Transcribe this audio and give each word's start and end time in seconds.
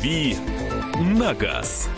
«Дави 0.00 0.34
на 0.98 1.34
газ». 1.34 1.90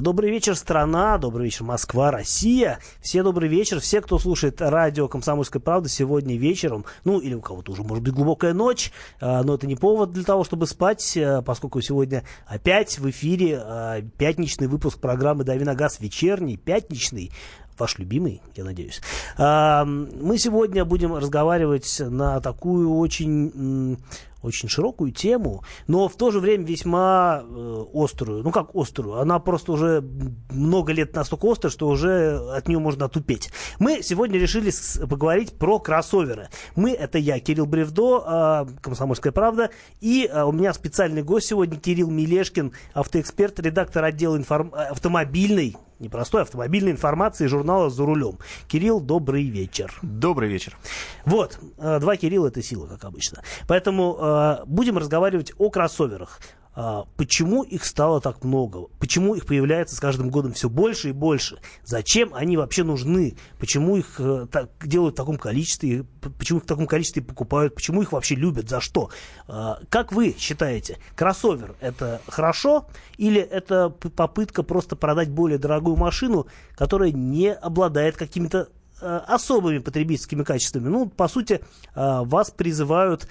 Добрый 0.00 0.30
вечер, 0.30 0.56
страна, 0.56 1.18
добрый 1.18 1.44
вечер, 1.44 1.64
Москва, 1.64 2.10
Россия. 2.10 2.78
Все 3.02 3.22
добрый 3.22 3.48
вечер, 3.48 3.78
все, 3.78 4.00
кто 4.00 4.18
слушает 4.18 4.60
радио 4.60 5.06
«Комсомольская 5.06 5.60
правда» 5.60 5.88
сегодня 5.88 6.36
вечером, 6.36 6.86
ну, 7.04 7.18
или 7.18 7.34
у 7.34 7.42
кого-то 7.42 7.72
уже, 7.72 7.82
может 7.82 8.02
быть, 8.02 8.14
глубокая 8.14 8.54
ночь, 8.54 8.90
а, 9.20 9.42
но 9.42 9.54
это 9.54 9.66
не 9.66 9.76
повод 9.76 10.12
для 10.12 10.24
того, 10.24 10.44
чтобы 10.44 10.66
спать, 10.66 11.16
а, 11.18 11.42
поскольку 11.42 11.80
сегодня 11.82 12.24
опять 12.46 12.98
в 12.98 13.10
эфире 13.10 13.60
а, 13.62 14.00
пятничный 14.16 14.66
выпуск 14.66 14.98
программы 14.98 15.44
«Дави 15.44 15.64
на 15.64 15.74
газ» 15.74 16.00
вечерний, 16.00 16.56
пятничный, 16.56 17.30
ваш 17.78 17.98
любимый, 17.98 18.42
я 18.54 18.64
надеюсь. 18.64 19.00
Мы 19.38 20.38
сегодня 20.38 20.84
будем 20.84 21.14
разговаривать 21.14 22.00
на 22.00 22.40
такую 22.40 22.94
очень 22.96 23.98
очень 24.42 24.68
широкую 24.68 25.12
тему, 25.12 25.62
но 25.86 26.08
в 26.08 26.16
то 26.16 26.30
же 26.30 26.40
время 26.40 26.64
весьма 26.64 27.42
э, 27.44 27.84
острую. 27.94 28.42
Ну 28.42 28.50
как 28.50 28.74
острую? 28.74 29.20
Она 29.20 29.38
просто 29.38 29.72
уже 29.72 30.04
много 30.50 30.92
лет 30.92 31.14
настолько 31.14 31.50
острая, 31.50 31.70
что 31.70 31.88
уже 31.88 32.38
от 32.50 32.68
нее 32.68 32.78
можно 32.78 33.06
отупеть. 33.06 33.50
Мы 33.78 34.02
сегодня 34.02 34.38
решили 34.38 34.72
поговорить 35.06 35.52
про 35.52 35.78
кроссоверы. 35.78 36.48
Мы, 36.74 36.92
это 36.92 37.18
я, 37.18 37.38
Кирилл 37.38 37.66
Бревдо, 37.66 38.66
э, 38.68 38.80
«Комсомольская 38.80 39.32
правда», 39.32 39.70
и 40.00 40.28
э, 40.30 40.42
у 40.42 40.52
меня 40.52 40.72
специальный 40.72 41.22
гость 41.22 41.46
сегодня 41.46 41.78
Кирилл 41.78 42.10
Милешкин, 42.10 42.72
автоэксперт, 42.94 43.60
редактор 43.60 44.04
отдела 44.04 44.36
информ... 44.36 44.72
автомобильной 44.74 45.76
непростой 46.02 46.42
автомобильной 46.42 46.92
информации 46.92 47.46
журнала 47.46 47.88
«За 47.88 48.04
рулем». 48.04 48.38
Кирилл, 48.68 49.00
добрый 49.00 49.44
вечер. 49.44 49.94
Добрый 50.02 50.48
вечер. 50.48 50.76
Вот, 51.24 51.58
э, 51.78 51.98
два 52.00 52.16
Кирилла– 52.16 52.48
это 52.48 52.62
сила, 52.62 52.86
как 52.86 53.04
обычно. 53.04 53.42
Поэтому 53.66 54.18
э, 54.20 54.56
будем 54.66 54.98
разговаривать 54.98 55.52
о 55.58 55.70
кроссоверах. 55.70 56.40
А, 56.74 57.04
почему 57.16 57.62
их 57.62 57.84
стало 57.84 58.20
так 58.20 58.44
много? 58.44 58.86
Почему 58.98 59.34
их 59.34 59.46
появляется 59.46 59.94
с 59.94 60.00
каждым 60.00 60.30
годом 60.30 60.52
все 60.52 60.70
больше 60.70 61.10
и 61.10 61.12
больше? 61.12 61.58
Зачем 61.84 62.34
они 62.34 62.56
вообще 62.56 62.82
нужны? 62.82 63.36
Почему 63.58 63.96
их 63.96 64.16
э, 64.18 64.46
так, 64.50 64.70
делают 64.82 65.14
в 65.14 65.16
таком 65.16 65.36
количестве? 65.36 66.04
Почему 66.38 66.58
их 66.58 66.64
в 66.64 66.68
таком 66.68 66.86
количестве 66.86 67.22
покупают? 67.22 67.74
Почему 67.74 68.00
их 68.00 68.12
вообще 68.12 68.36
любят? 68.36 68.70
За 68.70 68.80
что? 68.80 69.10
А, 69.48 69.80
как 69.90 70.12
вы 70.12 70.34
считаете, 70.38 70.98
кроссовер 71.14 71.76
это 71.80 72.22
хорошо 72.26 72.86
или 73.18 73.40
это 73.40 73.90
попытка 73.90 74.62
просто 74.62 74.96
продать 74.96 75.30
более 75.30 75.58
дорогую 75.58 75.96
машину, 75.96 76.46
которая 76.74 77.12
не 77.12 77.52
обладает 77.52 78.16
какими-то 78.16 78.70
э, 79.02 79.20
особыми 79.26 79.78
потребительскими 79.78 80.42
качествами? 80.42 80.88
Ну, 80.88 81.06
по 81.06 81.28
сути, 81.28 81.60
э, 81.94 82.20
вас 82.24 82.50
призывают 82.50 83.28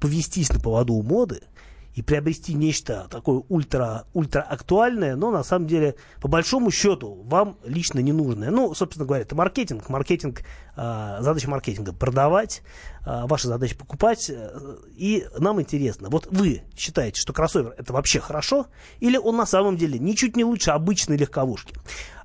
повестись 0.00 0.50
на 0.50 0.58
поводу 0.58 0.94
у 0.94 1.02
моды– 1.02 1.42
и 1.94 2.02
приобрести 2.02 2.54
нечто 2.54 3.06
такое 3.10 3.42
ультра, 3.48 4.06
ультра 4.12 4.40
актуальное, 4.40 5.14
но 5.14 5.30
на 5.30 5.44
самом 5.44 5.66
деле, 5.66 5.94
по 6.20 6.28
большому 6.28 6.70
счету, 6.70 7.22
вам 7.24 7.56
лично 7.64 8.00
не 8.00 8.12
нужное. 8.12 8.50
Ну, 8.50 8.74
собственно 8.74 9.06
говоря, 9.06 9.22
это 9.22 9.36
маркетинг. 9.36 9.88
Маркетинг, 9.88 10.40
э, 10.76 11.16
задача 11.20 11.48
маркетинга 11.48 11.92
продавать, 11.92 12.62
э, 13.06 13.26
ваша 13.26 13.46
задача 13.46 13.76
покупать. 13.76 14.28
Э, 14.28 14.76
и 14.96 15.26
нам 15.38 15.60
интересно, 15.60 16.08
вот 16.10 16.26
вы 16.30 16.62
считаете, 16.76 17.20
что 17.20 17.32
кроссовер 17.32 17.74
это 17.78 17.92
вообще 17.92 18.18
хорошо, 18.18 18.66
или 18.98 19.16
он 19.16 19.36
на 19.36 19.46
самом 19.46 19.76
деле 19.76 19.98
ничуть 19.98 20.36
не 20.36 20.44
лучше 20.44 20.72
обычной 20.72 21.16
легковушки? 21.16 21.76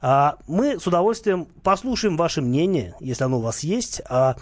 Э, 0.02 0.31
мы 0.48 0.80
с 0.80 0.88
удовольствием 0.88 1.45
послушаем 1.61 2.17
ваше 2.17 2.42
мнение, 2.42 2.95
если 3.00 3.23
оно 3.23 3.38
у 3.38 3.42
вас 3.42 3.59
есть, 3.59 4.02
а 4.09 4.36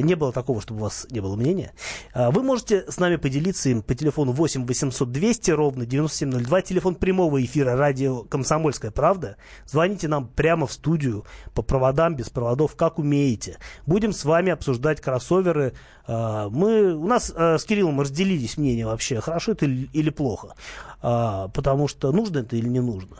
не 0.00 0.14
было 0.14 0.32
такого, 0.32 0.60
чтобы 0.60 0.80
у 0.80 0.84
вас 0.84 1.06
не 1.10 1.20
было 1.20 1.36
мнения. 1.36 1.72
Э, 2.14 2.30
вы 2.30 2.42
можете 2.42 2.84
с 2.90 2.98
нами 2.98 3.16
поделиться 3.16 3.68
им 3.68 3.82
по 3.82 3.94
телефону 3.94 4.32
8 4.32 4.66
800 4.66 5.10
200 5.10 5.50
ровно 5.52 5.86
9702, 5.86 6.62
телефон 6.62 6.94
прямого 6.96 7.42
эфира 7.44 7.76
радио 7.76 8.22
«Комсомольская 8.24 8.90
правда». 8.90 9.36
Звоните 9.66 10.08
нам 10.08 10.28
прямо 10.28 10.66
в 10.66 10.72
студию 10.72 11.24
по 11.54 11.62
проводам, 11.62 12.16
без 12.16 12.30
проводов, 12.30 12.76
как 12.76 12.98
умеете. 12.98 13.58
Будем 13.86 14.12
с 14.12 14.24
вами 14.24 14.52
обсуждать 14.52 15.00
кроссоверы. 15.00 15.74
Э, 16.06 16.48
мы, 16.50 16.94
у 16.94 17.06
нас 17.06 17.32
с 17.36 17.64
Кириллом 17.64 18.00
разделились 18.00 18.56
мнения 18.56 18.86
вообще, 18.86 19.20
хорошо 19.20 19.52
это 19.52 19.66
или 19.66 20.10
плохо. 20.10 20.54
Потому 21.00 21.88
что 21.88 22.10
нужно 22.10 22.38
это 22.38 22.56
или 22.56 22.68
не 22.68 22.80
нужно. 22.80 23.18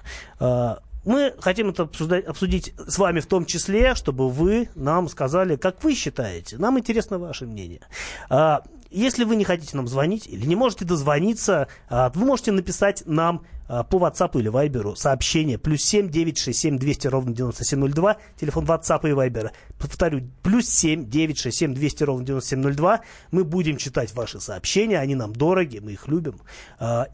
Мы 1.06 1.34
хотим 1.38 1.68
это 1.68 1.84
обсуждать, 1.84 2.24
обсудить 2.24 2.74
с 2.76 2.98
вами 2.98 3.20
в 3.20 3.26
том 3.26 3.46
числе, 3.46 3.94
чтобы 3.94 4.28
вы 4.28 4.68
нам 4.74 5.08
сказали, 5.08 5.54
как 5.54 5.82
вы 5.84 5.94
считаете. 5.94 6.58
Нам 6.58 6.80
интересно 6.80 7.20
ваше 7.20 7.46
мнение. 7.46 7.80
А, 8.28 8.64
если 8.90 9.22
вы 9.22 9.36
не 9.36 9.44
хотите 9.44 9.76
нам 9.76 9.86
звонить 9.86 10.26
или 10.26 10.44
не 10.44 10.56
можете 10.56 10.84
дозвониться, 10.84 11.68
а, 11.88 12.10
вы 12.12 12.24
можете 12.24 12.50
написать 12.50 13.04
нам 13.06 13.46
а, 13.68 13.84
по 13.84 13.98
WhatsApp 13.98 14.36
или 14.36 14.50
Viber 14.50 14.96
сообщение 14.96 15.58
плюс 15.58 15.84
7 15.84 16.10
967 16.10 16.76
200 16.76 17.06
ровно 17.06 17.32
9702, 17.32 18.16
телефон 18.36 18.64
WhatsApp 18.64 19.08
и 19.08 19.12
Viber. 19.12 19.52
Повторю, 19.78 20.28
плюс 20.42 20.68
7 20.68 21.08
967 21.08 21.72
200 21.72 22.02
ровно 22.02 22.26
9702. 22.26 23.02
Мы 23.30 23.44
будем 23.44 23.76
читать 23.76 24.12
ваши 24.12 24.40
сообщения, 24.40 24.98
они 24.98 25.14
нам 25.14 25.32
дороги, 25.32 25.78
мы 25.78 25.92
их 25.92 26.08
любим. 26.08 26.40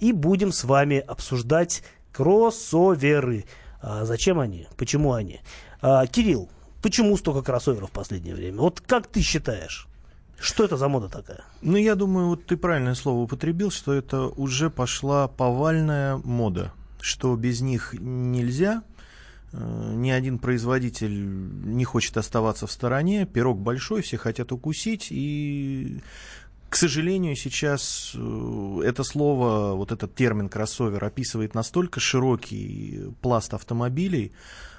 И 0.01 0.13
будем 0.13 0.51
с 0.51 0.65
вами 0.65 0.99
обсуждать 0.99 1.83
кроссоверы. 2.11 3.45
А 3.83 4.05
зачем 4.05 4.39
они? 4.39 4.69
Почему 4.77 5.13
они? 5.13 5.41
А, 5.81 6.07
Кирилл, 6.07 6.49
почему 6.83 7.17
столько 7.17 7.43
кроссоверов 7.43 7.91
в 7.91 7.93
последнее 7.93 8.35
время? 8.35 8.61
Вот 8.61 8.81
как 8.81 9.09
ты 9.09 9.21
считаешь? 9.21 9.89
Что 10.39 10.65
это 10.65 10.77
за 10.77 10.89
мода 10.89 11.09
такая? 11.09 11.45
Ну, 11.61 11.77
я 11.77 11.95
думаю, 11.95 12.29
вот 12.29 12.47
ты 12.47 12.57
правильное 12.57 12.95
слово 12.95 13.23
употребил, 13.23 13.71
что 13.71 13.93
это 13.93 14.27
уже 14.27 14.71
пошла 14.71 15.29
повальная 15.29 16.17
мода, 16.17 16.73
что 17.01 17.35
без 17.37 17.61
них 17.61 17.95
нельзя, 17.99 18.83
э, 19.53 19.93
ни 19.95 20.11
один 20.11 20.39
производитель 20.39 21.13
не 21.13 21.85
хочет 21.85 22.17
оставаться 22.17 22.67
в 22.67 22.73
стороне, 22.73 23.27
пирог 23.27 23.59
большой, 23.59 24.03
все 24.03 24.17
хотят 24.17 24.53
укусить, 24.53 25.09
и 25.11 26.01
к 26.73 26.77
сожалению, 26.77 27.37
сейчас 27.37 28.13
э, 28.15 28.81
это 28.83 29.05
слово, 29.05 29.75
вот 29.75 29.93
этот 29.93 30.15
термин 30.15 30.49
кроссовер 30.49 31.05
описывает 31.05 31.55
настолько 31.55 32.01
широкий 32.01 33.11
пласт 33.21 33.53
автомобилей, 33.53 34.33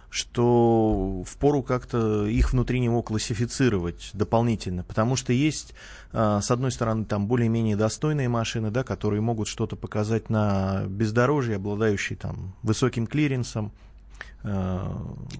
что 0.09 1.23
впору 1.23 1.61
как-то 1.61 2.25
их 2.25 2.51
внутри 2.51 2.79
него 2.79 3.03
классифицировать 3.03 4.09
дополнительно, 4.13 4.83
потому 4.83 5.15
что 5.15 5.33
есть, 5.33 5.75
э, 6.13 6.39
с 6.41 6.49
одной 6.49 6.71
стороны, 6.71 7.05
там 7.05 7.27
более-менее 7.27 7.75
достойные 7.75 8.27
машины, 8.27 8.71
да, 8.71 8.83
которые 8.83 9.21
могут 9.21 9.47
что-то 9.47 9.75
показать 9.75 10.31
на 10.31 10.85
бездорожье, 10.87 11.57
обладающие 11.57 12.17
там 12.17 12.55
высоким 12.63 13.05
клиренсом, 13.05 13.71
Э, 14.43 14.81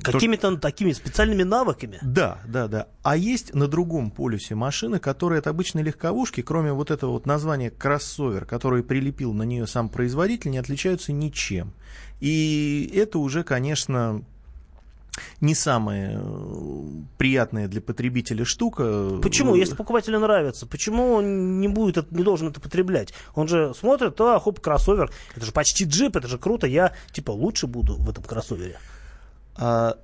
Какими-то 0.02 0.58
такими 0.58 0.94
специальными 0.94 1.44
навыками? 1.44 2.00
Да, 2.02 2.40
да, 2.48 2.68
да. 2.68 2.88
А 3.02 3.18
есть 3.18 3.54
на 3.54 3.68
другом 3.68 4.12
полюсе 4.12 4.56
машины, 4.56 5.00
которые 5.00 5.40
от 5.40 5.48
обычной 5.48 5.84
легковушки, 5.84 6.42
кроме 6.42 6.72
вот 6.72 6.90
этого 6.90 7.12
вот 7.12 7.26
названия 7.26 7.70
кроссовер, 7.70 8.46
который 8.46 8.84
прилепил 8.84 9.34
на 9.34 9.44
нее 9.44 9.68
сам 9.68 9.90
производитель, 9.90 10.52
не 10.52 10.58
отличаются 10.58 11.12
ничем. 11.12 11.74
И 12.22 12.92
это 12.96 13.20
уже, 13.20 13.44
конечно, 13.44 14.24
не 15.42 15.54
самая 15.54 16.20
э, 16.20 16.84
приятная 17.18 17.68
для 17.68 17.82
потребителя 17.82 18.46
штука. 18.46 19.20
Почему? 19.22 19.56
Если 19.56 19.76
покупателю 19.76 20.20
нравится, 20.20 20.66
почему 20.66 21.14
он 21.14 21.60
не 21.60 21.68
будет, 21.68 22.12
не 22.12 22.24
должен 22.24 22.48
это 22.48 22.60
потреблять? 22.60 23.14
Он 23.36 23.48
же 23.48 23.74
смотрит, 23.74 24.20
а, 24.22 24.40
хоп, 24.40 24.60
кроссовер, 24.60 25.12
это 25.36 25.46
же 25.46 25.52
почти 25.52 25.84
джип, 25.84 26.16
это 26.16 26.28
же 26.28 26.38
круто, 26.38 26.68
я 26.68 26.94
типа 27.12 27.32
лучше 27.32 27.68
буду 27.68 27.96
в 27.96 28.10
этом 28.10 28.24
кроссовере. 28.24 28.80
А, 29.58 29.96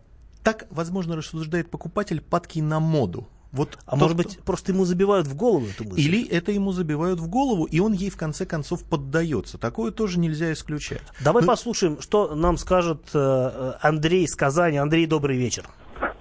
так, 0.43 0.67
возможно, 0.69 1.15
рассуждает 1.15 1.69
покупатель 1.69 2.21
падки 2.21 2.59
на 2.59 2.79
моду. 2.79 3.27
Вот 3.51 3.79
а 3.85 3.91
тот, 3.91 4.01
может 4.01 4.17
быть, 4.17 4.35
кто... 4.35 4.43
просто 4.43 4.71
ему 4.71 4.85
забивают 4.85 5.25
в 5.25 5.35
голову 5.35 5.65
эту 5.65 5.83
мысль? 5.83 5.99
Или 5.99 6.27
это 6.27 6.51
ему 6.51 6.71
забивают 6.71 7.19
в 7.19 7.27
голову, 7.27 7.65
и 7.65 7.79
он 7.79 7.93
ей 7.93 8.11
в 8.11 8.17
конце 8.17 8.45
концов 8.45 8.83
поддается. 8.83 9.57
Такое 9.57 9.91
тоже 9.91 10.19
нельзя 10.19 10.53
исключать. 10.53 11.01
Давай 11.23 11.43
Но... 11.43 11.47
послушаем, 11.47 11.99
что 11.99 12.35
нам 12.35 12.57
скажет 12.57 13.09
э, 13.13 13.73
Андрей 13.81 14.25
из 14.25 14.35
Казани. 14.35 14.77
Андрей, 14.77 15.07
добрый 15.07 15.37
вечер. 15.37 15.63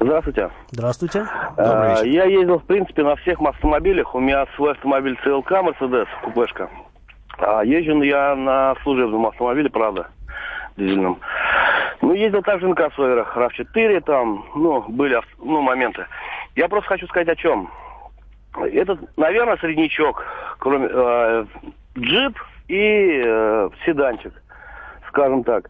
Здравствуйте. 0.01 0.51
Здравствуйте. 0.71 1.27
Добрый 1.57 1.91
вечер. 1.91 2.05
Я 2.07 2.25
ездил, 2.25 2.59
в 2.61 2.65
принципе, 2.65 3.03
на 3.03 3.17
всех 3.17 3.41
автомобилях. 3.43 4.15
У 4.15 4.21
меня 4.21 4.47
свой 4.57 4.73
автомобиль 4.73 5.19
ЦЛК, 5.23 5.51
Мерседес, 5.63 6.09
купешка. 6.25 6.71
А 7.39 7.63
езжу 7.63 8.03
я 8.03 8.35
на 8.35 8.75
служебном 8.83 9.27
автомобиле, 9.27 9.71
правда, 9.71 10.09
дизельном. 10.79 11.21
Ну, 12.01 12.15
ездил 12.15 12.43
также 12.43 12.69
на 12.69 12.75
кроссоверах, 12.75 13.37
RAV4 13.37 14.01
там, 14.03 14.45
ну, 14.55 14.83
были 14.89 15.21
ну, 15.39 15.61
моменты. 15.61 16.07
Я 16.55 16.69
просто 16.69 16.89
хочу 16.89 17.07
сказать 17.09 17.29
о 17.29 17.37
чем. 17.37 17.71
Этот, 18.57 19.01
наверное, 19.17 19.57
среднячок, 19.59 20.25
кроме 20.59 20.89
э, 20.91 21.45
джип 21.99 22.39
и 22.69 23.23
э, 23.25 23.69
седанчик, 23.85 24.33
скажем 25.09 25.45
так. 25.45 25.69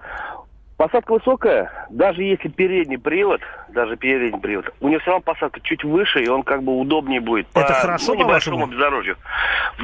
Посадка 0.79 1.15
высокая, 1.15 1.73
даже 1.91 2.23
если 2.23 2.47
передний 2.47 2.99
привод, 2.99 3.41
даже 3.71 3.97
передний 3.97 4.39
привод, 4.39 4.73
у 4.81 4.89
него 4.89 5.01
все 5.01 5.11
равно 5.11 5.25
посадка 5.25 5.59
чуть 5.61 5.83
выше, 5.83 6.23
и 6.23 6.29
он 6.29 6.45
как 6.45 6.63
бы 6.63 6.79
удобнее 6.79 7.21
будет. 7.21 7.49
Это 7.53 7.67
по, 7.67 7.75
хорошо, 7.75 8.15
ну, 8.15 8.21
небольшому 8.21 8.67
бездорожью. 8.69 9.17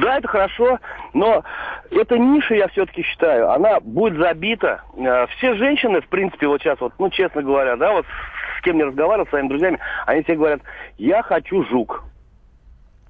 Да, 0.01 0.17
это 0.17 0.27
хорошо, 0.29 0.79
но 1.13 1.43
эта 1.91 2.17
ниша, 2.17 2.55
я 2.55 2.69
все-таки 2.69 3.03
считаю, 3.03 3.51
она 3.51 3.81
будет 3.81 4.17
забита. 4.17 4.83
Э, 4.95 5.27
все 5.35 5.55
женщины, 5.55 5.99
в 5.99 6.07
принципе, 6.07 6.47
вот 6.47 6.61
сейчас, 6.61 6.79
вот, 6.79 6.93
ну, 6.97 7.09
честно 7.09 7.43
говоря, 7.43 7.75
да, 7.75 7.91
вот 7.91 8.05
с 8.57 8.61
кем 8.61 8.77
не 8.77 8.85
разговаривал, 8.85 9.27
с 9.27 9.31
своими 9.31 9.49
друзьями, 9.49 9.79
они 10.05 10.23
все 10.23 10.35
говорят, 10.35 10.61
я 10.97 11.23
хочу 11.23 11.65
жук. 11.65 12.05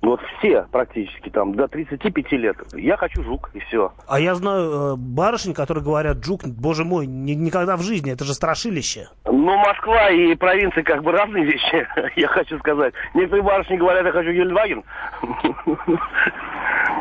Вот 0.06 0.22
все 0.38 0.68
практически 0.72 1.30
там 1.30 1.56
до 1.56 1.68
35 1.68 2.32
лет. 2.34 2.58
Я 2.76 2.96
хочу 2.96 3.24
жук, 3.24 3.50
и 3.56 3.60
все. 3.60 3.92
А 4.08 4.20
я 4.20 4.36
знаю 4.36 4.72
э, 4.72 4.96
барышень, 4.98 5.56
которые 5.56 5.84
говорят, 5.84 6.24
жук, 6.24 6.42
боже 6.46 6.84
мой, 6.84 7.08
ни, 7.08 7.32
никогда 7.32 7.76
в 7.76 7.82
жизни, 7.82 8.14
это 8.14 8.24
же 8.24 8.36
страшилище. 8.36 9.08
Ну, 9.26 9.58
Москва 9.58 10.12
и 10.12 10.36
провинция 10.36 10.84
как 10.84 11.02
бы 11.02 11.12
разные 11.12 11.46
вещи, 11.46 11.88
я 12.20 12.28
хочу 12.28 12.60
сказать. 12.60 12.94
Некоторые 13.16 13.44
барышни 13.44 13.78
говорят, 13.78 14.06
я 14.06 14.12
хочу 14.12 14.32
Гельдваген. 14.32 14.84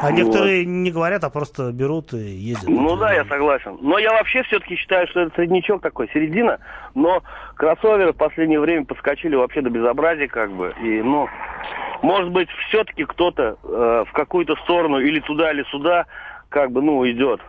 А 0.01 0.11
некоторые 0.11 0.65
не 0.65 0.91
говорят, 0.91 1.25
а 1.25 1.31
просто 1.31 1.73
берут 1.73 2.15
и 2.15 2.19
ездят. 2.19 2.69
Ну 2.69 2.97
да, 2.97 3.13
я 3.13 3.25
согласен. 3.27 3.79
Но 3.81 3.99
я 3.99 4.13
вообще 4.13 4.43
все-таки 4.45 4.77
считаю, 4.77 5.07
что 5.09 5.21
это 5.21 5.35
среднячок 5.35 5.83
такой, 5.83 6.09
середина. 6.13 6.59
Но 6.95 7.23
кроссоверы 7.55 8.13
в 8.13 8.17
последнее 8.17 8.61
время 8.61 8.85
подскочили 8.87 9.37
вообще 9.37 9.61
до 9.61 9.71
безобразия, 9.71 10.27
как 10.27 10.53
бы. 10.53 10.75
И, 10.83 11.03
ну, 11.03 11.29
может 12.03 12.31
быть, 12.31 12.49
все-таки 12.69 13.05
кто-то 13.05 13.57
э, 13.63 14.05
в 14.09 14.13
какую-то 14.13 14.57
сторону 14.65 14.99
или 14.99 15.21
туда, 15.21 15.53
или 15.53 15.65
сюда, 15.71 16.07
как 16.49 16.73
бы, 16.73 16.83
ну, 16.83 17.09
идет. 17.11 17.41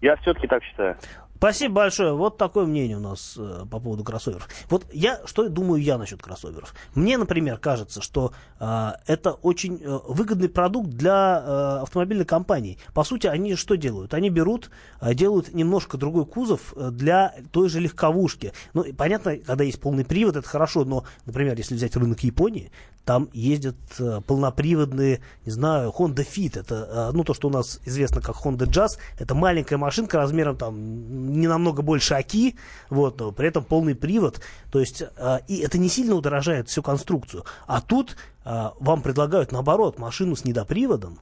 Я 0.00 0.16
все-таки 0.16 0.46
так 0.46 0.62
считаю. 0.64 0.96
Спасибо 1.44 1.74
большое. 1.74 2.14
Вот 2.14 2.38
такое 2.38 2.64
мнение 2.64 2.96
у 2.96 3.00
нас 3.00 3.36
э, 3.36 3.64
по 3.70 3.78
поводу 3.78 4.02
кроссоверов. 4.02 4.48
Вот 4.70 4.86
я, 4.94 5.20
что 5.26 5.46
думаю 5.50 5.82
я 5.82 5.98
насчет 5.98 6.22
кроссоверов? 6.22 6.74
Мне, 6.94 7.18
например, 7.18 7.58
кажется, 7.58 8.00
что 8.00 8.32
э, 8.58 8.92
это 9.06 9.32
очень 9.32 9.78
э, 9.82 9.98
выгодный 10.08 10.48
продукт 10.48 10.88
для 10.88 11.42
э, 11.44 11.82
автомобильной 11.82 12.24
компании. 12.24 12.78
По 12.94 13.04
сути, 13.04 13.26
они 13.26 13.56
что 13.56 13.76
делают? 13.76 14.14
Они 14.14 14.30
берут, 14.30 14.70
э, 15.02 15.12
делают 15.12 15.52
немножко 15.52 15.98
другой 15.98 16.24
кузов 16.24 16.72
э, 16.76 16.88
для 16.90 17.34
той 17.52 17.68
же 17.68 17.78
легковушки. 17.78 18.54
Ну, 18.72 18.86
понятно, 18.96 19.36
когда 19.36 19.64
есть 19.64 19.82
полный 19.82 20.06
привод, 20.06 20.36
это 20.36 20.48
хорошо, 20.48 20.86
но, 20.86 21.04
например, 21.26 21.58
если 21.58 21.74
взять 21.74 21.94
рынок 21.94 22.20
Японии, 22.20 22.72
там 23.04 23.28
ездят 23.32 23.76
э, 23.98 24.20
полноприводные, 24.26 25.20
не 25.44 25.52
знаю, 25.52 25.92
Honda 25.96 26.26
Fit. 26.26 26.58
Это, 26.58 27.10
э, 27.10 27.10
ну, 27.12 27.24
то, 27.24 27.34
что 27.34 27.48
у 27.48 27.50
нас 27.50 27.80
известно 27.84 28.20
как 28.20 28.36
Honda 28.36 28.66
Jazz. 28.66 28.98
Это 29.18 29.34
маленькая 29.34 29.76
машинка 29.76 30.16
размером 30.16 30.56
там 30.56 31.32
не 31.32 31.46
намного 31.46 31.82
больше 31.82 32.14
АКИ, 32.14 32.56
вот, 32.88 33.20
но 33.20 33.32
при 33.32 33.48
этом 33.48 33.64
полный 33.64 33.94
привод. 33.94 34.40
То 34.70 34.80
есть, 34.80 35.02
э, 35.02 35.38
и 35.48 35.58
это 35.58 35.78
не 35.78 35.88
сильно 35.88 36.14
удорожает 36.14 36.68
всю 36.68 36.82
конструкцию. 36.82 37.44
А 37.66 37.80
тут 37.80 38.16
вам 38.44 39.00
предлагают, 39.00 39.52
наоборот, 39.52 39.98
машину 39.98 40.36
с 40.36 40.44
недоприводом, 40.44 41.18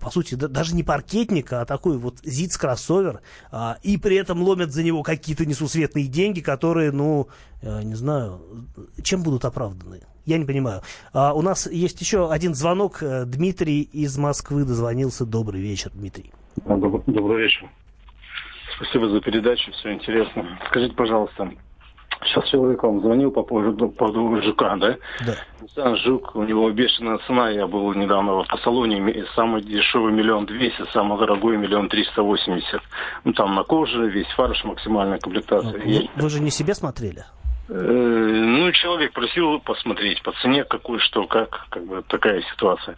по 0.00 0.10
сути, 0.10 0.34
даже 0.34 0.74
не 0.74 0.82
паркетник, 0.82 1.52
а 1.52 1.64
такой 1.64 1.98
вот 1.98 2.18
ЗИЦ 2.22 2.56
кроссовер, 2.56 3.20
а, 3.50 3.78
и 3.82 3.98
при 3.98 4.16
этом 4.16 4.42
ломят 4.42 4.72
за 4.72 4.82
него 4.82 5.02
какие-то 5.02 5.46
несусветные 5.46 6.06
деньги, 6.06 6.40
которые, 6.40 6.92
ну, 6.92 7.28
э, 7.62 7.82
не 7.82 7.94
знаю, 7.94 8.40
чем 9.02 9.22
будут 9.22 9.44
оправданы. 9.44 10.00
Я 10.24 10.38
не 10.38 10.44
понимаю. 10.44 10.82
А, 11.12 11.32
у 11.34 11.42
нас 11.42 11.70
есть 11.70 12.00
еще 12.00 12.30
один 12.30 12.54
звонок. 12.54 13.02
Э, 13.02 13.24
Дмитрий 13.24 13.82
из 13.82 14.18
Москвы 14.18 14.64
дозвонился. 14.64 15.24
Добрый 15.24 15.60
вечер, 15.60 15.92
Дмитрий. 15.94 16.32
Добрый 16.66 17.42
вечер. 17.42 17.70
Спасибо 18.76 19.08
за 19.08 19.20
передачу, 19.20 19.70
все 19.72 19.94
интересно. 19.94 20.58
Скажите, 20.68 20.94
пожалуйста, 20.94 21.50
сейчас 22.24 22.48
человек 22.48 22.82
вам 22.82 23.00
звонил 23.00 23.30
по 23.30 23.42
поводу, 23.42 23.88
по 23.88 24.08
поводу 24.08 24.42
жука, 24.42 24.76
да? 24.76 24.96
Да. 25.26 25.96
Жук, 25.96 26.34
у 26.34 26.42
него 26.42 26.70
бешеная 26.70 27.18
цена, 27.26 27.50
я 27.50 27.66
был 27.66 27.92
недавно 27.94 28.34
в 28.34 28.38
автосалоне, 28.40 29.24
самый 29.34 29.62
дешевый 29.62 30.12
миллион 30.12 30.46
двести, 30.46 30.84
самый 30.92 31.18
дорогой 31.18 31.56
миллион 31.56 31.88
триста 31.88 32.22
восемьдесят. 32.22 32.80
Ну 33.24 33.32
там 33.32 33.54
на 33.54 33.62
коже, 33.64 34.08
весь 34.08 34.28
фарш, 34.36 34.64
максимальная 34.64 35.18
комплектация. 35.18 35.80
Вы, 35.84 36.08
вы 36.16 36.30
же 36.30 36.40
не 36.40 36.50
себе 36.50 36.74
смотрели? 36.74 37.24
Человек 38.82 39.12
просил 39.12 39.58
посмотреть 39.60 40.22
по 40.22 40.32
цене, 40.32 40.64
какую, 40.64 41.00
что, 41.00 41.26
как, 41.26 41.66
как 41.70 41.86
бы 41.86 42.02
такая 42.06 42.42
ситуация. 42.52 42.96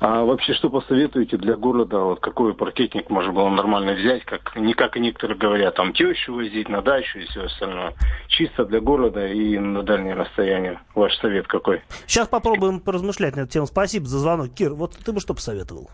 А 0.00 0.24
вообще, 0.24 0.54
что 0.54 0.70
посоветуете 0.70 1.36
для 1.36 1.56
города, 1.56 1.98
вот 2.00 2.20
какой 2.20 2.52
паркетник 2.54 3.08
можно 3.10 3.32
было 3.32 3.48
нормально 3.48 3.92
взять, 3.92 4.24
как, 4.24 4.56
не 4.56 4.74
как 4.74 4.96
и 4.96 5.00
некоторые 5.00 5.38
говорят, 5.38 5.76
там 5.76 5.92
тещу 5.92 6.34
возить 6.34 6.68
на 6.68 6.82
дачу 6.82 7.18
и 7.18 7.26
все 7.26 7.44
остальное. 7.44 7.94
Чисто 8.28 8.64
для 8.64 8.80
города 8.80 9.26
и 9.26 9.56
на 9.58 9.82
дальнее 9.82 10.14
расстояние. 10.14 10.80
Ваш 10.94 11.16
совет 11.18 11.46
какой? 11.46 11.82
Сейчас 12.06 12.26
попробуем 12.26 12.80
поразмышлять 12.80 13.36
на 13.36 13.40
эту 13.42 13.52
тему. 13.52 13.66
Спасибо 13.66 14.06
за 14.06 14.18
звонок. 14.18 14.52
Кир, 14.54 14.74
вот 14.74 14.96
ты 14.96 15.12
бы 15.12 15.20
что 15.20 15.34
посоветовал? 15.34 15.90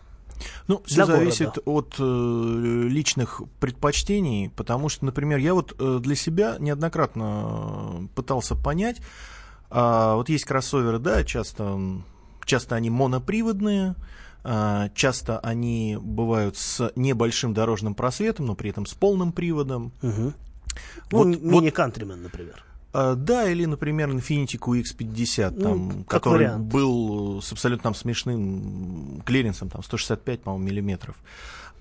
Ну, 0.69 0.83
все 0.85 1.07
зависит 1.07 1.57
города. 1.57 1.63
от 1.65 1.95
э, 1.99 2.89
личных 2.89 3.43
предпочтений, 3.61 4.51
потому 4.51 4.89
что, 4.89 5.05
например, 5.05 5.39
я 5.39 5.55
вот 5.55 5.75
э, 5.79 5.99
для 6.01 6.15
себя 6.15 6.57
неоднократно 6.59 8.09
пытался 8.15 8.55
понять, 8.55 8.99
э, 9.71 10.13
вот 10.15 10.29
есть 10.29 10.45
кроссоверы, 10.45 10.99
да, 10.99 11.25
часто, 11.25 11.79
часто 12.45 12.75
они 12.75 12.91
моноприводные, 12.91 13.95
э, 14.45 14.89
часто 14.95 15.39
они 15.39 15.99
бывают 16.01 16.57
с 16.57 16.93
небольшим 16.97 17.55
дорожным 17.55 17.95
просветом, 17.95 18.47
но 18.47 18.55
при 18.55 18.71
этом 18.71 18.87
с 18.87 18.95
полным 18.95 19.33
приводом. 19.33 19.93
Угу. 20.03 20.33
Вот, 21.11 21.25
ну, 21.25 21.39
мини-кантримен, 21.39 22.23
например. 22.23 22.66
А, 22.99 23.15
да, 23.15 23.51
или, 23.51 23.67
например, 23.67 24.09
Infiniti 24.09 24.59
QX50, 24.59 25.51
ну, 25.51 25.63
там, 25.63 26.05
который 26.05 26.47
вариант. 26.47 26.65
был 26.65 27.43
с 27.43 27.53
абсолютно 27.53 27.83
там, 27.83 27.95
смешным 27.95 29.21
клиренсом, 29.27 29.69
там, 29.69 29.83
165, 29.83 30.41
по-моему, 30.41 30.65
миллиметров. 30.65 31.17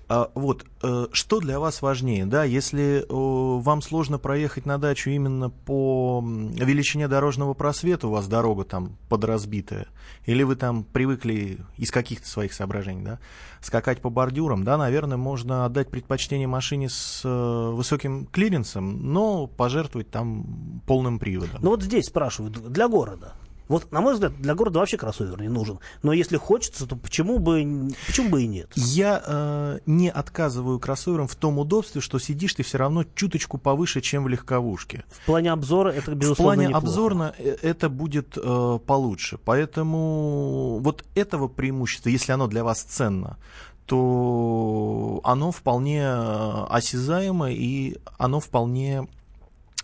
А, 0.08 0.30
вот, 0.34 0.64
э, 0.82 1.06
что 1.10 1.40
для 1.40 1.58
вас 1.58 1.82
важнее, 1.82 2.26
да, 2.26 2.44
если 2.44 3.04
вам 3.08 3.82
сложно 3.82 4.18
проехать 4.18 4.64
на 4.64 4.78
дачу 4.78 5.10
именно 5.10 5.50
по 5.50 6.22
величине 6.24 7.08
дорожного 7.08 7.54
просвета, 7.54 8.06
у 8.06 8.10
вас 8.10 8.28
дорога 8.28 8.64
там 8.64 8.96
подразбитая, 9.08 9.88
или 10.24 10.44
вы 10.44 10.54
там 10.54 10.84
привыкли 10.84 11.58
из 11.76 11.90
каких-то 11.90 12.28
своих 12.28 12.52
соображений, 12.52 13.04
да, 13.04 13.18
скакать 13.60 14.00
по 14.00 14.08
бордюрам, 14.08 14.62
да, 14.62 14.76
наверное, 14.76 15.16
можно 15.16 15.64
отдать 15.64 15.90
предпочтение 15.90 16.46
машине 16.46 16.88
с 16.88 17.22
э, 17.24 17.70
высоким 17.72 18.26
клиренсом, 18.26 19.12
но 19.12 19.48
пожертвовать 19.48 20.10
там 20.10 20.82
полным 20.86 21.18
приводом. 21.18 21.58
Ну 21.62 21.70
вот 21.70 21.82
здесь 21.82 22.06
спрашивают, 22.06 22.72
для 22.72 22.86
города, 22.86 23.34
вот, 23.68 23.90
на 23.92 24.00
мой 24.00 24.14
взгляд, 24.14 24.36
для 24.40 24.54
города 24.54 24.78
вообще 24.78 24.96
кроссовер 24.96 25.40
не 25.40 25.48
нужен. 25.48 25.80
Но 26.02 26.12
если 26.12 26.36
хочется, 26.36 26.86
то 26.86 26.96
почему 26.96 27.38
бы, 27.38 27.90
почему 28.06 28.30
бы 28.30 28.42
и 28.42 28.46
нет? 28.46 28.70
Я 28.74 29.22
э, 29.26 29.78
не 29.86 30.08
отказываю 30.10 30.78
кроссоверам 30.78 31.26
в 31.26 31.34
том 31.34 31.58
удобстве, 31.58 32.00
что 32.00 32.18
сидишь 32.18 32.54
ты 32.54 32.62
все 32.62 32.78
равно 32.78 33.04
чуточку 33.14 33.58
повыше, 33.58 34.00
чем 34.00 34.24
в 34.24 34.28
легковушке. 34.28 35.04
В 35.10 35.26
плане 35.26 35.52
обзора 35.52 35.90
это, 35.90 36.14
безусловно, 36.14 36.34
В 36.34 36.36
плане 36.36 36.68
неплохо. 36.68 36.86
обзорно 36.86 37.34
э, 37.38 37.56
это 37.62 37.88
будет 37.88 38.36
э, 38.36 38.78
получше. 38.86 39.38
Поэтому 39.44 40.78
вот 40.80 41.04
этого 41.14 41.48
преимущества, 41.48 42.08
если 42.08 42.32
оно 42.32 42.46
для 42.46 42.62
вас 42.62 42.82
ценно, 42.82 43.36
то 43.86 45.20
оно 45.24 45.50
вполне 45.52 46.02
э, 46.02 46.64
осязаемо 46.68 47.50
и 47.50 47.96
оно 48.18 48.40
вполне 48.40 49.08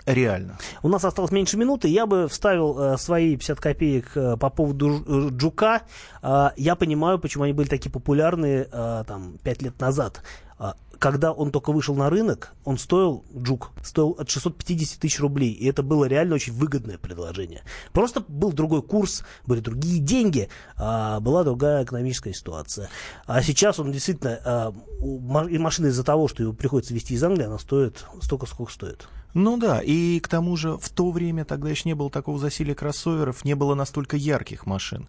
реально. 0.07 0.59
У 0.83 0.89
нас 0.89 1.05
осталось 1.05 1.31
меньше 1.31 1.57
минуты. 1.57 1.89
Я 1.89 2.07
бы 2.07 2.29
вставил 2.29 2.79
э, 2.79 2.97
свои 2.99 3.37
50 3.37 3.61
копеек 3.61 4.17
э, 4.17 4.37
по 4.37 4.51
поводу 4.51 5.05
э, 5.07 5.29
Джука. 5.31 5.83
Э, 6.23 6.51
я 6.57 6.77
понимаю, 6.77 7.19
почему 7.19 7.45
они 7.45 7.53
были 7.53 7.69
такие 7.69 7.91
популярные 7.91 8.69
э, 8.71 9.05
там, 9.07 9.39
5 9.43 9.63
лет 9.63 9.81
назад. 9.81 10.23
Э, 10.59 10.73
когда 11.03 11.33
он 11.33 11.51
только 11.51 11.73
вышел 11.73 11.97
на 11.97 12.11
рынок, 12.11 12.55
он 12.65 12.79
стоил, 12.79 13.25
Джук, 13.37 13.73
стоил 13.83 14.11
от 14.21 14.31
650 14.31 15.01
тысяч 15.01 15.19
рублей. 15.19 15.51
И 15.51 15.67
это 15.67 15.83
было 15.83 16.05
реально 16.05 16.37
очень 16.37 16.53
выгодное 16.53 16.97
предложение. 16.97 17.63
Просто 17.93 18.25
был 18.29 18.53
другой 18.53 18.83
курс, 18.83 19.25
были 19.45 19.59
другие 19.59 19.99
деньги, 19.99 20.49
а 20.77 21.19
была 21.19 21.43
другая 21.43 21.83
экономическая 21.83 22.33
ситуация. 22.33 22.89
А 23.27 23.43
сейчас 23.43 23.81
он 23.81 23.91
действительно, 23.91 24.39
а, 24.45 24.75
машина 25.01 25.89
из-за 25.89 26.05
того, 26.05 26.29
что 26.29 26.45
его 26.45 26.53
приходится 26.53 26.95
везти 26.95 27.15
из 27.15 27.25
Англии, 27.25 27.47
она 27.47 27.59
стоит 27.59 28.05
столько, 28.21 28.47
сколько 28.47 28.73
стоит. 28.73 29.09
Ну 29.35 29.57
да, 29.57 29.81
и 29.81 30.21
к 30.21 30.29
тому 30.29 30.57
же 30.57 30.77
в 30.77 30.89
то 30.91 31.11
время 31.11 31.45
тогда 31.45 31.71
еще 31.71 31.89
не 31.89 31.95
было 31.95 32.11
такого 32.11 32.39
засилия 32.39 32.75
кроссоверов, 32.75 33.45
не 33.45 33.55
было 33.55 33.75
настолько 33.75 34.17
ярких 34.17 34.67
машин. 34.67 35.09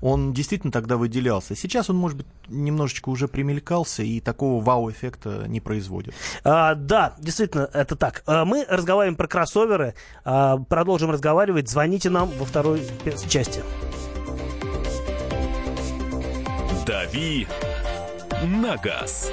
Он 0.00 0.32
действительно 0.32 0.72
тогда 0.72 0.96
выделялся. 0.96 1.56
Сейчас 1.56 1.90
он, 1.90 1.96
может 1.96 2.18
быть, 2.18 2.26
немножечко 2.48 3.08
уже 3.08 3.26
примелькался 3.26 4.02
и 4.02 4.20
такого 4.20 4.62
вау-эффекта 4.62 5.46
не 5.48 5.60
производит. 5.60 6.14
А, 6.44 6.74
да, 6.74 7.14
действительно, 7.18 7.68
это 7.72 7.96
так. 7.96 8.22
А, 8.26 8.44
мы 8.44 8.64
разговариваем 8.68 9.16
про 9.16 9.26
кроссоверы, 9.26 9.94
а, 10.24 10.58
продолжим 10.58 11.10
разговаривать. 11.10 11.68
Звоните 11.68 12.10
нам 12.10 12.30
во 12.38 12.44
второй 12.44 12.82
части. 13.28 13.62
Дави 16.86 17.48
на 18.42 18.76
газ. 18.76 19.32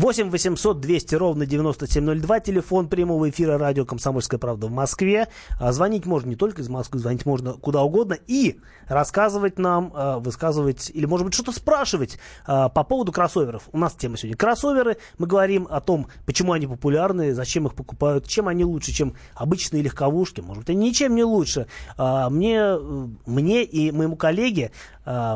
8 0.00 0.30
800 0.30 0.80
200 0.80 1.14
ровно 1.16 1.44
9702, 1.44 2.40
телефон 2.40 2.88
прямого 2.88 3.28
эфира 3.28 3.58
радио 3.58 3.84
«Комсомольская 3.84 4.40
правда» 4.40 4.66
в 4.66 4.70
Москве. 4.70 5.28
А 5.58 5.72
звонить 5.72 6.06
можно 6.06 6.30
не 6.30 6.36
только 6.36 6.62
из 6.62 6.70
Москвы, 6.70 7.00
звонить 7.00 7.26
можно 7.26 7.52
куда 7.52 7.82
угодно 7.82 8.16
и 8.26 8.60
рассказывать 8.88 9.58
нам, 9.58 9.92
а, 9.94 10.18
высказывать 10.18 10.90
или, 10.94 11.04
может 11.04 11.26
быть, 11.26 11.34
что-то 11.34 11.52
спрашивать 11.52 12.18
а, 12.46 12.70
по 12.70 12.82
поводу 12.82 13.12
кроссоверов. 13.12 13.64
У 13.72 13.78
нас 13.78 13.92
тема 13.92 14.16
сегодня 14.16 14.38
кроссоверы. 14.38 14.96
Мы 15.18 15.26
говорим 15.26 15.68
о 15.68 15.82
том, 15.82 16.06
почему 16.24 16.54
они 16.54 16.66
популярны, 16.66 17.34
зачем 17.34 17.66
их 17.66 17.74
покупают, 17.74 18.26
чем 18.26 18.48
они 18.48 18.64
лучше, 18.64 18.92
чем 18.92 19.12
обычные 19.34 19.82
легковушки. 19.82 20.40
Может 20.40 20.62
быть, 20.62 20.70
они 20.70 20.88
ничем 20.88 21.14
не 21.14 21.24
лучше. 21.24 21.66
Мне, 21.98 22.74
мне 23.26 23.64
и 23.64 23.92
моему 23.92 24.16
коллеге 24.16 24.72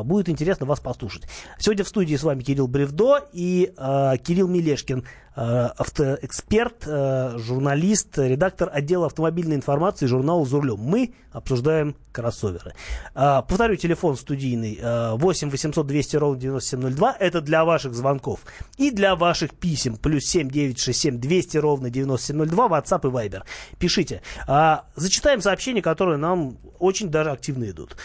будет 0.03 0.29
интересно 0.29 0.65
вас 0.65 0.79
послушать. 0.79 1.23
Сегодня 1.57 1.83
в 1.83 1.87
студии 1.87 2.15
с 2.15 2.23
вами 2.23 2.41
Кирилл 2.43 2.67
Бревдо 2.67 3.23
и 3.33 3.73
Кирилл 4.23 4.47
Милешкин, 4.47 5.03
э, 5.35 5.69
автоэксперт, 5.77 6.87
э, 6.87 7.37
журналист, 7.37 8.17
редактор 8.17 8.69
отдела 8.71 9.07
автомобильной 9.07 9.55
информации 9.55 10.05
журнала 10.05 10.45
«За 10.45 10.57
рулем». 10.57 10.79
Мы 10.79 11.13
обсуждаем 11.31 11.95
кроссоверы. 12.11 12.73
Э, 13.13 13.41
повторю, 13.47 13.75
телефон 13.75 14.15
студийный 14.15 14.79
8 14.81 15.49
800 15.49 15.85
200 15.85 16.15
ровно 16.17 16.39
9702. 16.39 17.17
Это 17.19 17.41
для 17.41 17.65
ваших 17.65 17.93
звонков 17.93 18.41
и 18.77 18.91
для 18.91 19.15
ваших 19.15 19.53
писем. 19.53 19.97
Плюс 19.97 20.25
7 20.25 20.49
967 20.49 21.19
200 21.19 21.57
ровно 21.57 21.89
9702. 21.89 22.67
WhatsApp 22.67 23.07
и 23.07 23.11
Viber. 23.11 23.43
Пишите. 23.77 24.21
Зачитаем 24.95 25.41
сообщения, 25.41 25.81
которые 25.81 26.17
нам 26.17 26.57
очень 26.79 27.09
даже 27.09 27.31
активно 27.31 27.69
идут. 27.69 27.97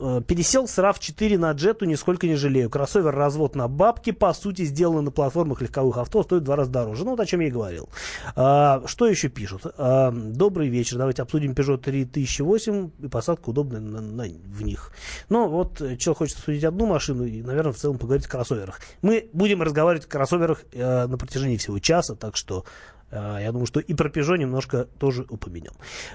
Э, 0.00 0.20
пересел 0.26 0.66
с 0.66 0.78
RAV4 0.78 1.38
на 1.38 1.52
Jetу, 1.52 1.86
нисколько 1.86 2.26
не 2.26 2.34
жалею. 2.34 2.68
Кроссовер 2.68 3.14
развод 3.14 3.54
на 3.54 3.68
бабки, 3.68 4.10
по 4.10 4.32
сути, 4.32 4.64
сделан 4.64 5.04
на 5.04 5.10
платформах 5.10 5.62
легковых 5.62 5.98
авто, 5.98 6.22
стоит 6.22 6.42
в 6.42 6.44
два 6.44 6.56
раза 6.56 6.70
дороже. 6.70 7.04
Ну, 7.04 7.12
вот 7.12 7.20
о 7.20 7.26
чем 7.26 7.40
я 7.40 7.48
и 7.48 7.50
говорил. 7.50 7.88
А, 8.34 8.82
что 8.86 9.06
еще 9.06 9.28
пишут? 9.28 9.62
А, 9.78 10.10
добрый 10.10 10.68
вечер, 10.68 10.98
давайте 10.98 11.22
обсудим 11.22 11.52
Peugeot 11.52 11.78
3008 11.78 12.90
и 13.02 13.08
посадка 13.08 13.50
удобная 13.50 13.80
на, 13.80 14.00
на, 14.00 14.24
в 14.24 14.62
них. 14.62 14.90
Ну, 15.28 15.48
вот, 15.48 15.80
э, 15.80 15.96
человек 15.96 16.18
хочет 16.18 16.38
обсудить 16.38 16.64
одну 16.64 16.86
машину 16.86 17.24
и, 17.24 17.42
наверное, 17.42 17.72
в 17.72 17.76
целом 17.76 17.98
поговорить 17.98 18.26
о 18.26 18.30
кроссоверах. 18.30 18.80
Мы 19.02 19.28
будем 19.32 19.62
разговаривать 19.62 20.06
о 20.06 20.08
кроссоверах 20.08 20.62
э, 20.72 21.06
на 21.06 21.16
протяжении 21.16 21.56
всего 21.56 21.78
часа, 21.78 22.16
так 22.16 22.36
что 22.36 22.64
я 23.10 23.52
думаю, 23.52 23.66
что 23.66 23.80
и 23.80 23.94
про 23.94 24.08
Peugeot 24.08 24.38
немножко 24.38 24.84
тоже 24.98 25.24
упомянем. 25.28 25.72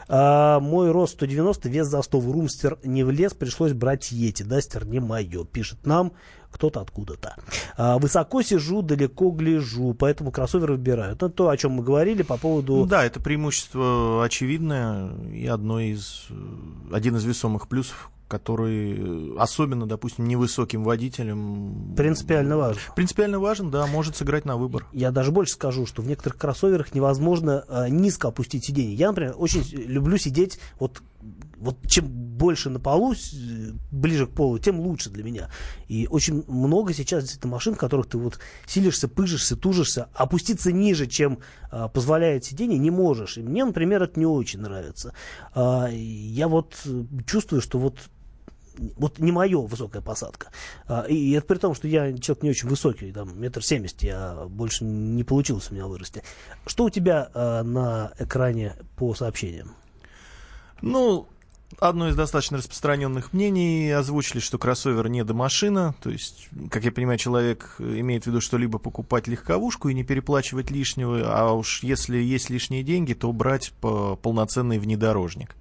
А, 0.07 0.59
мой 0.59 0.91
рост 0.91 1.13
190, 1.13 1.69
вес 1.69 1.87
за 1.87 2.01
100 2.01 2.19
в 2.19 2.31
Румстер 2.31 2.77
не 2.83 3.03
влез, 3.03 3.33
пришлось 3.33 3.73
брать 3.73 4.11
Ети. 4.11 4.43
Дастер 4.43 4.85
не 4.85 4.99
мое, 4.99 5.45
пишет 5.45 5.85
нам 5.85 6.11
кто-то 6.51 6.81
откуда-то. 6.81 7.35
А, 7.77 7.97
высоко 7.99 8.41
сижу, 8.41 8.81
далеко 8.81 9.31
гляжу, 9.31 9.93
поэтому 9.93 10.31
кроссовер 10.31 10.71
выбираю. 10.71 11.13
Это 11.13 11.29
то, 11.29 11.49
о 11.49 11.57
чем 11.57 11.73
мы 11.73 11.83
говорили 11.83 12.23
по 12.23 12.37
поводу... 12.37 12.85
Да, 12.85 13.05
это 13.05 13.19
преимущество 13.19 14.23
очевидное 14.23 15.11
и 15.31 15.45
одно 15.45 15.79
из, 15.79 16.27
один 16.91 17.15
из 17.15 17.23
весомых 17.23 17.67
плюсов 17.67 18.09
который 18.29 19.37
особенно, 19.37 19.85
допустим, 19.85 20.27
невысоким 20.27 20.83
водителям... 20.83 21.93
Принципиально 21.97 22.57
важен. 22.57 22.81
Принципиально 22.95 23.39
важен, 23.39 23.71
да, 23.71 23.85
может 23.87 24.15
сыграть 24.15 24.45
на 24.45 24.55
выбор. 24.55 24.85
Я 24.93 25.11
даже 25.11 25.31
больше 25.31 25.53
скажу, 25.53 25.85
что 25.85 26.01
в 26.01 26.07
некоторых 26.07 26.37
кроссоверах 26.37 26.93
невозможно 26.93 27.65
э, 27.67 27.89
низко 27.89 28.29
опустить 28.29 28.63
сиденье. 28.63 28.93
Я, 28.93 29.09
например, 29.09 29.35
очень 29.37 29.63
люблю 29.63 30.17
сидеть 30.17 30.59
вот 30.79 31.01
вот 31.59 31.77
чем 31.87 32.07
больше 32.07 32.69
на 32.69 32.79
полу, 32.79 33.13
ближе 33.91 34.25
к 34.27 34.31
полу, 34.31 34.59
тем 34.59 34.79
лучше 34.79 35.09
для 35.09 35.23
меня. 35.23 35.49
И 35.87 36.07
очень 36.07 36.45
много 36.47 36.93
сейчас 36.93 37.23
действительно 37.23 37.51
машин, 37.51 37.75
в 37.75 37.77
которых 37.77 38.07
ты 38.07 38.17
вот 38.17 38.39
силишься, 38.65 39.07
пыжишься, 39.07 39.57
тужишься, 39.57 40.07
опуститься 40.13 40.71
ниже, 40.71 41.07
чем 41.07 41.39
а, 41.69 41.89
позволяет 41.89 42.45
сиденье, 42.45 42.77
не 42.77 42.91
можешь. 42.91 43.37
И 43.37 43.41
мне, 43.41 43.65
например, 43.65 44.03
это 44.03 44.17
не 44.19 44.25
очень 44.25 44.61
нравится. 44.61 45.13
А, 45.53 45.89
я 45.91 46.47
вот 46.47 46.75
чувствую, 47.25 47.61
что 47.61 47.77
вот 47.77 47.99
вот 48.97 49.19
не 49.19 49.31
мое 49.31 49.61
высокая 49.61 50.01
посадка. 50.01 50.51
А, 50.87 51.03
и 51.03 51.31
это 51.31 51.47
при 51.47 51.57
том, 51.57 51.75
что 51.75 51.87
я 51.87 52.17
человек 52.17 52.43
не 52.43 52.49
очень 52.51 52.69
высокий, 52.69 53.11
там, 53.11 53.39
метр 53.39 53.63
семьдесят, 53.63 54.03
я 54.03 54.45
больше 54.49 54.83
не 54.83 55.23
получилось 55.23 55.69
у 55.71 55.73
меня 55.73 55.87
вырасти. 55.87 56.23
Что 56.65 56.85
у 56.85 56.89
тебя 56.89 57.29
а, 57.33 57.63
на 57.63 58.11
экране 58.19 58.75
по 58.95 59.13
сообщениям? 59.13 59.73
Ну, 60.81 61.27
одно 61.79 62.07
из 62.07 62.15
достаточно 62.15 62.57
распространенных 62.57 63.33
мнений 63.33 63.91
озвучили, 63.91 64.39
что 64.39 64.57
кроссовер 64.57 65.09
не 65.09 65.23
до 65.23 65.33
машина. 65.33 65.93
То 66.01 66.09
есть, 66.09 66.49
как 66.71 66.85
я 66.85 66.91
понимаю, 66.91 67.17
человек 67.17 67.75
имеет 67.79 68.23
в 68.23 68.27
виду, 68.27 68.41
что 68.41 68.57
либо 68.57 68.79
покупать 68.79 69.27
легковушку 69.27 69.89
и 69.89 69.93
не 69.93 70.03
переплачивать 70.03 70.71
лишнего, 70.71 71.21
а 71.25 71.51
уж 71.51 71.83
если 71.83 72.17
есть 72.17 72.49
лишние 72.49 72.83
деньги, 72.83 73.13
то 73.13 73.31
брать 73.31 73.73
по 73.81 74.15
полноценный 74.15 74.79
внедорожник. 74.79 75.55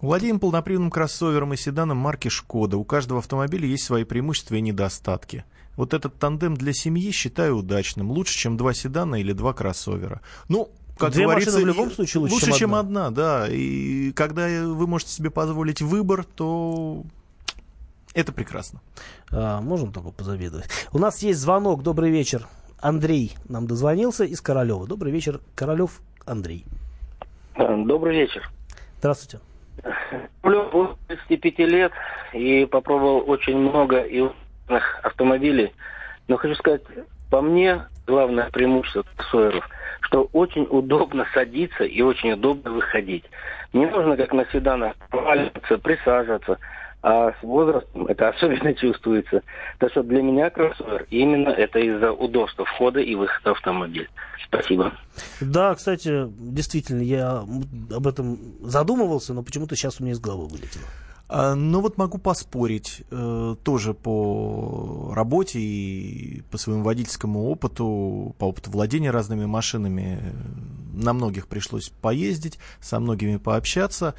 Владеем 0.00 0.38
полноприводным 0.38 0.90
кроссовером 0.90 1.54
и 1.54 1.56
седаном 1.56 1.98
марки 1.98 2.28
«Шкода». 2.28 2.76
У 2.76 2.84
каждого 2.84 3.18
автомобиля 3.18 3.66
есть 3.66 3.84
свои 3.84 4.04
преимущества 4.04 4.54
и 4.54 4.60
недостатки. 4.60 5.44
Вот 5.76 5.92
этот 5.92 6.18
тандем 6.18 6.54
для 6.54 6.72
семьи 6.72 7.10
считаю 7.10 7.56
удачным. 7.56 8.10
Лучше, 8.10 8.36
чем 8.36 8.56
два 8.56 8.74
седана 8.74 9.16
или 9.16 9.32
два 9.32 9.52
кроссовера. 9.52 10.20
Ну, 10.48 10.70
как 10.96 11.12
Две 11.12 11.24
говорится, 11.24 11.58
в 11.58 11.66
любом 11.66 11.90
случае 11.90 12.20
лучше, 12.20 12.34
лучше 12.34 12.46
чем, 12.46 12.54
чем 12.54 12.74
одна. 12.74 13.06
одна, 13.06 13.22
да. 13.22 13.48
И 13.48 14.12
когда 14.12 14.46
вы 14.66 14.86
можете 14.86 15.12
себе 15.12 15.30
позволить 15.30 15.82
выбор, 15.82 16.24
то 16.24 17.04
это 18.14 18.32
прекрасно. 18.32 18.80
А, 19.30 19.60
можем 19.60 19.92
только 19.92 20.10
позавидовать. 20.10 20.68
У 20.92 20.98
нас 20.98 21.22
есть 21.22 21.40
звонок. 21.40 21.82
Добрый 21.82 22.10
вечер. 22.10 22.46
Андрей 22.80 23.34
нам 23.48 23.66
дозвонился 23.66 24.24
из 24.24 24.40
Королева. 24.40 24.86
Добрый 24.86 25.12
вечер, 25.12 25.40
Королев 25.56 26.00
Андрей. 26.24 26.64
Добрый 27.56 28.16
вечер. 28.16 28.48
Здравствуйте. 28.98 29.40
Плюс 30.42 30.96
35 31.08 31.58
лет 31.60 31.92
и 32.32 32.66
попробовал 32.66 33.24
очень 33.28 33.56
много 33.56 34.00
и 34.00 34.26
автомобилей. 35.02 35.72
Но 36.26 36.36
хочу 36.36 36.54
сказать, 36.56 36.82
по 37.30 37.40
мне 37.40 37.82
главное 38.06 38.48
преимущество 38.50 39.04
кроссоверов, 39.16 39.68
что 40.00 40.28
очень 40.32 40.66
удобно 40.68 41.26
садиться 41.34 41.84
и 41.84 42.00
очень 42.02 42.32
удобно 42.32 42.72
выходить. 42.72 43.24
Не 43.72 43.86
нужно, 43.86 44.16
как 44.16 44.32
на 44.32 44.46
седанах, 44.46 44.94
проваливаться, 45.10 45.78
присаживаться. 45.78 46.58
А 47.00 47.32
с 47.32 47.42
возрастом 47.42 48.06
это 48.06 48.28
особенно 48.28 48.74
чувствуется. 48.74 49.42
Так 49.78 49.92
что 49.92 50.02
для 50.02 50.20
меня 50.20 50.50
кроссовер 50.50 51.06
именно 51.10 51.50
это 51.50 51.78
из-за 51.78 52.10
удобства 52.12 52.64
входа 52.64 52.98
и 53.00 53.14
выхода 53.14 53.54
в 53.54 53.58
автомобиль. 53.58 54.08
Спасибо. 54.46 54.92
Да, 55.40 55.74
кстати, 55.74 56.26
действительно, 56.28 57.02
я 57.02 57.44
об 57.94 58.06
этом 58.06 58.38
задумывался, 58.62 59.32
но 59.32 59.42
почему-то 59.42 59.76
сейчас 59.76 60.00
у 60.00 60.02
меня 60.04 60.14
из 60.14 60.20
головы 60.20 60.48
вылетело. 60.48 60.84
А, 61.28 61.54
ну 61.54 61.80
вот 61.82 61.98
могу 61.98 62.18
поспорить 62.18 63.02
э, 63.10 63.56
тоже 63.62 63.92
по 63.92 65.12
работе 65.14 65.60
и 65.60 66.42
по 66.50 66.56
своему 66.56 66.82
водительскому 66.82 67.44
опыту, 67.48 68.34
по 68.38 68.46
опыту 68.46 68.70
владения 68.70 69.10
разными 69.10 69.44
машинами. 69.44 70.20
На 70.94 71.12
многих 71.12 71.46
пришлось 71.46 71.90
поездить, 71.90 72.58
со 72.80 72.98
многими 72.98 73.36
пообщаться. 73.36 74.14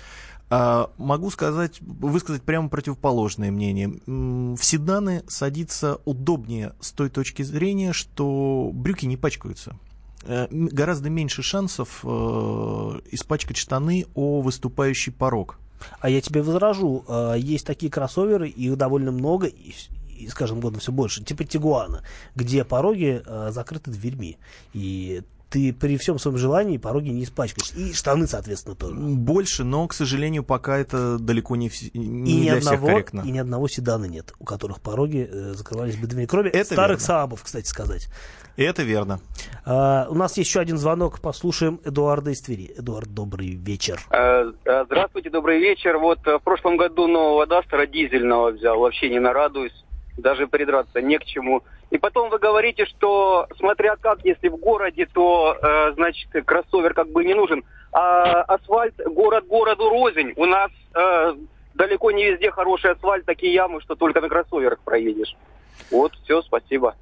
А, 0.51 0.89
могу 0.97 1.29
сказать, 1.29 1.79
высказать 1.81 2.41
прямо 2.41 2.69
противоположное 2.69 3.51
мнение. 3.51 3.99
В 4.07 4.61
седаны 4.61 5.23
садиться 5.27 5.99
удобнее 6.05 6.73
с 6.79 6.91
той 6.91 7.09
точки 7.09 7.43
зрения, 7.43 7.93
что 7.93 8.71
брюки 8.73 9.05
не 9.05 9.15
пачкаются. 9.15 9.77
Э, 10.23 10.47
гораздо 10.49 11.09
меньше 11.09 11.43
шансов 11.43 12.01
э, 12.03 12.07
испачкать 13.11 13.57
штаны 13.57 14.05
о 14.15 14.41
выступающий 14.41 15.11
порог. 15.11 15.59
А 15.99 16.09
я 16.09 16.19
тебе 16.19 16.41
возражу, 16.41 17.05
э, 17.07 17.35
есть 17.37 17.65
такие 17.65 17.91
кроссоверы, 17.91 18.49
их 18.49 18.75
довольно 18.75 19.11
много, 19.11 19.47
и 19.47 19.73
с 20.27 20.33
каждым 20.33 20.59
годом 20.59 20.81
все 20.81 20.91
больше, 20.91 21.23
типа 21.23 21.45
Тигуана, 21.45 22.03
где 22.35 22.65
пороги 22.65 23.23
закрыты 23.51 23.91
дверьми. 23.91 24.37
И 24.73 25.23
ты 25.49 25.73
при 25.73 25.97
всем 25.97 26.19
своем 26.19 26.37
желании 26.37 26.77
пороги 26.77 27.09
не 27.09 27.23
испачкаешь. 27.23 27.71
И 27.73 27.93
штаны, 27.93 28.27
соответственно, 28.27 28.75
тоже. 28.75 28.95
Больше, 28.95 29.63
но, 29.63 29.87
к 29.87 29.93
сожалению, 29.93 30.43
пока 30.43 30.77
это 30.77 31.17
далеко 31.17 31.55
не, 31.55 31.71
не 31.93 32.31
и 32.31 32.35
ни 32.35 32.41
для 32.43 32.57
одного, 32.57 32.77
всех 32.77 32.85
корректно. 32.87 33.21
И 33.25 33.31
ни 33.31 33.39
одного 33.39 33.67
седана 33.67 34.05
нет, 34.05 34.33
у 34.39 34.45
которых 34.45 34.81
пороги 34.81 35.27
э, 35.29 35.53
закрывались 35.53 35.97
бы 35.97 36.07
дверьми. 36.07 36.27
Кроме 36.27 36.49
Это 36.49 36.65
старых 36.65 36.99
верно. 36.99 37.05
Саабов, 37.05 37.43
кстати 37.43 37.67
сказать. 37.67 38.09
Это 38.57 38.83
верно. 38.83 39.21
А, 39.65 40.07
у 40.09 40.15
нас 40.15 40.37
есть 40.37 40.49
еще 40.49 40.59
один 40.59 40.77
звонок. 40.77 41.21
Послушаем 41.21 41.79
Эдуарда 41.85 42.31
из 42.31 42.41
Твери. 42.41 42.73
Эдуард, 42.77 43.07
добрый 43.13 43.51
вечер. 43.51 44.01
Э, 44.11 44.51
э, 44.65 44.85
Здравствуйте, 44.85 45.29
добрый 45.29 45.59
вечер. 45.59 45.97
Вот 45.97 46.19
э, 46.27 46.37
в 46.37 46.41
прошлом 46.41 46.77
году 46.77 47.07
нового 47.07 47.47
Дастера 47.47 47.87
дизельного 47.87 48.51
взял, 48.51 48.79
вообще 48.79 49.09
не 49.09 49.19
нарадуюсь, 49.19 49.73
даже 50.17 50.47
придраться 50.47 51.01
не 51.01 51.17
к 51.17 51.23
чему. 51.23 51.63
И 51.91 51.97
потом 51.97 52.29
вы 52.29 52.37
говорите, 52.39 52.85
что 52.85 53.47
смотря 53.57 53.95
как, 53.95 54.23
если 54.23 54.47
в 54.49 54.57
городе, 54.57 55.07
то, 55.11 55.57
э, 55.61 55.93
значит, 55.95 56.29
кроссовер 56.45 56.93
как 56.93 57.09
бы 57.09 57.23
не 57.25 57.33
нужен. 57.33 57.63
А 57.91 58.41
асфальт 58.43 58.95
город 59.05 59.47
городу 59.47 59.89
рознь. 59.89 60.33
У 60.35 60.45
нас 60.45 60.69
э, 60.93 61.33
далеко 61.73 62.11
не 62.11 62.31
везде 62.31 62.51
хороший 62.51 62.91
асфальт, 62.91 63.25
такие 63.25 63.53
ямы, 63.53 63.81
что 63.81 63.95
только 63.95 64.21
на 64.21 64.29
кроссоверах 64.29 64.79
проедешь. 64.81 65.35
Вот, 65.89 66.13
все, 66.23 66.41
спасибо. 66.43 66.95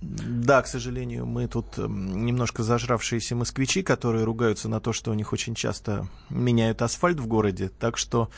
Да, 0.00 0.62
к 0.62 0.68
сожалению, 0.68 1.26
мы 1.26 1.48
тут 1.48 1.76
эм, 1.76 2.24
немножко 2.24 2.62
зажравшиеся 2.62 3.34
москвичи, 3.34 3.82
которые 3.82 4.24
ругаются 4.24 4.68
на 4.68 4.78
то, 4.80 4.92
что 4.92 5.10
у 5.10 5.14
них 5.14 5.32
очень 5.32 5.56
часто 5.56 6.06
меняют 6.30 6.82
асфальт 6.82 7.18
в 7.18 7.26
городе. 7.26 7.70
Так 7.80 7.98
что 7.98 8.28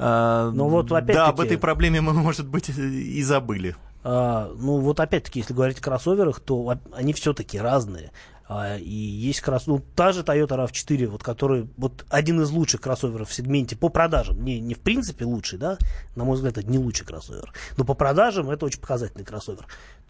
э, 0.00 0.50
Ну 0.52 0.68
вот 0.68 0.86
да, 0.86 0.98
опять-таки- 0.98 1.30
об 1.30 1.40
этой 1.40 1.58
проблеме 1.58 2.00
мы, 2.00 2.12
может 2.14 2.48
быть, 2.48 2.68
и 2.70 3.22
забыли. 3.22 3.76
А, 4.10 4.50
ну, 4.56 4.78
вот 4.78 5.00
опять-таки, 5.00 5.40
если 5.40 5.52
говорить 5.52 5.80
о 5.80 5.82
кроссоверах, 5.82 6.40
то 6.40 6.78
они 6.92 7.12
все-таки 7.12 7.58
разные. 7.58 8.10
А, 8.48 8.78
и 8.78 8.90
есть 8.90 9.42
кросс... 9.42 9.66
ну, 9.66 9.84
та 9.94 10.12
же 10.12 10.22
Toyota 10.22 10.56
RAV4, 10.56 11.08
вот, 11.08 11.22
который 11.22 11.68
вот 11.76 12.06
один 12.08 12.40
из 12.40 12.50
лучших 12.50 12.80
кроссоверов 12.80 13.28
в 13.28 13.34
сегменте 13.34 13.76
по 13.76 13.90
продажам. 13.90 14.42
Не, 14.42 14.60
не 14.60 14.72
в 14.72 14.80
принципе 14.80 15.26
лучший, 15.26 15.58
да, 15.58 15.76
на 16.16 16.24
мой 16.24 16.36
взгляд, 16.36 16.56
это 16.56 16.66
не 16.66 16.78
лучший 16.78 17.06
кроссовер. 17.06 17.52
Но 17.76 17.84
по 17.84 17.92
продажам 17.92 18.48
это 18.48 18.64
очень 18.64 18.80
показательный 18.80 19.26
кроссовер. 19.26 19.66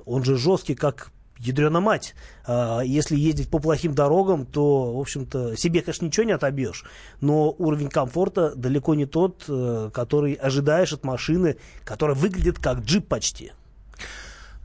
Он 0.07 0.23
же 0.23 0.37
жесткий, 0.37 0.77
как 0.77 1.11
ядрена 1.41 1.81
мать. 1.81 2.15
А, 2.47 2.83
если 2.83 3.17
ездить 3.17 3.51
по 3.51 3.59
плохим 3.59 3.97
дорогам, 3.97 4.47
то, 4.47 4.95
в 4.95 5.01
общем-то, 5.01 5.57
себе, 5.57 5.83
конечно, 5.83 6.07
ничего 6.07 6.23
не 6.23 6.33
отобьешь, 6.33 6.85
но 7.21 7.51
уровень 7.59 7.89
комфорта 7.89 8.55
далеко 8.55 8.95
не 8.95 9.07
тот, 9.07 9.45
э, 9.49 9.91
который 9.93 10.35
ожидаешь 10.35 10.93
от 10.93 11.03
машины, 11.03 11.57
которая 11.85 12.17
выглядит 12.17 12.61
как 12.61 12.85
джип 12.85 13.09
почти. 13.09 13.51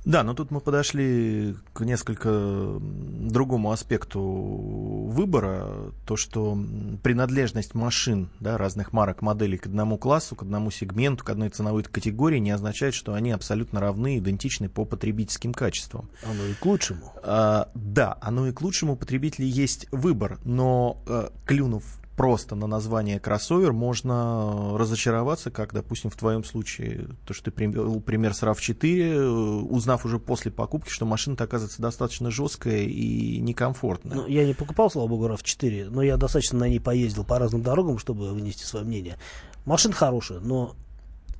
Да, 0.06 0.24
но 0.24 0.34
тут 0.34 0.52
мы 0.52 0.60
подошли 0.60 1.56
к 1.74 1.82
несколько 1.82 2.78
другому 2.80 3.72
аспекту 3.72 4.22
выбора. 4.22 5.92
То, 6.06 6.18
что 6.18 6.58
принадлежность 7.04 7.74
машин 7.74 8.30
да, 8.40 8.58
разных 8.58 8.92
марок, 8.92 9.22
моделей 9.22 9.58
к 9.58 9.68
одному 9.68 9.98
классу, 9.98 10.36
к 10.36 10.42
одному 10.42 10.72
сегменту, 10.72 11.24
к 11.24 11.30
одной 11.30 11.50
ценовой 11.50 11.84
категории 11.84 12.40
не 12.40 12.52
означает, 12.52 12.94
что 12.94 13.14
они 13.14 13.32
абсолютно 13.32 13.80
равны, 13.80 14.18
идентичны 14.18 14.68
по 14.68 14.84
потребительским 14.86 15.54
качествам. 15.54 16.10
Оно 16.24 16.44
и 16.46 16.54
к 16.54 16.66
лучшему. 16.66 17.14
А, 17.24 17.70
да, 17.74 18.18
оно 18.22 18.48
и 18.48 18.52
к 18.52 18.62
лучшему 18.62 18.94
у 18.94 18.96
потребителей 18.96 19.48
есть 19.48 19.88
выбор, 19.92 20.40
но 20.44 20.98
э, 21.08 21.30
клюнув 21.46 21.84
просто 22.16 22.56
на 22.56 22.68
название 22.68 23.20
кроссовер, 23.20 23.74
можно 23.74 24.78
разочароваться, 24.78 25.52
как, 25.52 25.74
допустим, 25.74 26.10
в 26.10 26.16
твоем 26.16 26.44
случае, 26.44 27.08
то, 27.26 27.34
что 27.34 27.46
ты 27.46 27.52
привел 27.52 28.00
пример 28.02 28.34
с 28.34 28.44
RAV4, 28.44 29.14
э, 29.14 29.26
узнав 29.26 30.06
уже 30.06 30.20
после 30.20 30.52
покупки, 30.52 30.90
что 30.90 31.06
машина 31.06 31.36
оказывается 31.40 31.82
достаточно 31.82 32.32
жесткая 32.32 32.84
и 32.84 33.40
некомфортная. 33.40 34.18
Ну, 34.18 34.28
я 34.28 34.46
не 34.46 34.54
покупал, 34.54 34.92
слава 34.92 35.08
богу, 35.08 35.28
RAV4, 35.28 35.90
но 35.90 36.02
я 36.02 36.18
достаточно 36.18 36.60
на 36.60 36.70
ней 36.70 36.80
поездил 36.80 37.24
по 37.24 37.40
разным 37.40 37.64
дорогам, 37.64 37.98
чтобы 37.98 38.32
вынести 38.34 38.64
свое 38.64 38.86
мнение. 38.86 39.18
Машина 39.66 39.94
хорошая, 39.94 40.40
но 40.40 40.76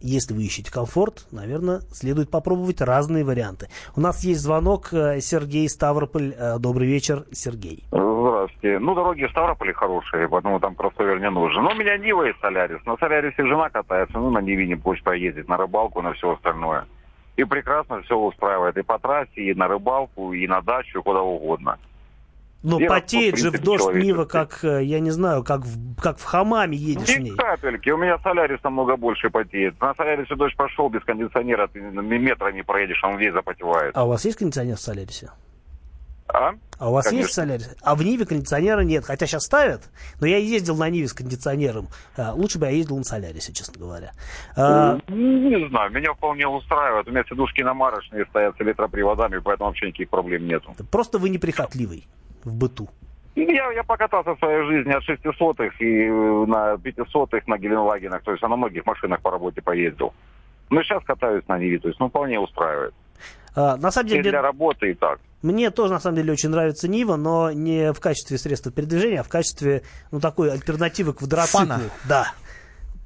если 0.04 0.34
вы 0.34 0.44
ищете 0.44 0.72
комфорт, 0.72 1.26
наверное, 1.32 1.80
следует 1.92 2.30
попробовать 2.30 2.82
разные 2.82 3.24
варианты. 3.24 3.68
У 3.96 4.02
нас 4.02 4.24
есть 4.24 4.42
звонок. 4.42 4.94
э, 4.94 5.20
Сергей 5.22 5.68
Ставрополь. 5.70 6.34
Э, 6.38 6.60
Добрый 6.60 6.88
вечер, 6.88 7.24
Сергей. 7.32 7.84
Здравствуйте. 7.92 8.80
Ну, 8.80 8.94
дороги 8.96 9.26
в 9.26 9.32
Ставрополе 9.32 9.74
хорошие, 9.74 10.28
поэтому 10.28 10.60
там 10.60 10.76
кроссовер 10.76 11.20
не 11.20 11.30
нужен. 11.30 11.64
Но 11.64 11.72
у 11.72 11.76
меня 11.76 11.98
Нива 11.98 12.28
и 12.30 12.34
Солярис. 12.42 12.86
На 12.86 12.98
Солярисе 12.98 13.44
жена 13.46 13.70
катается, 13.70 14.18
ну, 14.18 14.30
на 14.30 14.40
Ниве 14.40 14.68
не 14.68 14.76
пусть 14.76 15.04
поездит, 15.04 15.48
на 15.48 15.58
рыбалку, 15.58 16.02
на 16.02 16.14
все 16.14 16.34
остальное. 16.34 16.86
И 17.36 17.44
прекрасно 17.46 18.02
все 18.04 18.16
устраивает. 18.18 18.78
И 18.78 18.84
по 18.84 19.00
трассе, 19.00 19.42
и 19.42 19.54
на 19.54 19.68
рыбалку, 19.68 20.34
и 20.34 20.46
на 20.48 20.62
дачу, 20.62 21.02
куда 21.02 21.22
угодно. 21.22 21.80
Но 22.64 22.80
Я, 22.80 22.88
потеет 22.90 23.36
в 23.36 23.38
же 23.40 23.52
в 23.52 23.62
дождь 23.62 23.82
человеческий. 23.84 24.08
Нива, 24.14 24.26
как, 24.26 24.64
э, 24.64 24.84
я 24.86 25.02
не 25.02 25.12
знаю, 25.12 25.44
как 25.44 25.66
в, 25.66 26.00
как 26.02 26.18
в 26.18 26.24
хамаме 26.24 26.78
едешь 26.78 27.10
в 27.10 27.20
Ни 27.20 27.24
ней. 27.26 27.36
капельки. 27.36 27.90
У 27.90 27.98
меня 27.98 28.18
Солярис 28.20 28.64
намного 28.64 28.96
больше 28.96 29.30
потеет. 29.30 29.80
На 29.82 29.94
Солярисе 29.96 30.34
дождь 30.36 30.56
пошел 30.56 30.88
без 30.90 31.04
кондиционера, 31.04 31.68
ты 31.68 31.80
метра 31.82 32.52
не 32.54 32.64
проедешь, 32.64 33.04
он 33.04 33.18
весь 33.18 33.34
запотевает. 33.34 33.96
А 33.98 34.06
у 34.06 34.08
вас 34.10 34.24
есть 34.24 34.38
кондиционер 34.38 34.78
в 34.78 34.80
Солярисе? 34.80 35.30
А? 36.30 36.54
А 36.80 36.90
у 36.90 36.94
вас 36.94 37.06
Конечно. 37.06 37.24
есть 37.26 37.34
Солярис? 37.36 37.76
А 37.84 37.96
в 37.96 38.04
Ниве 38.04 38.26
кондиционера 38.26 38.80
нет. 38.80 39.06
Хотя 39.06 39.28
сейчас 39.28 39.44
ставят, 39.44 39.82
но 40.20 40.26
я 40.26 40.38
ездил 40.38 40.76
на 40.78 40.90
Ниве 40.90 41.08
с 41.08 41.14
кондиционером. 41.14 41.88
А, 42.18 42.34
лучше 42.34 42.58
бы 42.60 42.66
я 42.66 42.72
ездил 42.72 42.98
на 42.98 43.04
Солярисе, 43.04 43.54
честно 43.54 43.78
говоря. 43.80 44.12
А, 44.56 44.98
Не 45.10 45.68
знаю, 45.70 45.92
меня 45.92 46.14
вполне 46.14 46.48
устраивает. 46.48 47.08
У 47.08 47.12
меня 47.12 47.24
сидушки 47.30 47.62
намарочные 47.62 48.26
стоят 48.28 48.56
с 48.58 48.62
электроприводами, 48.62 49.40
поэтому 49.40 49.70
вообще 49.70 49.88
никаких 49.88 50.10
проблем 50.10 50.48
нету. 50.48 50.74
просто 50.90 51.20
вы 51.20 51.30
неприхотливый 51.30 52.08
в 52.46 52.56
быту. 52.56 52.90
Я, 53.36 53.72
я 53.72 53.84
покатался 53.84 54.36
в 54.36 54.40
своей 54.40 54.64
жизни 54.68 54.92
от 54.92 55.04
600 55.04 55.60
и 55.80 56.06
э, 56.06 56.46
на 56.46 56.78
500 56.78 57.48
на 57.48 57.58
Геленвагенах, 57.58 58.22
то 58.24 58.32
есть 58.32 58.44
я 58.44 58.50
на 58.50 58.56
многих 58.56 58.86
машинах 58.86 59.22
по 59.22 59.32
работе 59.32 59.62
поездил. 59.62 60.14
Но 60.70 60.84
сейчас 60.84 61.04
катаюсь 61.04 61.48
на 61.48 61.58
Ниве, 61.58 61.80
то 61.80 61.88
есть 61.88 62.00
ну 62.00 62.10
вполне 62.10 62.40
устраивает. 62.40 62.94
А, 63.56 63.78
на 63.78 63.92
самом 63.92 64.08
И 64.08 64.12
деле, 64.12 64.32
для 64.32 64.42
работы, 64.42 64.92
и 64.92 64.94
так. 64.94 65.20
Мне 65.42 65.72
тоже, 65.72 65.94
на 65.94 66.00
самом 66.00 66.18
деле, 66.18 66.32
очень 66.32 66.50
нравится 66.50 66.88
Нива, 66.88 67.16
но 67.16 67.52
не 67.52 67.92
в 67.92 68.00
качестве 68.00 68.38
средства 68.38 68.72
передвижения, 68.72 69.20
а 69.20 69.24
в 69.24 69.30
качестве, 69.30 69.84
ну, 70.12 70.20
такой 70.20 70.52
альтернативы 70.52 71.14
к 71.14 71.18
квадроциклу. 71.18 71.60
Фана. 71.60 71.82
Да. 72.08 72.32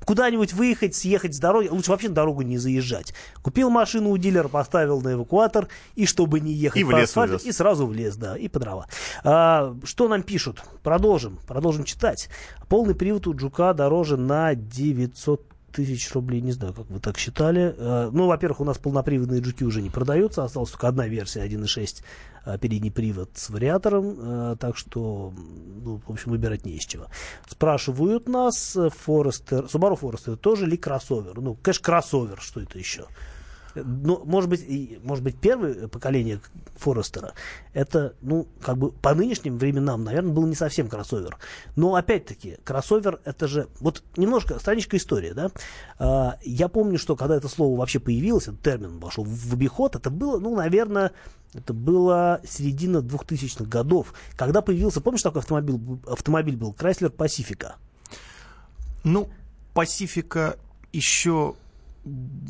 Куда-нибудь 0.07 0.53
выехать, 0.53 0.95
съехать 0.95 1.35
с 1.35 1.39
дороги, 1.39 1.67
лучше 1.67 1.91
вообще 1.91 2.07
на 2.07 2.15
дорогу 2.15 2.41
не 2.41 2.57
заезжать. 2.57 3.13
Купил 3.41 3.69
машину 3.69 4.09
у 4.11 4.17
дилера, 4.17 4.47
поставил 4.47 5.01
на 5.01 5.11
эвакуатор, 5.11 5.67
и 5.95 6.05
чтобы 6.05 6.39
не 6.39 6.53
ехать 6.53 6.79
И 6.79 6.85
в 6.85 6.91
по 6.91 7.01
асфальту, 7.01 7.35
увез. 7.35 7.45
и 7.45 7.51
сразу 7.51 7.85
в 7.85 7.93
лес, 7.93 8.15
да, 8.15 8.37
и 8.37 8.47
по 8.47 8.57
дрова. 8.57 8.87
А, 9.25 9.75
что 9.83 10.07
нам 10.07 10.23
пишут? 10.23 10.63
Продолжим, 10.81 11.39
продолжим 11.45 11.83
читать. 11.83 12.29
Полный 12.69 12.95
привод 12.95 13.27
у 13.27 13.35
Джука 13.35 13.73
дороже 13.73 14.15
на 14.15 14.55
900 14.55 15.56
тысяч 15.77 16.11
рублей, 16.13 16.41
не 16.41 16.51
знаю, 16.51 16.73
как 16.73 16.89
вы 16.89 16.99
так 16.99 17.17
считали. 17.17 17.75
Э, 17.77 18.09
Ну, 18.11 18.25
во-первых, 18.27 18.61
у 18.61 18.65
нас 18.65 18.77
полноприводные 18.77 19.41
джуки 19.41 19.63
уже 19.63 19.81
не 19.81 19.89
продаются, 19.89 20.43
осталась 20.43 20.71
только 20.71 20.87
одна 20.87 21.07
версия 21.07 21.45
1.6 21.45 22.03
э, 22.45 22.57
передний 22.57 22.91
привод 22.91 23.29
с 23.35 23.49
вариатором, 23.49 24.15
э, 24.19 24.55
так 24.59 24.75
что, 24.75 25.33
ну, 25.83 26.01
в 26.05 26.11
общем, 26.11 26.31
выбирать 26.31 26.65
не 26.65 26.73
из 26.73 26.85
чего. 26.85 27.05
Спрашивают 27.47 28.27
нас, 28.27 28.75
Форестер, 29.05 29.65
Subaru 29.65 29.99
Forester 29.99 30.35
тоже 30.35 30.65
ли 30.65 30.77
кроссовер? 30.77 31.39
Ну, 31.39 31.55
конечно, 31.61 31.83
кроссовер, 31.83 32.39
что 32.41 32.61
это 32.61 32.79
еще? 32.79 33.05
Ну, 33.83 34.21
может 34.25 34.49
быть, 34.49 34.65
может 35.03 35.23
быть, 35.23 35.37
первое 35.39 35.87
поколение 35.87 36.39
Форестера, 36.77 37.33
это, 37.73 38.15
ну, 38.21 38.47
как 38.61 38.77
бы 38.77 38.91
по 38.91 39.13
нынешним 39.13 39.57
временам, 39.57 40.03
наверное, 40.03 40.33
был 40.33 40.45
не 40.45 40.55
совсем 40.55 40.87
кроссовер. 40.87 41.37
Но, 41.75 41.95
опять-таки, 41.95 42.57
кроссовер, 42.63 43.19
это 43.25 43.47
же, 43.47 43.67
вот 43.79 44.03
немножко, 44.15 44.59
страничка 44.59 44.97
истории, 44.97 45.31
да? 45.31 45.51
А, 45.99 46.37
я 46.43 46.67
помню, 46.67 46.97
что 46.97 47.15
когда 47.15 47.35
это 47.35 47.47
слово 47.47 47.77
вообще 47.77 47.99
появилось, 47.99 48.47
этот 48.47 48.61
термин 48.61 48.99
вошел 48.99 49.23
в 49.23 49.53
обиход, 49.53 49.95
это 49.95 50.09
было, 50.09 50.39
ну, 50.39 50.55
наверное, 50.55 51.11
это 51.53 51.73
было 51.73 52.41
середина 52.47 52.97
2000-х 52.97 53.65
годов, 53.65 54.13
когда 54.35 54.61
появился, 54.61 55.01
помнишь, 55.01 55.23
такой 55.23 55.41
автомобиль, 55.41 55.79
автомобиль 56.07 56.55
был, 56.55 56.75
Chrysler 56.77 57.15
Pacifica? 57.15 57.73
Ну, 59.03 59.29
Пасифика 59.73 60.57
еще 60.91 61.55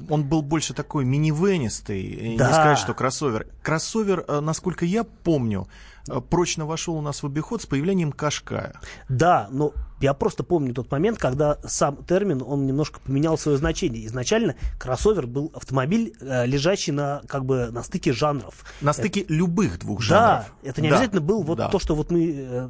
он 0.10 0.24
был 0.24 0.42
больше 0.42 0.74
такой 0.74 1.06
минивенистый, 1.06 2.36
Да. 2.38 2.48
не 2.48 2.54
сказать, 2.54 2.78
что 2.78 2.94
кроссовер. 2.94 3.48
Кроссовер, 3.62 4.26
э, 4.28 4.40
насколько 4.40 4.86
я 4.86 5.04
помню, 5.04 5.62
э, 5.62 5.97
прочно 6.30 6.66
вошел 6.66 6.96
у 6.96 7.02
нас 7.02 7.24
в 7.24 7.26
обиход 7.26 7.62
с 7.62 7.66
появлением 7.66 8.12
Кашкая. 8.12 8.80
Да, 9.10 9.48
но 9.52 9.74
я 10.00 10.14
просто 10.14 10.44
помню 10.44 10.74
тот 10.74 10.92
момент, 10.92 11.18
когда 11.18 11.58
сам 11.66 12.04
термин, 12.04 12.44
он 12.46 12.68
немножко 12.68 13.00
поменял 13.00 13.38
свое 13.38 13.58
значение. 13.58 14.06
Изначально 14.06 14.56
кроссовер 14.80 15.26
был 15.26 15.52
автомобиль, 15.56 16.14
э, 16.22 16.46
лежащий 16.46 16.92
на, 16.92 17.22
как 17.28 17.46
бы, 17.46 17.70
на 17.72 17.82
стыке 17.84 18.14
жанров. 18.14 18.64
На 18.82 18.94
стыке 18.94 19.26
любых 19.28 19.80
двух 19.80 20.00
Да, 20.02 20.06
жанров. 20.06 20.54
это 20.64 20.82
не 20.82 20.90
Да, 20.90 20.96
обязательно 20.96 21.22
был 21.22 21.42
вот 21.44 21.58
да. 21.58 21.70
то, 21.70 21.80
что 21.80 21.96
вот 21.96 22.12
мы 22.12 22.32
э, 22.38 22.70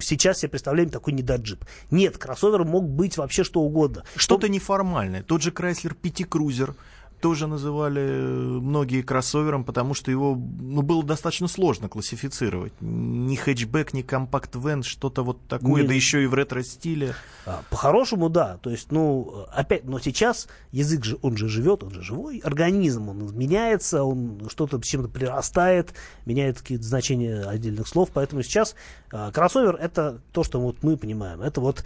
сейчас 0.00 0.38
себе 0.38 0.50
представляем 0.50 0.88
такой 0.88 1.12
недоджип. 1.12 1.64
Нет, 1.90 2.16
кроссовер 2.16 2.64
мог 2.64 2.88
быть 2.88 3.18
вообще 3.18 3.44
что 3.44 3.60
угодно. 3.60 4.04
Что-то 4.16 4.48
неформальное. 4.48 5.22
Тот 5.22 5.42
же 5.42 5.50
Chrysler 5.50 5.94
Пятикрузер, 5.94 6.74
тоже 7.20 7.46
называли 7.46 8.00
многие 8.00 9.02
кроссовером, 9.02 9.64
потому 9.64 9.94
что 9.94 10.10
его 10.10 10.34
ну, 10.34 10.82
было 10.82 11.02
достаточно 11.02 11.48
сложно 11.48 11.88
классифицировать. 11.88 12.72
Ни 12.80 13.34
хэтчбэк, 13.34 13.92
ни 13.92 14.02
компакт-вен, 14.02 14.82
что-то 14.82 15.22
вот 15.22 15.46
такое, 15.48 15.82
не, 15.82 15.88
да 15.88 15.94
еще 15.94 16.22
и 16.22 16.26
в 16.26 16.34
ретро-стиле. 16.34 17.14
А, 17.46 17.62
по-хорошему, 17.70 18.28
да. 18.28 18.58
То 18.58 18.70
есть, 18.70 18.92
ну, 18.92 19.46
опять, 19.52 19.84
но 19.84 19.98
сейчас 19.98 20.48
язык 20.72 21.04
же, 21.04 21.18
он 21.22 21.36
же 21.36 21.48
живет, 21.48 21.82
он 21.82 21.90
же 21.90 22.02
живой, 22.02 22.38
организм, 22.38 23.08
он 23.08 23.36
меняется, 23.36 24.04
он 24.04 24.48
что-то 24.50 24.80
с 24.80 24.86
чем-то 24.86 25.08
прирастает, 25.08 25.94
меняет 26.26 26.60
какие-то 26.60 26.84
значения 26.84 27.42
отдельных 27.42 27.88
слов, 27.88 28.10
поэтому 28.12 28.42
сейчас 28.42 28.74
а, 29.12 29.30
кроссовер 29.32 29.76
это 29.76 30.20
то, 30.32 30.44
что 30.44 30.60
вот 30.60 30.82
мы 30.82 30.96
понимаем. 30.96 31.40
Это 31.40 31.60
вот 31.60 31.84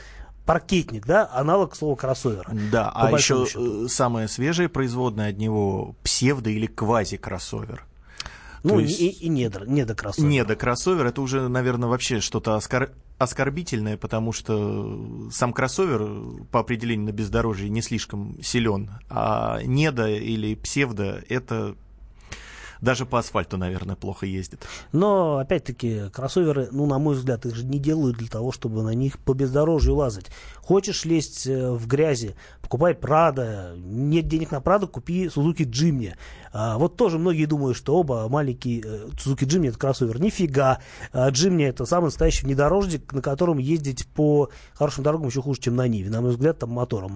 паркетник, 0.52 1.06
да, 1.06 1.30
аналог 1.32 1.76
слова 1.76 1.94
кроссовер. 1.94 2.46
Да, 2.72 2.90
а 2.94 3.10
еще 3.12 3.46
счету. 3.46 3.84
Э, 3.84 3.88
самое 3.88 4.28
свежее 4.28 4.68
производное 4.68 5.30
от 5.30 5.38
него 5.38 5.94
псевдо 6.02 6.50
или 6.50 6.66
квази-кроссовер. 6.66 7.84
Ну, 8.62 8.78
есть... 8.78 9.00
и, 9.00 9.08
и 9.08 9.28
недо, 9.28 9.64
недокроссовер. 9.66 10.28
Недокроссовер, 10.28 11.06
это 11.06 11.22
уже, 11.22 11.48
наверное, 11.48 11.88
вообще 11.88 12.20
что-то 12.20 12.56
оскор... 12.56 12.90
оскорбительное, 13.18 13.96
потому 13.96 14.32
что 14.32 15.30
сам 15.30 15.52
кроссовер 15.52 16.46
по 16.50 16.60
определению 16.60 17.06
на 17.06 17.12
бездорожье 17.12 17.70
не 17.70 17.80
слишком 17.80 18.42
силен, 18.42 18.90
а 19.08 19.60
недо 19.62 20.08
или 20.08 20.54
псевдо— 20.56 21.22
это 21.28 21.76
даже 22.80 23.06
по 23.06 23.18
асфальту, 23.18 23.56
наверное, 23.56 23.96
плохо 23.96 24.26
ездит. 24.26 24.66
Но, 24.92 25.38
опять-таки, 25.38 26.10
кроссоверы, 26.12 26.68
ну, 26.70 26.86
на 26.86 26.98
мой 26.98 27.14
взгляд, 27.14 27.46
их 27.46 27.54
же 27.54 27.64
не 27.64 27.78
делают 27.78 28.16
для 28.16 28.28
того, 28.28 28.52
чтобы 28.52 28.82
на 28.82 28.94
них 28.94 29.18
по 29.18 29.34
бездорожью 29.34 29.94
лазать. 29.96 30.26
Хочешь 30.70 31.04
лезть 31.04 31.48
э, 31.48 31.72
в 31.72 31.88
грязи, 31.88 32.36
покупай 32.62 32.94
Прада. 32.94 33.74
Нет 33.76 34.28
денег 34.28 34.52
на 34.52 34.60
Прада, 34.60 34.86
купи 34.86 35.28
Сузуки 35.28 35.64
Джимни. 35.64 36.14
А, 36.52 36.78
вот 36.78 36.96
тоже 36.96 37.18
многие 37.18 37.46
думают, 37.46 37.76
что 37.76 37.96
оба 37.96 38.28
маленькие 38.28 38.84
Сузуки 39.20 39.44
Джимни 39.44 39.70
это 39.70 39.78
кроссовер. 39.78 40.20
Нифига. 40.20 40.78
А, 41.12 41.28
Джимни 41.30 41.64
это 41.64 41.86
самый 41.86 42.06
настоящий 42.06 42.46
внедорожник, 42.46 43.12
на 43.12 43.20
котором 43.20 43.58
ездить 43.58 44.06
по 44.06 44.50
хорошим 44.74 45.02
дорогам 45.02 45.26
еще 45.26 45.42
хуже, 45.42 45.60
чем 45.60 45.74
на 45.74 45.88
Ниве. 45.88 46.08
На 46.08 46.20
мой 46.20 46.30
взгляд, 46.30 46.60
там 46.60 46.70
мотора 46.70 47.10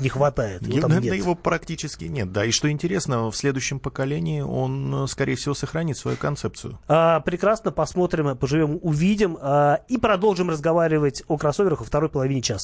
не 0.00 0.08
хватает. 0.08 0.66
Его, 0.66 0.80
там 0.80 0.98
нет. 0.98 1.14
его 1.14 1.36
практически 1.36 2.06
нет. 2.06 2.32
Да, 2.32 2.44
и 2.44 2.50
что 2.50 2.68
интересно, 2.68 3.30
в 3.30 3.36
следующем 3.36 3.78
поколении 3.78 4.40
он, 4.40 5.06
скорее 5.06 5.36
всего, 5.36 5.54
сохранит 5.54 5.96
свою 5.96 6.16
концепцию. 6.16 6.80
А, 6.88 7.20
прекрасно, 7.20 7.70
посмотрим, 7.70 8.36
поживем, 8.36 8.80
увидим 8.82 9.38
а, 9.40 9.80
и 9.86 9.96
продолжим 9.96 10.50
разговаривать 10.50 11.22
о 11.28 11.36
кроссоверах 11.36 11.78
во 11.78 11.86
второй 11.86 12.10
половине 12.10 12.42
часа. 12.42 12.63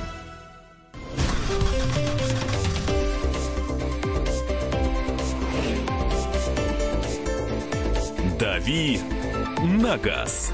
«Дави 8.41 8.99
на 9.61 9.99
газ». 9.99 10.51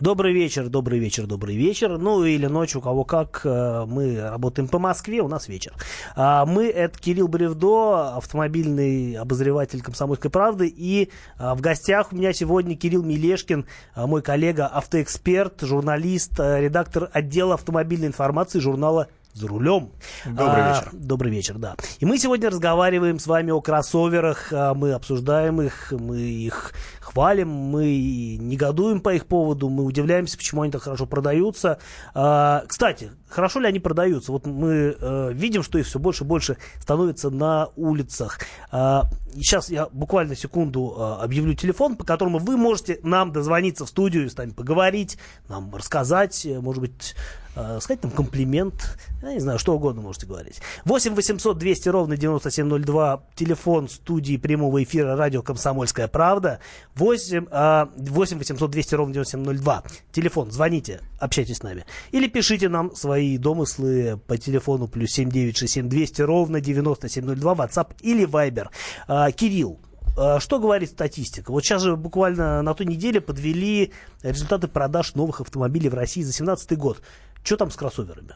Добрый 0.00 0.32
вечер, 0.32 0.70
добрый 0.70 0.98
вечер, 0.98 1.26
добрый 1.26 1.54
вечер. 1.54 1.98
Ну 1.98 2.24
или 2.24 2.46
ночь, 2.46 2.74
у 2.74 2.80
кого 2.80 3.04
как. 3.04 3.42
Э, 3.44 3.84
мы 3.86 4.18
работаем 4.18 4.68
по 4.68 4.78
Москве, 4.78 5.20
у 5.20 5.28
нас 5.28 5.48
вечер. 5.48 5.74
А 6.16 6.46
мы, 6.46 6.66
это 6.70 6.98
Кирилл 6.98 7.28
Бревдо, 7.28 8.16
автомобильный 8.16 9.16
обозреватель 9.16 9.82
«Комсомольской 9.82 10.30
правды». 10.30 10.66
И 10.74 11.10
а, 11.38 11.54
в 11.54 11.60
гостях 11.60 12.12
у 12.12 12.16
меня 12.16 12.32
сегодня 12.32 12.74
Кирилл 12.74 13.04
Милешкин, 13.04 13.66
а, 13.94 14.06
мой 14.06 14.22
коллега, 14.22 14.66
автоэксперт, 14.66 15.60
журналист, 15.60 16.40
редактор 16.40 17.10
отдела 17.12 17.54
автомобильной 17.54 18.08
информации 18.08 18.58
журнала 18.60 19.08
за 19.34 19.48
рулем. 19.48 19.92
Добрый 20.24 20.62
а, 20.62 20.74
вечер. 20.74 20.90
Добрый 20.92 21.30
вечер, 21.32 21.58
да. 21.58 21.76
И 22.00 22.04
мы 22.04 22.18
сегодня 22.18 22.50
разговариваем 22.50 23.18
с 23.18 23.26
вами 23.26 23.50
о 23.50 23.60
кроссоверах, 23.60 24.52
а, 24.52 24.74
мы 24.74 24.92
обсуждаем 24.92 25.62
их, 25.62 25.92
мы 25.92 26.18
их 26.20 26.72
хвалим, 27.00 27.48
мы 27.48 28.36
негодуем 28.38 29.00
по 29.00 29.14
их 29.14 29.26
поводу, 29.26 29.68
мы 29.68 29.84
удивляемся, 29.84 30.36
почему 30.36 30.62
они 30.62 30.72
так 30.72 30.82
хорошо 30.82 31.06
продаются. 31.06 31.78
А, 32.14 32.64
кстати, 32.66 33.10
хорошо 33.28 33.60
ли 33.60 33.68
они 33.68 33.80
продаются? 33.80 34.32
Вот 34.32 34.46
мы 34.46 34.96
а, 35.00 35.28
видим, 35.30 35.62
что 35.62 35.78
их 35.78 35.86
все 35.86 35.98
больше 35.98 36.24
и 36.24 36.26
больше 36.26 36.56
становится 36.78 37.30
на 37.30 37.68
улицах. 37.76 38.40
А, 38.70 39.04
сейчас 39.34 39.70
я 39.70 39.88
буквально 39.88 40.36
секунду 40.36 40.94
а, 40.96 41.22
объявлю 41.22 41.54
телефон, 41.54 41.96
по 41.96 42.04
которому 42.04 42.38
вы 42.38 42.56
можете 42.56 43.00
нам 43.02 43.32
дозвониться 43.32 43.86
в 43.86 43.88
студию, 43.88 44.28
с 44.28 44.36
нами 44.36 44.50
поговорить, 44.50 45.18
нам 45.48 45.74
рассказать, 45.74 46.46
может 46.60 46.80
быть, 46.80 47.14
э, 47.54 47.78
сказать 47.80 48.02
нам 48.02 48.12
комплимент, 48.12 48.98
я 49.22 49.34
не 49.34 49.40
знаю, 49.40 49.58
что 49.58 49.74
угодно 49.74 50.02
можете 50.02 50.26
говорить. 50.26 50.60
8 50.84 51.14
800 51.14 51.58
200 51.58 51.88
ровно 51.88 52.16
9702, 52.16 53.24
телефон 53.34 53.88
студии 53.88 54.36
прямого 54.36 54.82
эфира 54.82 55.16
радио 55.16 55.42
«Комсомольская 55.42 56.08
правда». 56.08 56.60
8, 56.94 57.46
э, 57.50 57.86
8 57.96 58.38
800 58.38 58.70
200 58.70 58.94
ровно 58.94 59.14
9702, 59.14 59.84
телефон, 60.12 60.50
звоните, 60.50 61.00
общайтесь 61.18 61.58
с 61.58 61.62
нами. 61.62 61.84
Или 62.10 62.28
пишите 62.28 62.68
нам 62.68 62.94
свои 62.94 63.38
домыслы 63.38 64.18
по 64.26 64.36
телефону 64.36 64.88
плюс 64.88 65.10
7967 65.12 65.88
200 65.88 66.22
ровно 66.22 66.60
9702, 66.60 67.54
WhatsApp 67.54 67.96
или 68.00 68.26
Viber. 68.26 68.68
Э, 69.08 69.30
Кирилл, 69.32 69.78
э, 70.16 70.38
что 70.40 70.58
говорит 70.58 70.90
статистика? 70.90 71.52
Вот 71.52 71.64
сейчас 71.64 71.82
же 71.82 71.96
буквально 71.96 72.62
на 72.62 72.74
той 72.74 72.86
неделе 72.86 73.20
подвели 73.20 73.92
результаты 74.22 74.68
продаж 74.68 75.14
новых 75.14 75.40
автомобилей 75.40 75.88
в 75.88 75.94
России 75.94 76.22
за 76.22 76.32
2017 76.32 76.78
год. 76.78 77.02
Что 77.42 77.56
там 77.56 77.70
с 77.70 77.76
кроссоверами? 77.76 78.34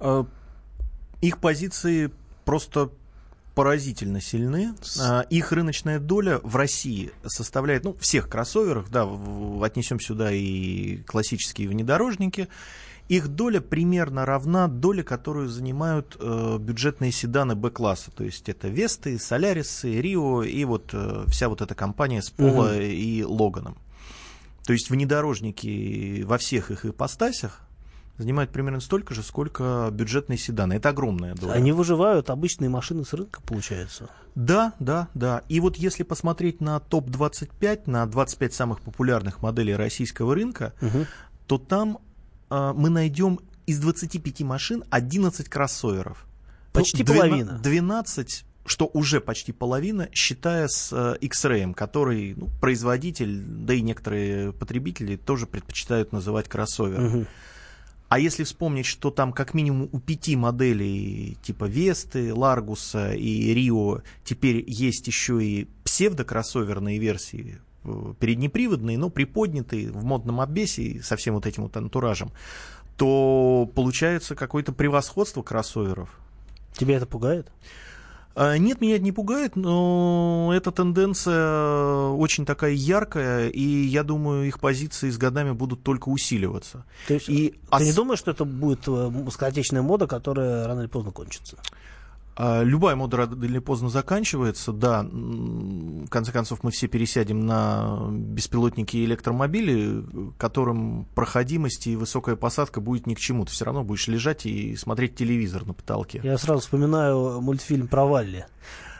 А, 0.00 0.26
их 1.20 1.38
позиции 1.38 2.10
просто 2.44 2.90
поразительно 3.54 4.20
сильны. 4.20 4.72
А, 5.00 5.22
их 5.22 5.50
рыночная 5.52 5.98
доля 5.98 6.38
в 6.42 6.54
России 6.56 7.10
составляет, 7.26 7.84
ну, 7.84 7.94
всех 7.94 8.28
кроссоверах, 8.28 8.88
да, 8.88 9.08
отнесем 9.62 9.98
сюда 9.98 10.30
и 10.30 10.98
классические 10.98 11.68
внедорожники, 11.68 12.48
их 13.08 13.28
доля 13.28 13.60
примерно 13.60 14.26
равна 14.26 14.68
доле, 14.68 15.02
которую 15.02 15.48
занимают 15.48 16.16
э, 16.20 16.58
бюджетные 16.60 17.10
седаны 17.10 17.54
Б-класса. 17.54 18.10
То 18.10 18.22
есть 18.22 18.48
это 18.50 18.68
Весты, 18.68 19.18
Солярисы, 19.18 20.00
Рио 20.00 20.42
и 20.42 20.64
вот 20.64 20.90
э, 20.92 21.24
вся 21.26 21.48
вот 21.48 21.62
эта 21.62 21.74
компания 21.74 22.20
с 22.20 22.30
Пола 22.30 22.66
угу. 22.66 22.80
и 22.80 23.24
Логаном. 23.24 23.78
То 24.66 24.74
есть 24.74 24.90
внедорожники 24.90 26.22
во 26.24 26.36
всех 26.36 26.70
их 26.70 26.84
ипостасях 26.84 27.67
занимают 28.18 28.50
примерно 28.50 28.80
столько 28.80 29.14
же, 29.14 29.22
сколько 29.22 29.88
бюджетные 29.92 30.36
седаны. 30.36 30.74
Это 30.74 30.90
огромная 30.90 31.34
доля. 31.34 31.52
Они 31.52 31.72
выживают 31.72 32.30
обычные 32.30 32.68
машины 32.68 33.04
с 33.04 33.12
рынка, 33.12 33.40
получается? 33.42 34.10
Да, 34.34 34.74
да, 34.80 35.08
да. 35.14 35.42
И 35.48 35.60
вот 35.60 35.76
если 35.76 36.02
посмотреть 36.02 36.60
на 36.60 36.80
топ-25, 36.80 37.82
на 37.86 38.06
25 38.06 38.52
самых 38.52 38.80
популярных 38.80 39.40
моделей 39.40 39.74
российского 39.74 40.34
рынка, 40.34 40.74
угу. 40.80 41.06
то 41.46 41.58
там 41.58 41.98
э, 42.50 42.72
мы 42.74 42.90
найдем 42.90 43.40
из 43.66 43.78
25 43.78 44.40
машин 44.42 44.84
11 44.90 45.48
кроссоверов. 45.48 46.26
Почти 46.72 47.04
ну, 47.04 47.14
половина. 47.14 47.58
12 47.62 48.44
что 48.68 48.90
уже 48.92 49.22
почти 49.22 49.52
половина, 49.52 50.10
считая 50.12 50.68
с 50.68 50.92
э, 50.92 51.16
X-Ray, 51.22 51.72
который 51.72 52.34
ну, 52.36 52.50
производитель, 52.60 53.40
да 53.40 53.72
и 53.72 53.80
некоторые 53.80 54.52
потребители 54.52 55.16
тоже 55.16 55.46
предпочитают 55.46 56.12
называть 56.12 56.50
кроссовер. 56.50 57.00
Угу. 57.00 57.26
А 58.08 58.18
если 58.18 58.44
вспомнить, 58.44 58.86
что 58.86 59.10
там 59.10 59.32
как 59.32 59.52
минимум 59.52 59.90
у 59.92 60.00
пяти 60.00 60.34
моделей 60.34 61.36
типа 61.42 61.66
Весты, 61.66 62.32
Ларгуса 62.32 63.12
и 63.12 63.52
Рио 63.52 64.00
теперь 64.24 64.64
есть 64.66 65.06
еще 65.06 65.44
и 65.44 65.68
псевдокроссоверные 65.84 66.98
версии, 66.98 67.58
э, 67.84 68.14
переднеприводные, 68.18 68.96
но 68.96 69.10
приподнятые 69.10 69.90
в 69.90 70.04
модном 70.04 70.40
обвесе 70.40 71.02
со 71.02 71.16
всем 71.16 71.34
вот 71.34 71.44
этим 71.44 71.64
вот 71.64 71.76
антуражем, 71.76 72.30
то 72.96 73.70
получается 73.74 74.34
какое-то 74.34 74.72
превосходство 74.72 75.42
кроссоверов. 75.42 76.18
Тебя 76.72 76.96
это 76.96 77.06
пугает? 77.06 77.52
А, 78.34 78.56
нет, 78.56 78.80
меня 78.80 78.96
это 78.96 79.04
не 79.04 79.12
пугает, 79.12 79.56
но 79.56 80.52
эта 80.54 80.70
тенденция 80.70 82.08
очень 82.10 82.46
такая 82.46 82.72
яркая, 82.72 83.48
и 83.48 83.62
я 83.62 84.04
думаю, 84.04 84.46
их 84.46 84.60
позиции 84.60 85.10
с 85.10 85.18
годами 85.18 85.52
будут 85.52 85.82
только 85.82 86.08
усиливаться. 86.08 86.84
То 87.08 87.14
есть, 87.14 87.28
и 87.28 87.50
ты 87.50 87.76
ос... 87.76 87.82
не 87.82 87.92
думаешь, 87.92 88.20
что 88.20 88.30
это 88.30 88.44
будет 88.44 88.86
э, 88.86 89.10
скоротечная 89.32 89.82
мода, 89.82 90.06
которая 90.06 90.66
рано 90.66 90.80
или 90.80 90.88
поздно 90.88 91.10
кончится? 91.10 91.56
А 92.40 92.62
любая 92.62 92.94
мода 92.94 93.16
рано 93.16 93.44
или 93.44 93.58
поздно 93.58 93.88
заканчивается, 93.88 94.72
да, 94.72 95.02
в 95.02 96.08
конце 96.08 96.30
концов 96.30 96.62
мы 96.62 96.70
все 96.70 96.86
пересядем 96.86 97.44
на 97.44 98.06
беспилотники 98.12 98.96
и 98.96 99.04
электромобили, 99.04 100.04
которым 100.38 101.06
проходимость 101.16 101.88
и 101.88 101.96
высокая 101.96 102.36
посадка 102.36 102.80
будет 102.80 103.08
ни 103.08 103.14
к 103.14 103.18
чему. 103.18 103.44
Ты 103.44 103.50
все 103.50 103.64
равно 103.64 103.82
будешь 103.82 104.06
лежать 104.06 104.46
и 104.46 104.76
смотреть 104.76 105.16
телевизор 105.16 105.66
на 105.66 105.74
потолке. 105.74 106.20
Я 106.22 106.38
сразу 106.38 106.60
вспоминаю 106.60 107.40
мультфильм 107.40 107.88
про 107.88 108.04
Валли 108.04 108.46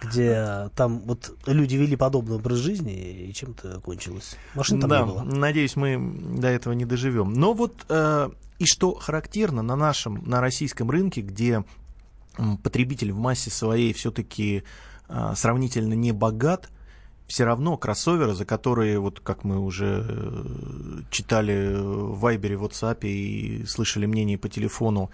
где 0.01 0.70
там 0.77 1.01
вот 1.01 1.37
люди 1.46 1.74
вели 1.74 1.96
подобный 1.96 2.37
образ 2.37 2.59
жизни, 2.59 3.27
и 3.29 3.33
чем-то 3.33 3.81
кончилось. 3.81 4.37
Машин 4.55 4.81
там 4.81 4.90
да, 4.90 5.01
не 5.01 5.07
было. 5.07 5.22
надеюсь, 5.24 5.74
мы 5.74 5.98
до 6.38 6.46
этого 6.46 6.72
не 6.72 6.85
доживем. 6.85 7.33
Но 7.33 7.53
вот 7.53 7.85
э, 7.88 8.31
и 8.61 8.64
что 8.64 8.94
характерно 8.94 9.62
на 9.62 9.74
нашем, 9.74 10.22
на 10.24 10.40
российском 10.40 10.88
рынке, 10.88 11.20
где 11.20 11.64
потребитель 12.62 13.12
в 13.12 13.18
массе 13.18 13.51
своей 13.51 13.92
все-таки 13.92 14.64
а, 15.09 15.35
сравнительно 15.35 15.94
не 15.94 16.12
богат, 16.12 16.70
все 17.27 17.44
равно 17.44 17.77
кроссоверы, 17.77 18.35
за 18.35 18.44
которые, 18.44 18.98
вот 18.98 19.20
как 19.20 19.44
мы 19.44 19.59
уже 19.59 20.05
э, 20.09 21.03
читали 21.11 21.74
в 21.77 22.20
Вайбере, 22.20 22.57
в 22.57 22.64
WhatsApp 22.64 23.01
и 23.03 23.66
слышали 23.66 24.07
мнение 24.07 24.38
по 24.38 24.48
телефону, 24.48 25.11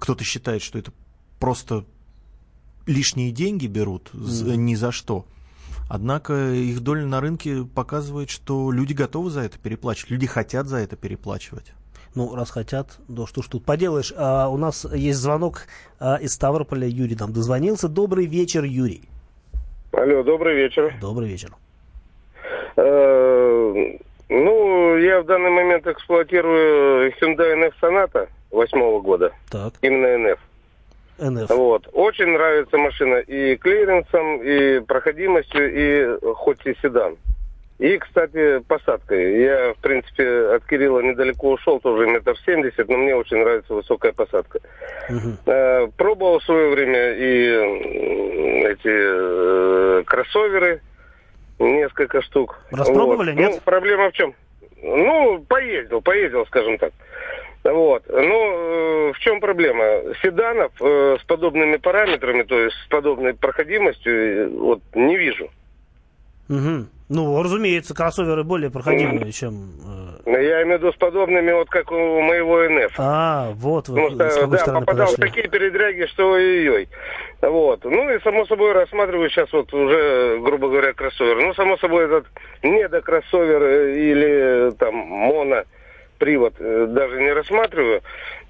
кто-то 0.00 0.22
считает, 0.22 0.62
что 0.62 0.78
это 0.78 0.92
просто 1.40 1.84
лишние 2.86 3.32
деньги 3.32 3.66
берут 3.66 4.10
mm. 4.12 4.54
ни 4.56 4.76
за 4.76 4.92
что. 4.92 5.26
Однако 5.88 6.52
их 6.52 6.80
доля 6.80 7.04
на 7.04 7.20
рынке 7.20 7.64
показывает, 7.64 8.30
что 8.30 8.70
люди 8.70 8.92
готовы 8.92 9.30
за 9.30 9.40
это 9.40 9.58
переплачивать, 9.58 10.12
люди 10.12 10.26
хотят 10.26 10.68
за 10.68 10.76
это 10.76 10.96
переплачивать. 10.96 11.72
Ну, 12.14 12.34
раз 12.36 12.50
хотят, 12.50 12.98
да 13.08 13.26
что 13.26 13.42
ж 13.42 13.48
тут 13.48 13.64
поделаешь. 13.64 14.12
А, 14.16 14.48
у 14.48 14.56
нас 14.56 14.86
есть 14.92 15.18
звонок 15.18 15.62
а, 15.98 16.16
из 16.20 16.32
Ставрополя. 16.32 16.86
Юрий 16.86 17.16
там 17.16 17.32
дозвонился. 17.32 17.88
Добрый 17.88 18.26
вечер, 18.26 18.62
Юрий. 18.62 19.02
Алло, 19.92 20.22
добрый 20.22 20.54
вечер. 20.54 20.94
Добрый 21.00 21.28
вечер. 21.28 21.50
Э, 22.76 23.98
ну, 24.28 24.96
я 24.96 25.22
в 25.22 25.26
данный 25.26 25.50
момент 25.50 25.86
эксплуатирую 25.86 27.12
Hyundai 27.12 27.54
NF 27.54 27.72
Sonata 27.80 28.28
восьмого 28.50 29.00
года. 29.00 29.32
Так. 29.50 29.74
Именно 29.82 30.06
NF. 30.06 30.38
NF. 31.18 31.54
Вот. 31.54 31.88
Очень 31.92 32.32
нравится 32.32 32.76
машина 32.76 33.16
и 33.16 33.56
клиренсом, 33.56 34.42
и 34.42 34.80
проходимостью, 34.80 35.72
и 35.72 36.34
хоть 36.34 36.64
и 36.66 36.76
седан. 36.80 37.16
И, 37.78 37.98
кстати, 37.98 38.60
посадкой. 38.60 39.40
Я, 39.42 39.74
в 39.74 39.78
принципе, 39.78 40.54
от 40.54 40.64
Кирилла 40.64 41.00
недалеко 41.00 41.50
ушел, 41.50 41.80
тоже 41.80 42.06
метр 42.06 42.34
семьдесят, 42.46 42.88
но 42.88 42.96
мне 42.96 43.16
очень 43.16 43.38
нравится 43.38 43.74
высокая 43.74 44.12
посадка. 44.12 44.60
Угу. 45.08 45.50
Э, 45.50 45.88
пробовал 45.96 46.38
в 46.38 46.44
свое 46.44 46.70
время 46.70 47.14
и 47.14 48.64
эти 48.66 48.80
э, 48.86 50.02
кроссоверы, 50.04 50.82
несколько 51.58 52.22
штук. 52.22 52.60
Распробовали, 52.70 53.32
вот. 53.32 53.38
нет? 53.40 53.52
Ну, 53.54 53.60
проблема 53.64 54.10
в 54.10 54.12
чем? 54.12 54.34
Ну, 54.80 55.44
поездил, 55.48 56.00
поездил, 56.00 56.46
скажем 56.46 56.78
так. 56.78 56.92
Вот. 57.64 58.04
Но 58.08 59.08
э, 59.08 59.12
в 59.14 59.18
чем 59.18 59.40
проблема? 59.40 60.14
Седанов 60.22 60.70
э, 60.80 61.16
с 61.20 61.24
подобными 61.24 61.76
параметрами, 61.78 62.42
то 62.42 62.58
есть 62.58 62.76
с 62.84 62.88
подобной 62.88 63.34
проходимостью, 63.34 64.12
э, 64.14 64.48
вот 64.48 64.80
не 64.94 65.16
вижу. 65.16 65.50
Угу. 66.48 66.86
Ну, 67.10 67.42
разумеется, 67.42 67.94
кроссоверы 67.94 68.44
более 68.44 68.70
проходимые, 68.70 69.30
чем... 69.30 69.72
Э... 70.26 70.40
Я 70.42 70.62
имею 70.62 70.78
в 70.78 70.82
виду 70.82 70.92
с 70.92 70.96
подобными, 70.96 71.52
вот 71.52 71.68
как 71.68 71.92
у 71.92 72.20
моего 72.22 72.62
НФ. 72.66 72.94
А, 72.96 73.50
вот 73.54 73.88
вы 73.88 74.10
Потому 74.10 74.30
что, 74.30 74.46
да, 74.46 74.58
попадал 74.58 74.84
подошли. 74.84 75.16
в 75.16 75.20
такие 75.20 75.48
передряги, 75.48 76.06
что 76.06 76.30
ой-ой. 76.30 76.88
Вот. 77.42 77.84
Ну 77.84 78.10
и, 78.10 78.20
само 78.20 78.46
собой, 78.46 78.72
рассматриваю 78.72 79.28
сейчас 79.28 79.52
вот 79.52 79.72
уже, 79.74 80.38
грубо 80.40 80.68
говоря, 80.68 80.94
кроссовер. 80.94 81.42
Ну, 81.42 81.52
само 81.54 81.76
собой, 81.76 82.06
этот 82.06 82.26
недокроссовер 82.62 83.62
э, 83.62 83.94
или 83.96 84.70
там 84.78 84.94
моно 84.94 85.64
привод 86.18 86.54
э, 86.58 86.86
даже 86.88 87.20
не 87.20 87.32
рассматриваю. 87.32 88.00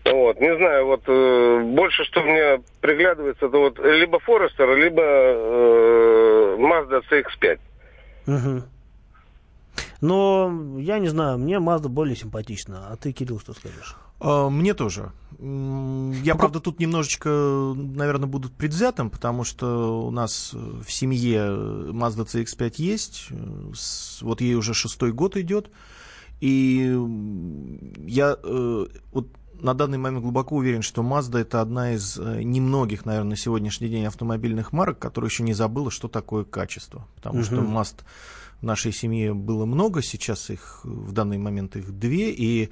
Вот, 0.04 0.38
не 0.38 0.54
знаю, 0.56 0.86
вот 0.86 1.02
э, 1.06 1.60
больше 1.64 2.04
что 2.04 2.22
мне 2.22 2.60
приглядывается, 2.80 3.46
это 3.46 3.58
вот 3.58 3.78
либо 3.78 4.18
Forester, 4.18 4.76
либо 4.76 5.02
э, 5.02 6.56
Mazda 6.58 7.02
CX-5. 7.10 7.58
Угу. 8.26 8.62
Но 10.00 10.78
я 10.78 10.98
не 10.98 11.08
знаю, 11.08 11.38
мне 11.38 11.56
Mazda 11.56 11.88
более 11.88 12.16
симпатична. 12.16 12.88
А 12.88 12.96
ты, 12.96 13.12
Кирилл, 13.12 13.40
что 13.40 13.54
скажешь? 13.54 13.96
А, 14.20 14.48
мне 14.48 14.74
тоже. 14.74 15.12
Я, 15.38 15.38
ну, 15.40 16.38
правда, 16.38 16.60
тут 16.60 16.78
немножечко, 16.78 17.28
наверное, 17.76 18.26
буду 18.26 18.48
предвзятым, 18.50 19.10
потому 19.10 19.44
что 19.44 20.06
у 20.06 20.10
нас 20.10 20.52
в 20.52 20.90
семье 20.90 21.40
Mazda 21.90 22.24
CX-5 22.24 22.74
есть. 22.78 23.28
Вот 24.22 24.40
ей 24.40 24.54
уже 24.54 24.74
шестой 24.74 25.12
год 25.12 25.36
идет. 25.36 25.70
И 26.40 26.94
я 28.06 28.36
э, 28.42 28.86
вот 29.12 29.28
на 29.64 29.74
данный 29.74 29.98
момент 29.98 30.22
глубоко 30.22 30.56
уверен, 30.56 30.82
что 30.82 31.02
Mazda 31.02 31.38
это 31.38 31.60
одна 31.60 31.94
из 31.94 32.18
э, 32.18 32.42
немногих, 32.42 33.06
наверное, 33.06 33.30
на 33.30 33.36
сегодняшний 33.36 33.88
день 33.88 34.04
автомобильных 34.04 34.72
марок, 34.72 34.98
которая 34.98 35.30
еще 35.30 35.42
не 35.42 35.54
забыла, 35.54 35.90
что 35.90 36.06
такое 36.06 36.44
качество. 36.44 37.08
Потому 37.16 37.38
угу. 37.38 37.44
что 37.44 37.56
Mazda 37.56 38.02
в 38.60 38.62
нашей 38.62 38.92
семье 38.92 39.32
было 39.32 39.64
много, 39.64 40.02
сейчас 40.02 40.50
их 40.50 40.80
в 40.84 41.12
данный 41.12 41.38
момент 41.38 41.76
их 41.76 41.98
две, 41.98 42.30
и 42.30 42.68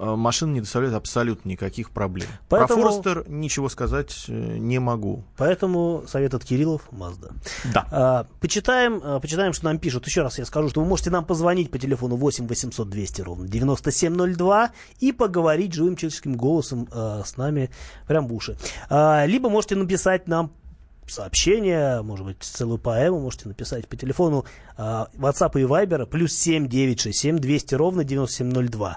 машина 0.00 0.52
не 0.52 0.60
доставляет 0.60 0.94
абсолютно 0.94 1.48
никаких 1.48 1.90
проблем. 1.90 2.28
Поэтому... 2.48 2.82
Про 2.82 2.90
Форестер 2.90 3.24
ничего 3.28 3.68
сказать 3.68 4.24
э, 4.28 4.32
не 4.32 4.78
могу. 4.78 5.24
Поэтому 5.36 6.04
совет 6.08 6.34
от 6.34 6.44
Кириллов 6.44 6.90
Мазда. 6.90 7.32
Да. 7.72 7.86
А, 7.90 8.26
почитаем, 8.40 9.00
а, 9.02 9.20
почитаем, 9.20 9.52
что 9.52 9.66
нам 9.66 9.78
пишут. 9.78 10.06
Еще 10.06 10.22
раз 10.22 10.38
я 10.38 10.44
скажу, 10.44 10.70
что 10.70 10.80
вы 10.80 10.86
можете 10.86 11.10
нам 11.10 11.24
позвонить 11.24 11.70
по 11.70 11.78
телефону 11.78 12.16
8 12.16 12.46
800 12.46 12.88
200 12.88 13.22
ровно 13.22 13.48
9702 13.48 14.70
и 15.00 15.12
поговорить 15.12 15.74
живым 15.74 15.96
человеческим 15.96 16.34
голосом 16.34 16.88
а, 16.92 17.22
с 17.24 17.36
нами 17.36 17.70
прям 18.06 18.26
в 18.26 18.34
уши. 18.34 18.56
А, 18.88 19.24
либо 19.26 19.48
можете 19.50 19.76
написать 19.76 20.28
нам 20.28 20.52
сообщение, 21.10 22.02
может 22.02 22.24
быть, 22.24 22.36
целую 22.40 22.78
поэму 22.78 23.20
можете 23.20 23.48
написать 23.48 23.88
по 23.88 23.96
телефону 23.96 24.44
э, 24.76 24.82
WhatsApp 25.14 25.60
и 25.60 25.64
Viber 25.64 26.06
плюс 26.06 26.32
7 26.34 26.68
967 26.68 27.38
200 27.38 27.74
ровно 27.74 28.04
9702 28.04 28.96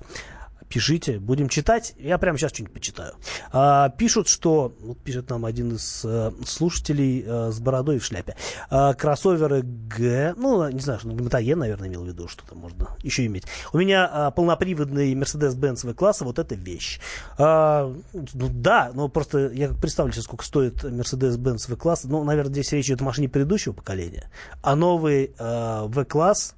пишите, 0.73 1.19
будем 1.19 1.49
читать. 1.49 1.93
Я 1.99 2.17
прямо 2.17 2.38
сейчас 2.38 2.51
что-нибудь 2.51 2.73
почитаю. 2.73 3.13
А, 3.51 3.89
пишут, 3.89 4.27
что, 4.27 4.73
вот 4.81 4.97
пишет 4.97 5.29
нам 5.29 5.45
один 5.45 5.75
из 5.75 6.01
э, 6.03 6.31
слушателей 6.47 7.23
э, 7.23 7.51
с 7.51 7.59
бородой 7.59 7.99
в 7.99 8.05
шляпе, 8.05 8.36
а, 8.71 8.95
кроссоверы 8.95 9.62
Г, 9.62 10.33
ну, 10.36 10.67
не 10.69 10.79
знаю, 10.79 10.99
ну, 11.03 11.13
Мотоен, 11.13 11.59
наверное, 11.59 11.89
имел 11.89 12.03
в 12.03 12.07
виду, 12.07 12.27
что-то 12.27 12.55
можно 12.55 12.88
еще 13.03 13.23
иметь. 13.27 13.43
У 13.71 13.77
меня 13.77 14.09
а, 14.12 14.31
полноприводный 14.31 15.13
Mercedes-Benz 15.13 15.86
V-класса, 15.86 16.25
вот 16.25 16.39
это 16.39 16.55
вещь. 16.55 16.99
А, 17.38 17.93
ну, 18.12 18.49
да, 18.49 18.91
но 18.95 19.09
просто 19.09 19.51
я 19.53 19.69
представлю 19.69 20.12
себе, 20.12 20.23
сколько 20.23 20.43
стоит 20.43 20.83
Mercedes-Benz 20.83 21.69
V-класс. 21.69 22.05
Ну, 22.05 22.23
наверное, 22.23 22.51
здесь 22.51 22.71
речь 22.71 22.88
идет 22.88 23.01
о 23.01 23.05
машине 23.05 23.29
предыдущего 23.29 23.73
поколения. 23.73 24.31
А 24.63 24.75
новый 24.75 25.36
э, 25.38 25.83
V-класс 25.88 26.55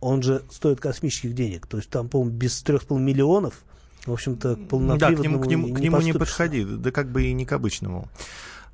он 0.00 0.22
же 0.22 0.42
стоит 0.50 0.80
космических 0.80 1.34
денег. 1.34 1.66
То 1.66 1.78
есть 1.78 1.90
там, 1.90 2.08
по-моему, 2.08 2.36
без 2.36 2.62
3,5 2.62 2.98
миллионов, 2.98 3.62
в 4.04 4.12
общем-то, 4.12 4.56
Да, 4.98 5.12
к 5.12 5.18
нему, 5.18 5.40
к 5.40 5.46
нему, 5.46 5.68
не, 5.68 5.74
к 5.74 5.80
нему 5.80 6.00
не 6.00 6.12
подходи, 6.12 6.64
да 6.64 6.90
как 6.90 7.10
бы 7.10 7.24
и 7.24 7.32
не 7.32 7.44
к 7.44 7.52
обычному. 7.52 8.08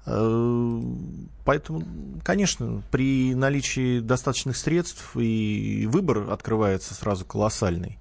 Э, 0.04 0.82
поэтому, 1.44 1.84
конечно, 2.24 2.82
при 2.90 3.34
наличии 3.34 4.00
достаточных 4.00 4.56
средств 4.56 5.16
и 5.16 5.88
выбор 5.90 6.30
открывается 6.30 6.94
сразу 6.94 7.24
колоссальный. 7.24 7.98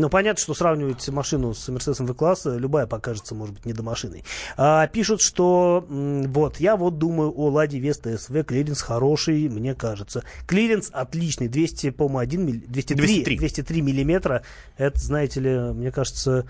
Ну, 0.00 0.08
понятно, 0.08 0.40
что 0.40 0.54
сравнивать 0.54 1.06
машину 1.10 1.52
с 1.52 1.68
Мерседесом 1.68 2.06
В-класса, 2.06 2.56
любая 2.56 2.86
покажется, 2.86 3.34
может 3.34 3.56
быть, 3.56 3.66
недомашиной. 3.66 4.24
А, 4.56 4.86
пишут, 4.86 5.20
что 5.20 5.84
вот, 5.90 6.58
я 6.58 6.76
вот 6.76 6.96
думаю 6.96 7.30
о 7.36 7.50
Ладе 7.50 7.78
Веста 7.78 8.16
SW, 8.16 8.42
клиренс 8.44 8.80
хороший, 8.80 9.50
мне 9.50 9.74
кажется. 9.74 10.24
Клиренс 10.46 10.88
отличный, 10.90 11.48
200, 11.48 11.90
по-моему, 11.90 12.18
1, 12.20 12.60
203, 12.68 12.96
203. 12.96 13.36
203 13.36 13.82
миллиметра. 13.82 14.42
Это, 14.78 14.98
знаете 14.98 15.40
ли, 15.40 15.58
мне 15.74 15.92
кажется, 15.92 16.46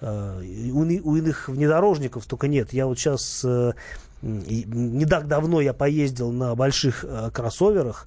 а, 0.00 0.40
у, 0.40 0.82
у 0.82 1.16
иных 1.16 1.48
внедорожников 1.48 2.26
только 2.26 2.46
нет. 2.46 2.72
Я 2.72 2.86
вот 2.86 3.00
сейчас, 3.00 3.44
э, 3.44 3.72
не 4.22 5.06
так 5.06 5.26
давно 5.26 5.60
я 5.60 5.72
поездил 5.72 6.30
на 6.30 6.54
больших 6.54 7.04
э, 7.04 7.30
кроссоверах, 7.32 8.06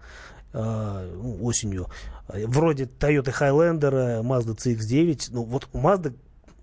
э, 0.55 1.11
ну, 1.15 1.43
осенью, 1.43 1.87
вроде 2.27 2.85
Toyota 2.85 3.33
Highlander, 3.33 4.21
Mazda 4.23 4.55
CX-9. 4.55 5.29
Ну, 5.31 5.43
вот 5.43 5.67
Mazda, 5.73 6.15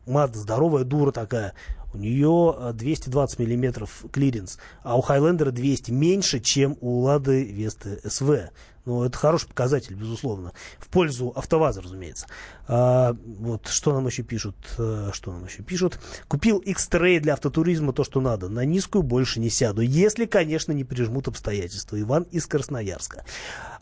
Mazda 0.07 0.35
здоровая 0.35 0.85
дура 0.85 1.13
такая. 1.13 1.53
У 1.95 1.99
нее 1.99 2.73
220 2.73 3.39
э, 3.39 3.43
миллиметров 3.43 4.05
клиренс, 4.11 4.59
а 4.83 4.97
у 4.97 5.03
Highlander 5.03 5.51
200 5.51 5.91
меньше, 5.91 6.41
чем 6.41 6.77
у 6.81 7.01
Лады 7.01 7.45
Весты 7.45 8.01
SW. 8.09 8.51
Ну, 8.85 9.05
это 9.05 9.17
хороший 9.17 9.49
показатель, 9.49 9.95
безусловно. 9.95 10.53
В 10.79 10.89
пользу 10.89 11.33
АвтоВАЗа, 11.37 11.83
разумеется. 11.83 12.27
А, 12.67 13.17
вот, 13.39 13.69
что 13.69 13.93
нам 13.93 14.07
еще 14.09 14.25
пишут? 14.25 14.57
А, 14.77 15.11
что 15.13 15.33
нам 15.33 15.45
еще 15.45 15.63
пишут? 15.63 16.01
Купил 16.27 16.59
X-Tray 16.59 17.21
для 17.21 17.35
автотуризма 17.35 17.93
то, 17.93 18.03
что 18.03 18.21
надо. 18.21 18.49
На 18.49 18.65
низкую 18.65 19.05
больше 19.05 19.39
не 19.39 19.51
сяду. 19.51 19.83
Если, 19.83 20.27
конечно, 20.27 20.73
не 20.73 20.83
прижмут 20.83 21.29
обстоятельства. 21.29 22.01
Иван 22.01 22.25
из 22.33 22.47
Красноярска. 22.47 23.25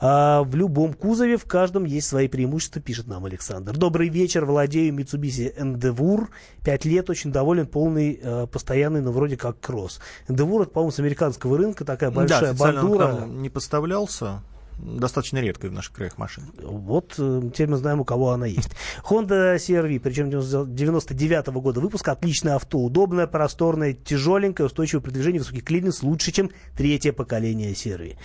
А, 0.00 0.42
в 0.42 0.54
любом 0.54 0.92
кузове, 0.92 1.38
в 1.38 1.46
каждом 1.46 1.86
есть 1.86 2.06
свои 2.06 2.28
преимущества, 2.28 2.82
пишет 2.82 3.06
нам 3.06 3.24
Александр. 3.24 3.74
Добрый 3.78 4.10
вечер. 4.10 4.44
Владею 4.44 4.94
Mitsubishi 4.94 5.56
Endeavour. 5.56 6.28
Пять 6.62 6.84
лет. 6.84 7.08
Очень 7.08 7.32
доволен. 7.32 7.66
Полный, 7.66 8.20
а, 8.22 8.46
постоянный, 8.46 9.00
но 9.00 9.12
вроде 9.12 9.38
как 9.38 9.60
кросс. 9.60 9.98
Endeavour, 10.28 10.64
это, 10.64 10.72
по-моему, 10.72 10.90
с 10.90 10.98
американского 10.98 11.56
рынка. 11.56 11.86
Такая 11.86 12.10
большая 12.10 12.52
да, 12.52 12.58
бандура. 12.58 13.24
не 13.24 13.48
поставлялся 13.48 14.42
достаточно 14.82 15.38
редкой 15.38 15.70
в 15.70 15.72
наших 15.72 15.92
краях 15.92 16.18
машина. 16.18 16.48
Вот 16.62 17.14
э, 17.18 17.42
теперь 17.52 17.68
мы 17.68 17.76
знаем, 17.76 18.00
у 18.00 18.04
кого 18.04 18.30
она 18.30 18.46
есть. 18.46 18.70
Honda 19.08 19.56
CR-V, 19.56 20.00
причем 20.00 20.30
99 20.30 21.48
-го 21.48 21.60
года 21.60 21.80
выпуска. 21.80 22.12
Отличное 22.12 22.56
авто, 22.56 22.78
удобное, 22.78 23.26
просторное, 23.26 23.92
тяжеленькое, 23.92 24.66
устойчивое 24.66 25.02
при 25.02 25.10
движении, 25.10 25.38
высокий 25.38 25.60
клиренс, 25.60 26.02
лучше, 26.02 26.32
чем 26.32 26.50
третье 26.76 27.12
поколение 27.12 27.72
CR-V. 27.72 28.16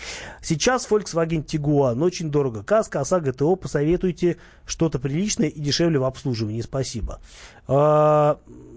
Сейчас 0.41 0.87
Volkswagen 0.89 1.45
Tiguan, 1.45 2.03
очень 2.03 2.29
дорого. 2.31 2.63
Каско, 2.63 3.01
ОСАГО, 3.01 3.19
ТО, 3.19 3.55
посоветуйте 3.55 4.37
что-то 4.65 4.99
приличное 4.99 5.49
и 5.49 5.59
дешевле 5.59 5.99
в 5.99 6.03
обслуживании. 6.03 6.61
Спасибо. 6.61 7.19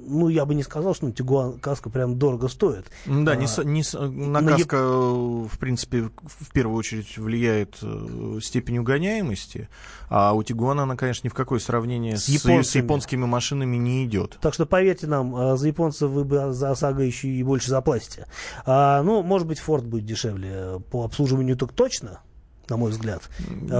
Ну, 0.08 0.28
я 0.28 0.44
бы 0.44 0.54
не 0.54 0.62
сказал, 0.62 0.94
что 0.94 1.06
ну, 1.06 1.12
Тигуан 1.12 1.58
каско 1.58 1.90
прям 1.90 2.18
дорого 2.18 2.48
стоит. 2.48 2.86
Да, 3.06 3.32
а, 3.32 3.36
не, 3.36 3.46
не, 3.64 4.26
на 4.26 4.42
каско, 4.42 4.76
я... 4.76 4.82
Э, 4.82 5.46
в 5.50 5.58
принципе, 5.58 6.10
в 6.22 6.52
первую 6.52 6.76
очередь 6.76 7.18
влияет 7.18 7.78
э, 7.82 8.38
степень 8.42 8.78
угоняемости, 8.78 9.68
а 10.08 10.32
у 10.32 10.42
Тигуана 10.42 10.84
она, 10.84 10.96
конечно, 10.96 11.26
ни 11.26 11.30
в 11.30 11.34
какое 11.34 11.58
сравнение 11.58 12.16
с, 12.16 12.24
с, 12.24 12.44
с 12.44 12.74
японскими 12.74 13.24
машинами 13.24 13.76
не 13.76 14.04
идет. 14.04 14.38
Так 14.40 14.54
что, 14.54 14.66
поверьте 14.66 15.06
нам, 15.06 15.34
э, 15.36 15.56
за 15.56 15.68
японцев 15.68 16.10
вы 16.10 16.24
бы 16.24 16.52
за 16.52 16.70
ОСАГО 16.70 17.02
еще 17.02 17.28
и 17.28 17.42
больше 17.42 17.70
заплатите. 17.70 18.26
А, 18.64 19.02
ну, 19.02 19.22
может 19.22 19.46
быть, 19.46 19.58
Форд 19.58 19.84
будет 19.84 20.06
дешевле 20.06 20.80
по 20.90 21.04
обслуживанию 21.04 21.56
так 21.56 21.72
точно, 21.72 22.20
на 22.68 22.76
мой 22.76 22.90
взгляд, 22.90 23.22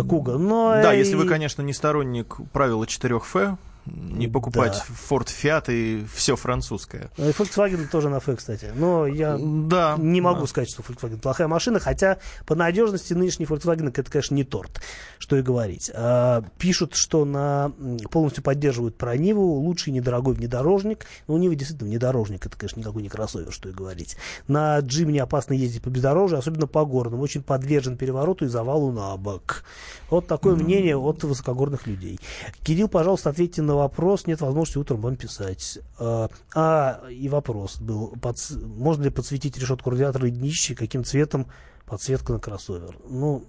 Куга. 0.08 0.38
Но 0.38 0.72
да, 0.82 0.94
и... 0.94 0.98
если 0.98 1.14
вы, 1.14 1.26
конечно, 1.26 1.62
не 1.62 1.72
сторонник 1.72 2.36
правила 2.52 2.84
4F, 2.84 3.58
не 3.88 4.28
покупать 4.28 4.82
да. 4.88 4.94
Ford 5.08 5.26
Fiat 5.26 5.72
и 5.72 6.04
все 6.14 6.36
французское. 6.36 7.10
Ну, 7.16 7.28
и 7.28 7.32
Volkswagen 7.32 7.88
тоже 7.88 8.08
на 8.08 8.16
F, 8.16 8.28
кстати. 8.36 8.72
Но 8.74 9.06
я 9.06 9.38
да, 9.38 9.96
не 9.98 10.20
могу 10.20 10.42
да. 10.42 10.46
сказать, 10.46 10.70
что 10.70 10.82
Volkswagen 10.82 11.18
плохая 11.18 11.48
машина, 11.48 11.80
хотя 11.80 12.18
по 12.46 12.54
надежности 12.54 13.14
нынешний 13.14 13.46
Volkswagen 13.46 13.88
это, 13.88 14.10
конечно, 14.10 14.34
не 14.34 14.44
торт, 14.44 14.80
что 15.18 15.36
и 15.36 15.42
говорить. 15.42 15.90
А, 15.94 16.42
пишут, 16.58 16.94
что 16.94 17.24
на 17.24 17.72
полностью 18.10 18.42
поддерживают 18.42 18.96
про 18.96 19.16
Ниву, 19.16 19.42
лучший 19.60 19.92
недорогой 19.92 20.34
внедорожник. 20.34 21.06
Ну, 21.26 21.34
у 21.34 21.38
Нивы 21.38 21.56
действительно 21.56 21.88
внедорожник, 21.88 22.46
это, 22.46 22.56
конечно, 22.56 22.80
никакой 22.80 23.02
не 23.02 23.08
кроссовер, 23.08 23.52
что 23.52 23.68
и 23.68 23.72
говорить. 23.72 24.16
На 24.46 24.78
Джим 24.80 25.10
не 25.10 25.18
опасно 25.18 25.54
ездить 25.54 25.82
по 25.82 25.88
бездорожью, 25.88 26.38
особенно 26.38 26.66
по 26.66 26.84
горным. 26.84 27.20
Очень 27.20 27.42
подвержен 27.42 27.96
перевороту 27.96 28.44
и 28.44 28.48
завалу 28.48 28.92
на 28.92 29.16
бок. 29.16 29.64
Вот 30.10 30.26
такое 30.26 30.54
mm-hmm. 30.54 30.62
мнение 30.62 30.96
от 30.96 31.22
высокогорных 31.24 31.86
людей. 31.86 32.18
Кирилл, 32.62 32.88
пожалуйста, 32.88 33.30
ответьте 33.30 33.62
на 33.62 33.74
вопрос, 33.78 34.26
нет 34.26 34.40
возможности 34.40 34.78
утром 34.78 35.00
вам 35.00 35.16
писать. 35.16 35.78
А, 35.98 36.28
а 36.54 37.02
и 37.10 37.28
вопрос 37.28 37.80
был, 37.80 38.14
под, 38.20 38.36
можно 38.62 39.04
ли 39.04 39.10
подсветить 39.10 39.58
решетку 39.58 39.90
радиатора 39.90 40.28
и 40.28 40.30
днище, 40.30 40.74
каким 40.74 41.04
цветом 41.04 41.46
подсветка 41.86 42.32
на 42.32 42.38
кроссовер? 42.38 42.96
Ну, 43.08 43.44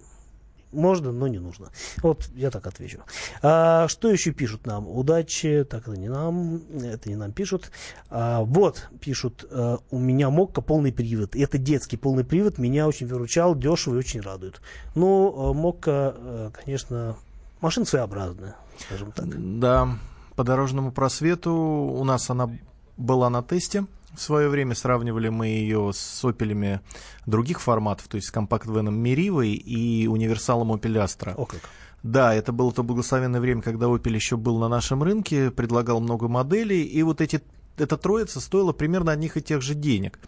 можно, 0.72 1.10
но 1.10 1.26
не 1.26 1.38
нужно. 1.38 1.70
Вот 2.02 2.28
я 2.34 2.50
так 2.50 2.66
отвечу. 2.66 3.00
А, 3.42 3.88
что 3.88 4.10
еще 4.10 4.32
пишут 4.32 4.66
нам? 4.66 4.88
Удачи. 4.88 5.66
Так, 5.68 5.88
это 5.88 5.98
не 5.98 6.08
нам. 6.08 6.62
Это 6.80 7.08
не 7.08 7.16
нам 7.16 7.32
пишут. 7.32 7.72
А, 8.08 8.42
вот, 8.42 8.88
пишут. 9.00 9.44
А, 9.50 9.78
у 9.90 9.98
меня 9.98 10.30
Мокка 10.30 10.60
полный 10.60 10.92
привод. 10.92 11.34
Это 11.34 11.58
детский 11.58 11.96
полный 11.96 12.24
привод. 12.24 12.58
Меня 12.58 12.86
очень 12.86 13.08
выручал, 13.08 13.56
дешево 13.56 13.96
и 13.96 13.98
очень 13.98 14.20
радует. 14.20 14.60
Ну, 14.94 15.52
Мокка, 15.54 16.14
а, 16.16 16.50
конечно, 16.52 17.16
машина 17.60 17.86
своеобразная, 17.86 18.54
скажем 18.78 19.10
так. 19.10 19.26
Да, 19.58 19.98
по 20.40 20.44
дорожному 20.44 20.90
просвету. 20.90 21.52
У 21.52 22.02
нас 22.02 22.30
она 22.30 22.50
была 22.96 23.28
на 23.28 23.42
тесте. 23.42 23.84
В 24.14 24.22
свое 24.22 24.48
время 24.48 24.74
сравнивали 24.74 25.28
мы 25.28 25.48
ее 25.48 25.90
с 25.92 26.24
опелями 26.24 26.80
других 27.26 27.60
форматов, 27.60 28.08
то 28.08 28.16
есть 28.16 28.28
с 28.28 28.30
компакт-веном 28.30 28.98
Меривой 28.98 29.52
и 29.52 30.06
универсалом 30.06 30.72
Opel 30.72 31.04
Astra. 31.04 31.34
О 31.36 31.44
как. 31.44 31.60
Да, 32.02 32.34
это 32.34 32.52
было 32.52 32.72
то 32.72 32.82
благословенное 32.82 33.38
время, 33.38 33.60
когда 33.60 33.84
Opel 33.84 34.14
еще 34.14 34.38
был 34.38 34.58
на 34.58 34.68
нашем 34.70 35.02
рынке, 35.02 35.50
предлагал 35.50 36.00
много 36.00 36.26
моделей, 36.26 36.84
и 36.84 37.02
вот 37.02 37.20
эти, 37.20 37.42
эта 37.76 37.98
троица 37.98 38.40
стоила 38.40 38.72
примерно 38.72 39.12
одних 39.12 39.36
и 39.36 39.42
тех 39.42 39.60
же 39.60 39.74
денег. 39.74 40.18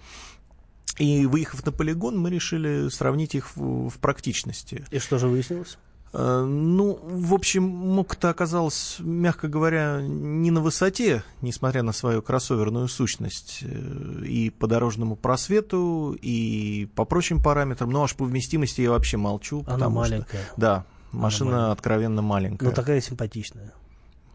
И 0.98 1.24
выехав 1.24 1.64
на 1.64 1.72
полигон, 1.72 2.18
мы 2.18 2.28
решили 2.28 2.90
сравнить 2.90 3.34
их 3.34 3.56
в, 3.56 3.88
в 3.88 3.98
практичности. 3.98 4.84
И 4.90 4.98
что 4.98 5.16
же 5.16 5.28
выяснилось? 5.28 5.78
Э, 6.12 6.44
ну, 6.46 6.98
в 7.02 7.34
общем, 7.34 7.62
Мук-то 7.64 8.28
оказалась, 8.28 8.96
мягко 9.00 9.48
говоря, 9.48 10.00
не 10.02 10.50
на 10.50 10.60
высоте, 10.60 11.22
несмотря 11.40 11.82
на 11.82 11.92
свою 11.92 12.22
кроссоверную 12.22 12.88
сущность, 12.88 13.60
э, 13.62 14.24
и 14.24 14.50
по 14.50 14.66
дорожному 14.66 15.16
просвету, 15.16 16.16
и 16.20 16.88
по 16.94 17.04
прочим 17.04 17.42
параметрам. 17.42 17.90
Ну, 17.90 18.02
аж 18.02 18.14
по 18.14 18.24
вместимости 18.24 18.82
я 18.82 18.90
вообще 18.90 19.16
молчу. 19.16 19.64
Она 19.66 19.88
маленькая. 19.88 20.42
Что, 20.42 20.54
да, 20.56 20.84
машина 21.12 21.50
маленькая. 21.50 21.72
откровенно 21.72 22.22
маленькая. 22.22 22.66
Но 22.66 22.72
такая 22.72 23.00
симпатичная. 23.00 23.72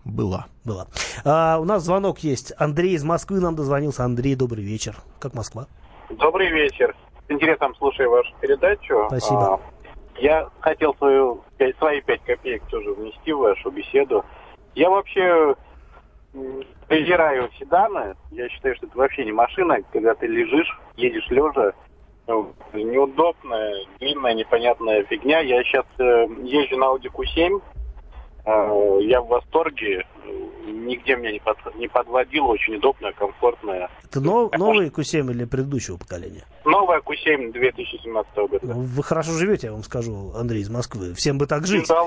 Была. 0.04 0.48
Была. 0.64 0.88
А, 1.26 1.60
у 1.60 1.66
нас 1.66 1.84
звонок 1.84 2.20
есть. 2.20 2.54
Андрей 2.58 2.96
из 2.96 3.04
Москвы 3.04 3.40
нам 3.42 3.56
дозвонился. 3.56 4.06
Андрей, 4.06 4.36
добрый 4.36 4.64
вечер. 4.64 4.96
Как 5.20 5.34
Москва? 5.34 5.68
Добрый 6.10 6.50
вечер. 6.50 6.96
С 7.28 7.32
интересом 7.32 7.76
слушаю 7.76 8.10
вашу 8.10 8.34
передачу. 8.40 9.06
Спасибо. 9.08 9.56
А, 9.56 9.60
я 10.20 10.50
хотел 10.60 10.96
свою, 10.96 11.44
свои 11.78 12.02
пять 12.02 12.24
копеек 12.24 12.64
тоже 12.70 12.92
внести 12.94 13.32
в 13.32 13.40
вашу 13.40 13.72
беседу. 13.72 14.26
Я 14.76 14.90
вообще 14.90 15.56
презираю 16.88 17.50
седаны. 17.60 18.16
Я 18.32 18.50
считаю, 18.50 18.76
что 18.76 18.88
это 18.88 18.98
вообще 18.98 19.26
не 19.26 19.32
машина, 19.32 19.78
когда 19.92 20.16
ты 20.16 20.28
лежишь, 20.28 20.80
едешь 20.96 21.28
лежа. 21.30 21.74
Ну, 22.28 22.54
неудобная, 22.74 23.74
длинная, 24.00 24.34
непонятная 24.34 25.04
фигня. 25.06 25.40
Я 25.40 25.64
сейчас 25.64 25.86
э, 25.98 26.28
езжу 26.44 26.78
на 26.78 26.86
Audi 26.86 27.10
Q7. 27.10 27.62
Э, 28.48 29.00
я 29.02 29.22
в 29.22 29.28
восторге 29.28 30.06
нигде 30.66 31.18
меня 31.18 31.34
не, 31.34 31.40
под, 31.40 31.58
не 31.76 31.90
подводил, 31.90 32.48
очень 32.48 32.76
удобная, 32.76 33.12
комфортная. 33.12 33.90
Это 34.06 34.22
нов, 34.22 34.58
новый 34.58 34.88
Q7 34.88 35.30
или 35.32 35.44
предыдущего 35.44 35.98
поколения? 35.98 36.46
Новая 36.64 37.02
Q7 37.02 37.52
2017 37.52 38.36
года. 38.36 38.60
Ну, 38.62 38.82
вы 38.82 39.04
хорошо 39.04 39.34
живете, 39.34 39.68
я 39.68 39.74
вам 39.74 39.84
скажу, 39.84 40.32
Андрей 40.34 40.62
из 40.62 40.70
Москвы. 40.70 41.14
Всем 41.14 41.38
бы 41.38 41.46
так 41.46 41.68
жить. 41.68 41.88
Да, 41.90 42.06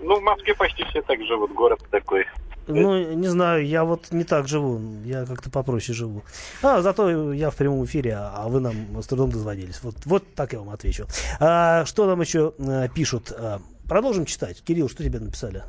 ну, 0.00 0.16
в 0.18 0.22
Москве 0.22 0.54
почти 0.54 0.84
все 0.84 1.02
так 1.02 1.20
живут, 1.22 1.52
город 1.52 1.80
такой. 1.90 2.24
Ну, 2.66 3.12
не 3.14 3.28
знаю, 3.28 3.64
я 3.66 3.84
вот 3.84 4.10
не 4.10 4.24
так 4.24 4.48
живу, 4.48 4.80
я 5.04 5.24
как-то 5.24 5.50
попроще 5.50 5.94
живу. 5.94 6.22
А, 6.62 6.80
зато 6.80 7.32
я 7.32 7.50
в 7.50 7.56
прямом 7.56 7.84
эфире, 7.84 8.16
а 8.16 8.48
вы 8.48 8.60
нам 8.60 8.74
с 9.00 9.06
трудом 9.06 9.30
дозвонились. 9.30 9.82
Вот, 9.82 9.94
вот 10.04 10.34
так 10.34 10.52
я 10.52 10.58
вам 10.58 10.70
отвечу. 10.70 11.06
А, 11.38 11.84
что 11.84 12.06
нам 12.06 12.20
еще 12.20 12.54
а, 12.58 12.88
пишут? 12.88 13.32
А, 13.36 13.60
продолжим 13.88 14.26
читать. 14.26 14.62
Кирилл, 14.62 14.88
что 14.88 15.02
тебе 15.04 15.20
написали? 15.20 15.64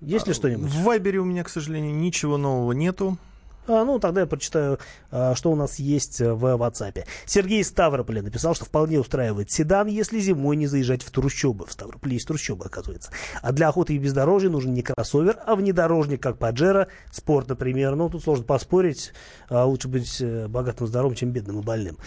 Есть 0.00 0.26
ли 0.26 0.34
что-нибудь? 0.34 0.70
В 0.70 0.82
Вайбере 0.82 1.18
у 1.20 1.24
меня, 1.24 1.42
к 1.42 1.48
сожалению, 1.48 1.94
ничего 1.94 2.36
нового 2.36 2.72
нету. 2.72 3.18
А, 3.66 3.84
ну, 3.84 3.98
тогда 3.98 4.22
я 4.22 4.26
прочитаю, 4.26 4.78
а, 5.10 5.34
что 5.34 5.50
у 5.50 5.56
нас 5.56 5.78
есть 5.78 6.20
в 6.20 6.56
WhatsApp. 6.56 7.04
Сергей 7.24 7.62
Ставрополя 7.64 8.22
написал, 8.22 8.54
что 8.54 8.64
вполне 8.64 9.00
устраивает 9.00 9.50
седан, 9.50 9.86
если 9.86 10.18
зимой 10.20 10.56
не 10.56 10.66
заезжать 10.66 11.02
в 11.02 11.10
трущобы. 11.10 11.66
В 11.66 11.72
Ставрополе 11.72 12.14
есть 12.14 12.26
трущобы, 12.26 12.64
оказывается. 12.66 13.10
А 13.42 13.52
для 13.52 13.68
охоты 13.68 13.94
и 13.94 13.98
бездорожья 13.98 14.50
нужен 14.50 14.74
не 14.74 14.82
кроссовер, 14.82 15.38
а 15.46 15.56
внедорожник, 15.56 16.22
как 16.22 16.38
Паджеро, 16.38 16.88
спорт, 17.10 17.48
например. 17.48 17.96
Ну, 17.96 18.08
тут 18.08 18.22
сложно 18.22 18.44
поспорить. 18.44 19.12
А, 19.48 19.64
лучше 19.64 19.88
быть 19.88 20.20
э, 20.20 20.48
богатым, 20.48 20.86
здоровым, 20.86 21.16
чем 21.16 21.30
бедным 21.30 21.60
и 21.60 21.62
больным. 21.62 21.98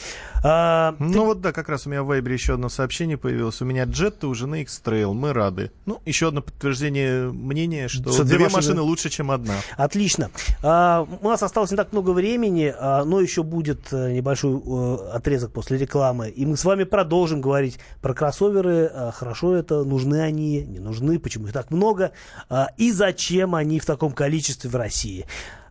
А, 0.44 0.96
ну, 1.00 1.14
ты... 1.14 1.20
вот 1.20 1.42
да, 1.42 1.52
как 1.52 1.70
раз 1.70 1.88
у 1.88 1.90
меня 1.90 2.04
в 2.04 2.08
Вайбере 2.08 2.36
еще 2.36 2.54
одно 2.54 2.70
сообщение 2.70 3.18
появилось. 3.18 3.62
У 3.62 3.66
меня 3.66 3.86
джет, 3.86 4.24
у 4.24 4.34
жены 4.34 4.62
X-Trail. 4.64 5.14
Мы 5.14 5.34
рады. 5.34 5.72
Ну, 5.86 6.02
еще 6.06 6.30
одно 6.30 6.42
подтверждение 6.42 7.32
мнения, 7.32 7.88
что, 7.88 8.12
что 8.12 8.24
две 8.24 8.40
машины... 8.40 8.56
машины 8.56 8.82
лучше, 8.82 9.10
чем 9.10 9.32
одна. 9.32 9.56
Отлично. 9.78 10.32
А, 10.64 11.08
у 11.22 11.28
нас 11.28 11.44
осталось 11.50 11.72
не 11.72 11.78
так 11.78 11.92
много 11.92 12.12
времени, 12.12 12.74
а, 12.78 13.04
но 13.04 13.20
еще 13.20 13.44
будет 13.44 13.92
э, 13.92 14.14
небольшой 14.14 14.54
э, 14.54 15.10
отрезок 15.14 15.52
после 15.52 15.78
рекламы. 15.78 16.30
И 16.30 16.46
мы 16.46 16.56
с 16.56 16.64
вами 16.64 16.84
продолжим 16.84 17.42
говорить 17.42 17.80
про 18.02 18.14
кроссоверы. 18.14 18.90
А, 18.94 19.12
хорошо 19.12 19.56
это, 19.56 19.84
нужны 19.84 20.22
они, 20.22 20.62
не 20.64 20.80
нужны, 20.80 21.20
почему 21.20 21.48
их 21.48 21.54
так 21.54 21.72
много, 21.72 22.12
а, 22.50 22.70
и 22.78 22.92
зачем 22.92 23.56
они 23.56 23.80
в 23.80 23.86
таком 23.86 24.12
количестве 24.12 24.70
в 24.70 24.76
России. 24.76 25.26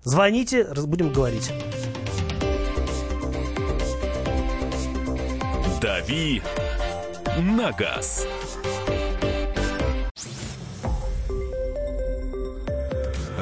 Звоните, 0.04 0.64
будем 0.86 1.12
говорить. 1.12 1.52
«Дави 5.80 6.42
на 7.38 7.70
газ». 7.72 8.26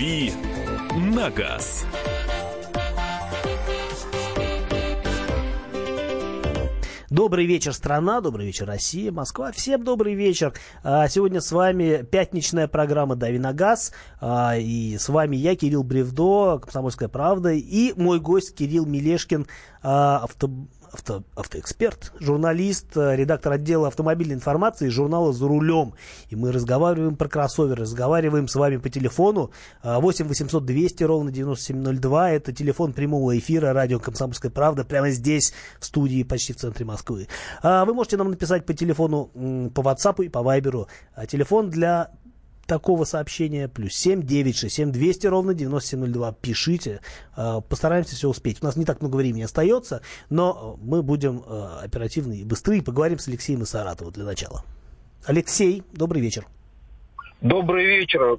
«Дави 0.00 0.32
на 0.96 1.28
газ». 1.28 1.84
Добрый 7.10 7.44
вечер, 7.44 7.74
страна, 7.74 8.22
добрый 8.22 8.46
вечер, 8.46 8.66
Россия, 8.66 9.12
Москва. 9.12 9.52
Всем 9.52 9.84
добрый 9.84 10.14
вечер. 10.14 10.54
А, 10.82 11.06
сегодня 11.08 11.42
с 11.42 11.52
вами 11.52 12.02
пятничная 12.02 12.66
программа 12.66 13.14
«Дави 13.14 13.38
на 13.38 13.52
газ». 13.52 13.92
А, 14.22 14.56
и 14.56 14.96
с 14.96 15.10
вами 15.10 15.36
я, 15.36 15.54
Кирилл 15.54 15.82
Бревдо, 15.82 16.60
«Комсомольская 16.60 17.10
правда», 17.10 17.50
и 17.50 17.92
мой 18.00 18.20
гость 18.20 18.54
Кирилл 18.54 18.86
Мелешкин, 18.86 19.48
а, 19.82 20.20
авто 20.22 20.48
авто, 20.92 21.22
автоэксперт, 21.36 22.12
журналист, 22.18 22.96
э, 22.96 23.16
редактор 23.16 23.52
отдела 23.52 23.88
автомобильной 23.88 24.34
информации 24.34 24.88
журнала 24.88 25.32
«За 25.32 25.46
рулем». 25.46 25.94
И 26.28 26.36
мы 26.36 26.52
разговариваем 26.52 27.16
про 27.16 27.28
кроссовер, 27.28 27.78
разговариваем 27.78 28.48
с 28.48 28.54
вами 28.54 28.78
по 28.78 28.88
телефону 28.88 29.50
8 29.82 30.26
800 30.26 30.64
200 30.64 31.04
ровно 31.04 31.30
9702. 31.30 32.30
Это 32.32 32.52
телефон 32.52 32.92
прямого 32.92 33.38
эфира 33.38 33.72
радио 33.72 33.98
«Комсомольская 33.98 34.50
правда» 34.50 34.84
прямо 34.84 35.10
здесь, 35.10 35.52
в 35.78 35.86
студии, 35.86 36.22
почти 36.22 36.52
в 36.52 36.56
центре 36.56 36.84
Москвы. 36.84 37.28
А 37.62 37.84
вы 37.84 37.94
можете 37.94 38.16
нам 38.16 38.30
написать 38.30 38.66
по 38.66 38.74
телефону, 38.74 39.26
по 39.74 39.80
WhatsApp 39.80 40.24
и 40.24 40.28
по 40.28 40.38
Viber. 40.38 40.86
А 41.14 41.26
телефон 41.26 41.70
для 41.70 42.10
такого 42.70 43.02
сообщения, 43.02 43.66
плюс 43.66 43.94
7 43.94 44.22
967 44.22 44.92
200 44.92 45.26
ровно 45.26 45.54
9702. 45.54 46.32
Пишите, 46.40 47.00
э, 47.36 47.60
постараемся 47.68 48.14
все 48.14 48.28
успеть. 48.28 48.62
У 48.62 48.64
нас 48.64 48.76
не 48.76 48.84
так 48.84 49.00
много 49.00 49.16
времени 49.16 49.42
остается, 49.42 50.02
но 50.30 50.78
мы 50.80 51.02
будем 51.02 51.42
э, 51.44 51.80
оперативны 51.82 52.34
и 52.34 52.44
быстры, 52.44 52.80
поговорим 52.80 53.18
с 53.18 53.26
Алексеем 53.26 53.62
из 53.62 53.70
Саратова 53.70 54.12
для 54.12 54.24
начала. 54.24 54.62
Алексей, 55.26 55.82
добрый 55.92 56.22
вечер. 56.22 56.46
Добрый 57.40 57.86
вечер. 57.86 58.38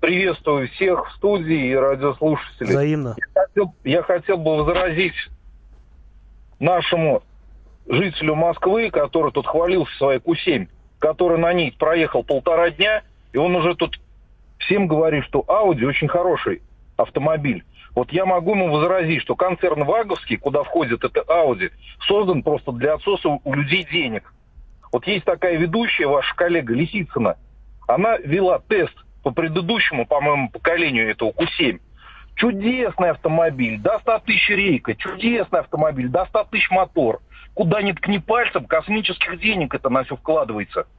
Приветствую 0.00 0.68
всех 0.72 1.08
в 1.08 1.16
студии 1.16 1.70
и 1.70 1.74
радиослушателей. 1.74 2.68
Взаимно. 2.68 3.16
Я 3.16 3.42
хотел, 3.42 3.74
я 3.84 4.02
хотел 4.02 4.36
бы 4.36 4.64
возразить 4.64 5.14
нашему 6.58 7.22
жителю 7.88 8.34
Москвы, 8.34 8.90
который 8.90 9.32
тут 9.32 9.46
хвалился 9.46 9.96
своей 9.96 10.20
Q7, 10.20 10.68
который 10.98 11.38
на 11.38 11.54
ней 11.54 11.72
проехал 11.72 12.22
полтора 12.22 12.68
дня– 12.68 13.02
и 13.32 13.38
он 13.38 13.54
уже 13.56 13.74
тут 13.74 13.98
всем 14.58 14.86
говорит, 14.86 15.24
что 15.24 15.44
Audi 15.48 15.84
очень 15.84 16.08
хороший 16.08 16.62
автомобиль. 16.96 17.64
Вот 17.94 18.10
я 18.12 18.24
могу 18.24 18.52
ему 18.52 18.70
возразить, 18.70 19.22
что 19.22 19.34
концерн 19.34 19.84
Ваговский, 19.84 20.36
куда 20.36 20.62
входит 20.62 21.04
это 21.04 21.20
Audi, 21.20 21.70
создан 22.06 22.42
просто 22.42 22.72
для 22.72 22.94
отсоса 22.94 23.28
у 23.28 23.54
людей 23.54 23.86
денег. 23.90 24.32
Вот 24.92 25.06
есть 25.06 25.24
такая 25.24 25.56
ведущая, 25.56 26.06
ваша 26.06 26.34
коллега 26.34 26.74
Лисицына, 26.74 27.36
она 27.88 28.16
вела 28.18 28.60
тест 28.60 28.94
по 29.22 29.30
предыдущему, 29.30 30.06
по-моему, 30.06 30.50
поколению 30.50 31.10
этого 31.10 31.32
Q7. 31.32 31.80
Чудесный 32.34 33.10
автомобиль, 33.10 33.78
до 33.78 33.98
100 34.00 34.20
тысяч 34.20 34.48
рейка, 34.48 34.94
чудесный 34.94 35.60
автомобиль, 35.60 36.08
до 36.08 36.24
100 36.26 36.44
тысяч 36.44 36.70
мотор. 36.70 37.20
Куда 37.54 37.82
ни 37.82 37.92
ткни 37.92 38.18
пальцем, 38.18 38.64
космических 38.64 39.38
денег 39.38 39.74
это 39.74 39.90
на 39.90 40.04
все 40.04 40.16
вкладывается– 40.16 40.86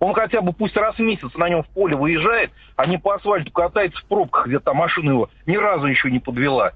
он 0.00 0.14
хотя 0.14 0.40
бы 0.40 0.52
пусть 0.52 0.76
раз 0.76 0.96
в 0.96 1.00
месяц 1.00 1.34
на 1.34 1.48
нем 1.48 1.62
в 1.62 1.68
поле 1.68 1.96
выезжает, 1.96 2.50
а 2.76 2.86
не 2.86 2.98
по 2.98 3.14
асфальту 3.14 3.50
катается 3.50 4.00
в 4.00 4.04
пробках, 4.04 4.46
где 4.46 4.60
там 4.60 4.76
машина 4.76 5.10
его 5.10 5.30
ни 5.46 5.56
разу 5.56 5.86
еще 5.86 6.10
не 6.10 6.20
подвела. 6.20 6.72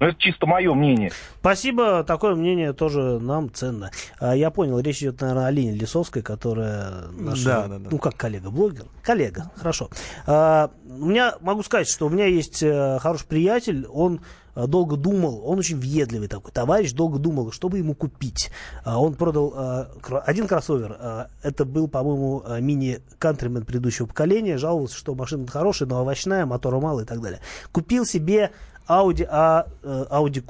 Ну, 0.00 0.06
это 0.06 0.18
чисто 0.18 0.46
мое 0.46 0.72
мнение. 0.72 1.12
Спасибо, 1.40 2.02
такое 2.04 2.34
мнение 2.34 2.72
тоже 2.72 3.20
нам 3.20 3.52
ценно. 3.52 3.90
А, 4.18 4.34
я 4.34 4.50
понял, 4.50 4.80
речь 4.80 5.02
идет, 5.02 5.20
наверное, 5.20 5.46
о 5.46 5.50
Лене 5.50 5.72
Лисовской, 5.72 6.22
которая 6.22 7.08
наша, 7.12 7.44
да, 7.44 7.68
да, 7.68 7.78
да. 7.78 7.88
ну 7.90 7.98
как 7.98 8.16
коллега-блогер, 8.16 8.86
коллега, 9.02 9.50
хорошо. 9.56 9.90
А, 10.26 10.70
у 10.88 11.04
меня, 11.04 11.34
могу 11.42 11.62
сказать, 11.62 11.86
что 11.86 12.06
у 12.06 12.08
меня 12.08 12.24
есть 12.24 12.62
э, 12.62 12.98
хороший 12.98 13.26
приятель, 13.26 13.86
он 13.86 14.22
долго 14.54 14.96
думал, 14.96 15.42
он 15.44 15.58
очень 15.58 15.78
въедливый 15.78 16.28
такой 16.28 16.52
товарищ, 16.52 16.92
долго 16.92 17.18
думал, 17.18 17.52
чтобы 17.52 17.78
ему 17.78 17.94
купить. 17.94 18.50
А, 18.84 19.00
он 19.00 19.14
продал 19.14 19.54
э, 19.56 19.86
один 20.24 20.46
кроссовер, 20.46 21.28
это 21.42 21.64
был, 21.64 21.88
по-моему, 21.88 22.42
мини 22.60 23.00
кантримен 23.18 23.64
предыдущего 23.64 24.06
поколения, 24.06 24.58
жаловался, 24.58 24.96
что 24.96 25.14
машина 25.14 25.46
хорошая, 25.46 25.88
но 25.88 26.00
овощная, 26.00 26.46
мотора 26.46 26.80
мало 26.80 27.00
и 27.00 27.04
так 27.04 27.20
далее. 27.20 27.40
Купил 27.72 28.04
себе 28.04 28.50
Audi, 28.90 29.22
э, 29.22 30.06
Audi 30.10 30.44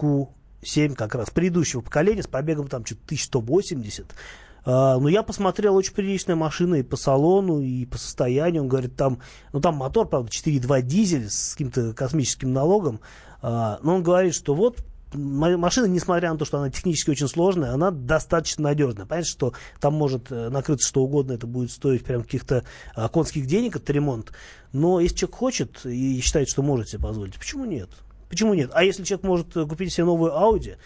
Q7 0.62 0.94
как 0.94 1.14
раз 1.14 1.30
предыдущего 1.30 1.82
поколения 1.82 2.22
с 2.22 2.26
пробегом 2.26 2.68
там 2.68 2.86
что-то 2.86 3.02
1180. 3.06 4.14
Uh, 4.62 4.98
ну, 4.98 5.08
я 5.08 5.22
посмотрел, 5.22 5.74
очень 5.74 5.94
приличная 5.94 6.36
машина 6.36 6.74
и 6.76 6.82
по 6.82 6.96
салону, 6.96 7.60
и 7.60 7.86
по 7.86 7.96
состоянию. 7.96 8.62
Он 8.62 8.68
говорит, 8.68 8.94
там, 8.94 9.20
ну, 9.54 9.60
там 9.60 9.76
мотор, 9.76 10.06
правда, 10.06 10.30
4.2 10.30 10.82
дизель 10.82 11.30
с 11.30 11.52
каким-то 11.52 11.94
космическим 11.94 12.52
налогом. 12.52 13.00
Uh, 13.42 13.78
но 13.82 13.96
он 13.96 14.02
говорит, 14.02 14.34
что 14.34 14.54
вот 14.54 14.84
машина, 15.14 15.86
несмотря 15.86 16.32
на 16.32 16.38
то, 16.38 16.44
что 16.44 16.58
она 16.58 16.70
технически 16.70 17.10
очень 17.10 17.28
сложная, 17.28 17.72
она 17.72 17.90
достаточно 17.90 18.64
надежная. 18.64 19.06
Понятно, 19.06 19.30
что 19.30 19.52
там 19.80 19.94
может 19.94 20.30
э, 20.30 20.48
накрыться 20.50 20.88
что 20.88 21.02
угодно, 21.02 21.32
это 21.32 21.46
будет 21.46 21.70
стоить 21.70 22.04
прям 22.04 22.22
каких-то 22.22 22.64
а, 22.94 23.08
конских 23.08 23.46
денег, 23.46 23.76
этот 23.76 23.90
ремонт. 23.90 24.32
Но 24.72 25.00
если 25.00 25.16
человек 25.16 25.36
хочет 25.36 25.84
и 25.84 26.20
считает, 26.20 26.48
что 26.48 26.62
может 26.62 26.88
себе 26.90 27.02
позволить, 27.02 27.38
почему 27.38 27.64
нет? 27.64 27.90
Почему 28.28 28.54
нет? 28.54 28.70
А 28.72 28.84
если 28.84 29.02
человек 29.02 29.26
может 29.26 29.56
э, 29.56 29.66
купить 29.66 29.92
себе 29.92 30.04
новую 30.04 30.32
Audi, 30.32 30.74
а, 30.74 30.78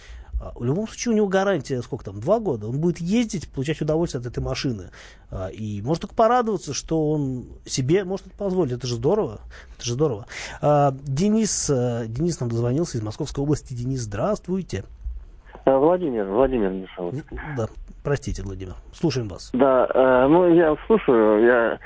в 0.55 0.65
любом 0.65 0.87
случае 0.87 1.13
у 1.13 1.17
него 1.17 1.29
гарантия, 1.29 1.83
сколько 1.83 2.05
там, 2.05 2.21
два 2.21 2.41
года. 2.41 2.69
Он 2.69 2.79
будет 2.79 3.01
ездить, 3.01 3.49
получать 3.49 3.81
удовольствие 3.81 4.21
от 4.21 4.27
этой 4.27 4.43
машины. 4.43 4.91
А, 5.31 5.49
и 5.49 5.81
может 5.83 6.03
только 6.03 6.15
порадоваться, 6.15 6.75
что 6.75 7.11
он 7.11 7.47
себе 7.65 8.05
может 8.05 8.27
это 8.27 8.37
позволить. 8.37 8.73
Это 8.73 8.87
же 8.87 8.97
здорово. 8.97 9.41
Это 9.77 9.85
же 9.85 9.95
здорово. 9.95 10.27
А, 10.61 10.93
Денис, 11.03 11.71
э, 11.71 12.05
Денис 12.09 12.41
нам 12.41 12.49
дозвонился 12.49 12.99
из 12.99 13.03
Московской 13.03 13.43
области. 13.43 13.75
Денис, 13.75 14.01
здравствуйте. 14.01 14.85
Владимир, 15.65 16.27
Владимир 16.27 16.71
Мишаловский. 16.71 17.39
Да, 17.57 17.69
простите, 18.03 18.43
Владимир. 18.43 18.75
Слушаем 18.93 19.29
вас. 19.29 19.51
Да, 19.55 19.87
э, 19.95 20.27
ну 20.29 20.53
я 20.55 20.77
слушаю, 20.87 21.45
я 21.45 21.79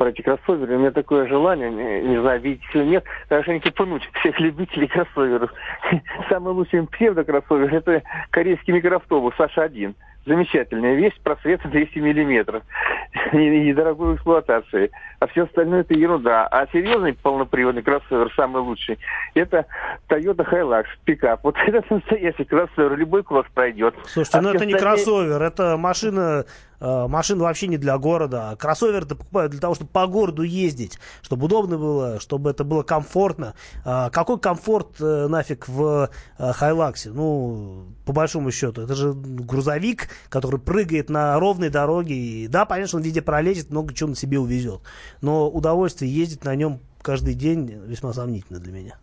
про 0.00 0.08
эти 0.08 0.22
кроссоверы. 0.22 0.76
У 0.76 0.78
меня 0.78 0.92
такое 0.92 1.28
желание, 1.28 1.70
не, 1.70 2.08
не 2.08 2.20
знаю, 2.22 2.40
видите 2.40 2.66
или 2.72 2.84
нет, 2.84 3.04
хорошенько 3.28 3.70
пнуть 3.70 4.08
всех 4.20 4.40
любителей 4.40 4.88
кроссоверов. 4.88 5.52
Самый 6.30 6.54
лучший 6.54 6.86
псевдокроссовер– 6.86 7.74
это 7.74 8.02
корейский 8.30 8.72
микроавтобус 8.72 9.34
Саша-1 9.36 9.94
замечательная 10.26 10.94
вещь, 10.94 11.14
просвет 11.22 11.60
200 11.64 11.98
миллиметров 11.98 12.62
и, 13.32 13.68
и 13.68 13.72
дорогой 13.74 14.14
эксплуатации. 14.14 14.90
А 15.18 15.26
все 15.26 15.44
остальное 15.44 15.80
это 15.80 15.94
ерунда. 15.94 16.46
А 16.46 16.66
серьезный 16.72 17.14
полноприводный 17.14 17.82
кроссовер, 17.82 18.32
самый 18.36 18.62
лучший, 18.62 18.98
это 19.34 19.66
Toyota 20.08 20.48
Hilux 20.50 20.86
пикап. 21.04 21.44
Вот 21.44 21.56
это 21.66 21.82
настоящий 21.92 22.44
кроссовер, 22.44 22.96
любой 22.96 23.22
класс 23.22 23.46
пройдет. 23.54 23.94
Слушайте, 24.06 24.38
а 24.38 24.42
ну 24.42 24.48
это 24.48 24.58
остальные... 24.58 24.74
не 24.74 24.80
кроссовер, 24.80 25.42
это 25.42 25.76
машина 25.76 26.44
машина 26.80 27.44
вообще 27.44 27.66
не 27.66 27.76
для 27.76 27.98
города. 27.98 28.56
Кроссовер 28.58 29.02
это 29.04 29.16
покупают 29.16 29.52
для 29.52 29.60
того, 29.60 29.74
чтобы 29.74 29.90
по 29.90 30.06
городу 30.06 30.42
ездить, 30.42 30.98
чтобы 31.22 31.46
удобно 31.46 31.78
было, 31.78 32.20
чтобы 32.20 32.50
это 32.50 32.64
было 32.64 32.82
комфортно. 32.82 33.54
А 33.84 34.10
какой 34.10 34.38
комфорт 34.38 35.00
э, 35.00 35.26
нафиг 35.28 35.68
в 35.68 36.10
э, 36.38 36.52
Хайлаксе? 36.52 37.10
Ну, 37.10 37.86
по 38.04 38.12
большому 38.12 38.50
счету, 38.50 38.82
это 38.82 38.94
же 38.94 39.12
грузовик, 39.12 40.08
который 40.28 40.60
прыгает 40.60 41.10
на 41.10 41.38
ровной 41.38 41.68
дороге. 41.70 42.14
И, 42.14 42.48
да, 42.48 42.66
что 42.86 42.96
он 42.96 43.02
везде 43.02 43.22
пролезет, 43.22 43.70
много 43.70 43.94
чего 43.94 44.10
на 44.10 44.16
себе 44.16 44.38
увезет. 44.38 44.80
Но 45.20 45.50
удовольствие 45.50 46.14
ездить 46.14 46.44
на 46.44 46.54
нем 46.54 46.80
каждый 47.02 47.34
день 47.34 47.66
весьма 47.86 48.12
сомнительно 48.12 48.58
для 48.58 48.72
меня. 48.72 48.98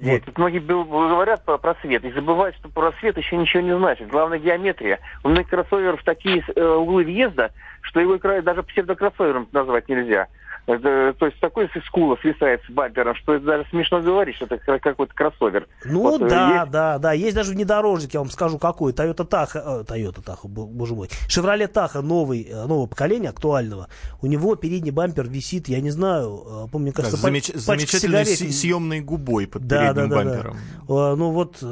Вот. 0.00 0.24
Тут 0.24 0.38
многие 0.38 0.60
говорят 0.60 1.44
про 1.44 1.58
просвет 1.58 2.04
и 2.04 2.10
забывают, 2.12 2.56
что 2.56 2.68
просвет 2.68 3.18
еще 3.18 3.36
ничего 3.36 3.62
не 3.62 3.76
значит. 3.76 4.08
Главное 4.08 4.38
геометрия. 4.38 4.98
У 5.22 5.28
многих 5.28 5.50
кроссоверов 5.50 6.02
такие 6.04 6.42
э, 6.56 6.64
углы 6.64 7.04
въезда, 7.04 7.50
что 7.82 8.00
его 8.00 8.16
даже 8.16 8.62
псевдокроссовером 8.62 9.48
назвать 9.52 9.88
нельзя. 9.88 10.28
Это, 10.74 11.14
то 11.18 11.26
есть 11.26 11.40
такой 11.40 11.68
скула 11.86 12.16
свисает 12.20 12.60
с 12.66 12.70
бампером, 12.70 13.14
что 13.16 13.34
это 13.34 13.44
даже 13.44 13.68
смешно 13.70 14.00
говорить, 14.00 14.36
что 14.36 14.44
это 14.44 14.58
какой-то 14.78 15.12
кроссовер. 15.14 15.66
Ну 15.84 16.00
вот, 16.00 16.28
да, 16.28 16.60
есть... 16.60 16.70
да, 16.70 16.98
да. 16.98 17.12
Есть 17.12 17.34
даже 17.34 17.52
внедорожник, 17.52 18.14
я 18.14 18.20
вам 18.20 18.30
скажу, 18.30 18.58
какой. 18.58 18.92
Toyota 18.92 19.26
Tahoe, 19.28 19.82
э, 19.82 19.84
Toyota 19.84 20.22
Tahoe, 20.22 20.48
боже 20.48 20.94
мой. 20.94 21.08
Chevrolet 21.28 21.70
Tahoe 21.70 22.02
новый, 22.02 22.42
э, 22.42 22.66
нового 22.66 22.86
поколения, 22.86 23.30
актуального. 23.30 23.88
У 24.22 24.26
него 24.26 24.54
передний 24.54 24.90
бампер 24.90 25.28
висит, 25.28 25.68
я 25.68 25.80
не 25.80 25.90
знаю, 25.90 26.44
э, 26.46 26.66
помню, 26.70 26.86
мне 26.86 26.92
кажется, 26.92 27.16
да, 27.16 27.22
замеч... 27.22 27.52
замечательной 27.52 28.24
сигарет... 28.24 28.54
съемной 28.54 29.00
губой 29.00 29.46
под 29.46 29.66
да, 29.66 29.92
передним 29.92 30.08
да, 30.08 30.16
да, 30.16 30.24
бампером. 30.24 30.56
Да. 30.88 31.16
Ну 31.16 31.30
вот, 31.30 31.62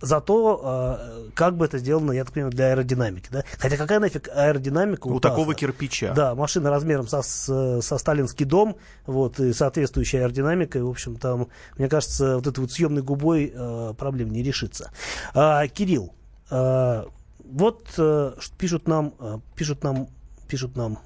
зато 0.00 0.98
как 1.34 1.56
бы 1.56 1.66
это 1.66 1.78
сделано, 1.78 2.12
я 2.12 2.24
так 2.24 2.32
понимаю, 2.32 2.52
для 2.52 2.66
аэродинамики, 2.70 3.28
да? 3.30 3.44
Хотя 3.58 3.76
какая 3.76 4.00
нафиг 4.00 4.28
аэродинамика 4.34 5.06
у, 5.06 5.14
у 5.14 5.20
такого 5.20 5.54
кирпича? 5.54 6.12
Да, 6.14 6.34
машина 6.34 6.70
размером 6.70 7.06
со, 7.06 7.22
со 7.22 7.98
сталинский 8.26 8.44
дом, 8.44 8.76
вот, 9.06 9.40
и 9.40 9.52
соответствующая 9.52 10.22
аэродинамика, 10.22 10.78
и, 10.78 10.82
в 10.82 10.88
общем, 10.88 11.16
там, 11.16 11.48
мне 11.78 11.88
кажется, 11.88 12.36
вот 12.36 12.46
этой 12.46 12.60
вот 12.60 12.72
съемной 12.72 13.02
губой 13.02 13.52
э, 13.54 13.94
проблем 13.96 14.30
не 14.30 14.42
решится. 14.42 14.90
А, 15.34 15.66
Кирилл, 15.68 16.12
а, 16.50 17.06
вот 17.44 17.86
а, 17.98 18.36
пишут 18.58 18.88
нам, 18.88 19.14
пишут 19.54 19.84
нам, 19.84 20.08
пишут 20.48 20.76
нам 20.76 20.98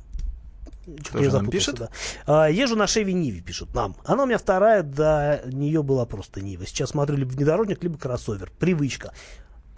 что-то 1.04 1.22
я 1.22 1.30
запутался, 1.30 1.52
пишет? 1.52 1.74
Да. 1.78 1.88
А, 2.26 2.50
езжу 2.50 2.74
на 2.74 2.86
Шеви 2.86 3.12
Ниве, 3.12 3.40
пишут 3.40 3.74
нам. 3.74 3.94
Она 4.04 4.24
у 4.24 4.26
меня 4.26 4.38
вторая, 4.38 4.82
до 4.82 5.40
нее 5.46 5.82
была 5.82 6.04
просто 6.04 6.40
Нива. 6.40 6.66
Сейчас 6.66 6.90
смотрю 6.90 7.16
либо 7.16 7.28
внедорожник, 7.30 7.82
либо 7.82 7.96
кроссовер. 7.96 8.50
Привычка. 8.58 9.12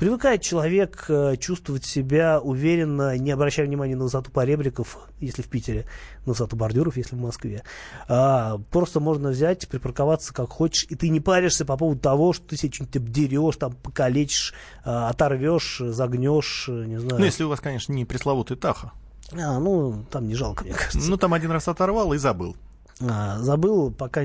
Привыкает 0.03 0.43
человек 0.43 1.05
э, 1.07 1.37
чувствовать 1.37 1.85
себя 1.85 2.41
уверенно, 2.41 3.17
не 3.17 3.31
обращая 3.31 3.67
внимания 3.67 3.95
на 3.95 4.03
высоту 4.03 4.33
поребриков, 4.33 4.99
если 5.21 5.43
в 5.43 5.47
Питере, 5.47 5.87
на 6.27 6.33
высоту 6.33 6.57
бордюров, 6.57 6.97
если 6.97 7.15
в 7.15 7.21
Москве. 7.21 7.63
А, 8.09 8.59
просто 8.73 8.99
можно 8.99 9.29
взять, 9.29 9.69
припарковаться 9.69 10.35
как 10.35 10.51
хочешь, 10.51 10.87
и 10.89 10.97
ты 10.97 11.09
не 11.09 11.21
паришься 11.21 11.65
по 11.65 11.77
поводу 11.77 12.01
того, 12.01 12.33
что 12.33 12.49
ты 12.49 12.57
себе 12.57 12.73
что-нибудь 12.73 12.97
обдерешь, 12.97 13.57
там, 13.59 13.75
покалечишь, 13.75 14.55
а, 14.85 15.09
оторвешь, 15.09 15.79
загнешь, 15.79 16.65
не 16.67 16.99
знаю. 16.99 17.21
Ну, 17.21 17.25
если 17.25 17.45
у 17.45 17.49
вас, 17.49 17.61
конечно, 17.61 17.93
не 17.93 18.05
пресловутый 18.05 18.57
Таха. 18.57 18.91
А, 19.31 19.61
ну, 19.61 20.05
там 20.11 20.27
не 20.27 20.35
жалко, 20.35 20.65
мне 20.65 20.75
кажется. 20.75 21.09
Ну, 21.09 21.17
там 21.17 21.33
один 21.33 21.53
раз 21.53 21.69
оторвал 21.69 22.13
и 22.13 22.19
забыл. 22.19 22.57
А, 23.01 23.39
забыл, 23.39 23.93
пока, 23.93 24.23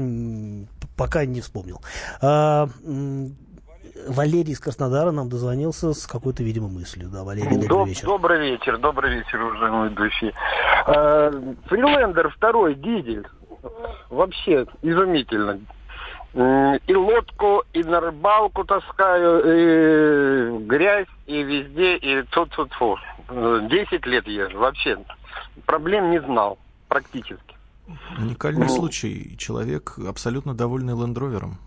пока 0.95 1.25
не 1.25 1.41
вспомнил. 1.41 1.81
А, 2.19 2.67
Валерий 4.07 4.53
из 4.53 4.59
Краснодара 4.59 5.11
нам 5.11 5.29
дозвонился 5.29 5.93
с 5.93 6.07
какой-то, 6.07 6.43
видимо, 6.43 6.67
мыслью. 6.67 7.09
Да, 7.09 7.23
Валерий, 7.23 7.57
добрый 7.57 7.67
Доб- 7.67 7.87
вечер. 7.87 8.05
Добрый 8.05 8.51
вечер, 8.51 8.77
добрый 8.77 9.15
вечер, 9.15 9.41
уважаемые 9.41 9.89
души. 9.91 10.33
Э, 10.87 11.31
Фрилендер 11.65 12.29
второй, 12.29 12.75
дизель. 12.75 13.27
Вообще 14.09 14.65
изумительно. 14.81 15.59
И 16.33 16.93
лодку, 16.93 17.63
и 17.73 17.83
на 17.83 17.99
рыбалку 17.99 18.63
таскаю, 18.63 19.39
и 19.39 20.65
грязь, 20.65 21.07
и 21.25 21.41
везде, 21.41 21.97
и 21.97 22.21
тут 22.23 22.51
тут 22.51 22.71
фу 22.73 22.97
Десять 23.69 24.05
лет 24.05 24.27
езжу, 24.27 24.59
вообще. 24.59 24.97
Проблем 25.65 26.11
не 26.11 26.21
знал, 26.21 26.59
практически. 26.87 27.57
Уникальный 28.17 28.67
ну, 28.67 28.75
случай. 28.75 29.35
Человек 29.37 29.97
абсолютно 30.07 30.53
довольный 30.53 30.93
лендровером. 30.93 31.57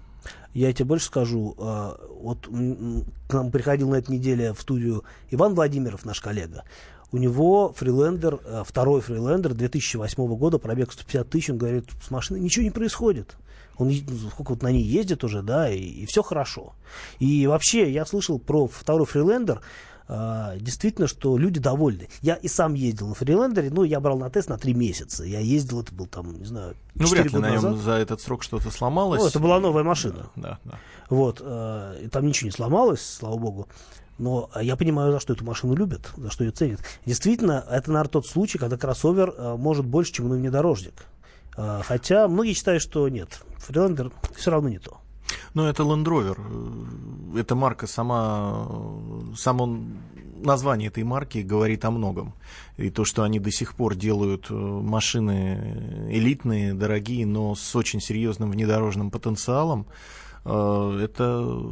Я 0.53 0.73
тебе 0.73 0.87
больше 0.87 1.07
скажу. 1.07 1.55
А, 1.59 1.99
вот 2.21 2.47
к 2.47 3.33
нам 3.33 3.51
приходил 3.51 3.91
на 3.91 3.97
этой 3.97 4.17
неделе 4.17 4.53
в 4.53 4.61
студию 4.61 5.05
Иван 5.31 5.55
Владимиров, 5.55 6.05
наш 6.05 6.21
коллега. 6.21 6.65
У 7.13 7.19
него 7.19 7.73
фрилендер, 7.77 8.41
а, 8.45 8.65
второй 8.65 9.01
фрилендер 9.01 9.55
2008 9.55 10.37
года, 10.37 10.59
пробег 10.59 10.93
150 10.93 11.29
тысяч, 11.29 11.51
он 11.51 11.59
говорит, 11.59 11.87
с 12.03 12.11
машиной 12.11 12.41
ничего 12.41 12.65
не 12.65 12.71
происходит. 12.71 13.37
Он 13.77 13.91
сколько 14.31 14.51
вот 14.51 14.63
на 14.63 14.71
ней 14.71 14.83
ездит 14.83 15.25
уже, 15.25 15.43
да, 15.43 15.71
и, 15.71 15.81
и 15.81 16.07
все 16.07 16.23
хорошо. 16.23 16.75
И 17.19 17.47
вообще, 17.47 17.91
я 17.91 18.05
слышал 18.05 18.39
про 18.39 18.67
второй 18.67 19.07
фрилендер, 19.07 19.63
а, 20.13 20.57
действительно, 20.57 21.07
что 21.07 21.39
люди 21.39 21.61
довольны. 21.61 22.09
Я 22.21 22.35
и 22.35 22.49
сам 22.49 22.75
ездил 22.75 23.07
на 23.07 23.15
фрилендере, 23.15 23.71
ну, 23.71 23.85
я 23.85 24.01
брал 24.01 24.19
на 24.19 24.29
тест 24.29 24.49
на 24.49 24.59
три 24.59 24.75
месяца. 24.75 25.23
Я 25.23 25.39
ездил, 25.39 25.83
это 25.83 25.95
был 25.95 26.09
там, 26.09 26.37
не 26.37 26.45
знаю, 26.45 26.75
Ну, 26.97 27.07
вряд 27.07 27.33
ли 27.33 27.39
на 27.39 27.49
нем 27.49 27.77
за 27.77 27.93
этот 27.93 28.21
срок 28.21 28.43
что-то 28.43 28.73
сломалось. 28.73 29.21
Ну, 29.21 29.29
это 29.29 29.39
была 29.39 29.61
новая 29.61 29.85
машина. 29.85 30.27
Да, 30.35 30.59
да. 30.65 30.81
Вот, 31.11 31.41
э, 31.41 32.09
там 32.11 32.27
ничего 32.27 32.49
не 32.49 32.51
сломалось, 32.51 33.01
слава 33.01 33.37
богу. 33.37 33.69
Но 34.19 34.51
я 34.61 34.75
понимаю, 34.75 35.13
за 35.13 35.21
что 35.21 35.33
эту 35.33 35.45
машину 35.45 35.77
любят, 35.77 36.11
за 36.17 36.29
что 36.33 36.43
ее 36.43 36.51
ценят. 36.51 36.81
Действительно, 37.07 37.65
это, 37.71 37.93
наверное, 37.93 38.11
тот 38.11 38.27
случай, 38.27 38.59
когда 38.59 38.77
кроссовер 38.77 39.33
э, 39.37 39.55
может 39.57 39.87
больше, 39.87 40.15
чем 40.15 40.29
внедорожник. 40.29 41.05
Э, 41.57 41.83
хотя 41.85 42.27
многие 42.27 42.55
считают, 42.55 42.83
что 42.83 43.09
нет. 43.09 43.43
Фрилендер 43.59 44.11
все 44.35 44.51
равно 44.51 44.71
не 44.71 44.81
то. 44.81 44.99
Ну, 45.55 45.65
это 45.65 45.83
Land 45.83 46.05
Rover. 46.05 47.39
Эта 47.39 47.55
марка 47.55 47.87
сама, 47.87 48.69
само 49.37 49.79
название 50.45 50.89
этой 50.89 51.05
марки 51.05 51.39
говорит 51.39 51.85
о 51.85 51.91
многом. 51.91 52.35
И 52.77 52.91
то, 52.91 53.05
что 53.05 53.23
они 53.23 53.39
до 53.39 53.51
сих 53.51 53.75
пор 53.75 53.95
делают 53.95 54.47
э, 54.51 54.55
машины 54.55 56.09
элитные, 56.11 56.75
дорогие, 56.75 57.27
но 57.27 57.55
с 57.55 57.77
очень 57.77 58.01
серьезным 58.01 58.51
внедорожным 58.51 59.11
потенциалом, 59.11 59.87
э, 60.45 61.01
это 61.03 61.63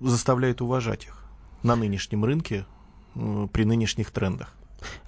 заставляет 0.00 0.62
уважать 0.62 1.04
их 1.04 1.24
на 1.62 1.76
нынешнем 1.76 2.24
рынке 2.24 2.66
э, 3.14 3.48
при 3.52 3.64
нынешних 3.64 4.10
трендах. 4.10 4.54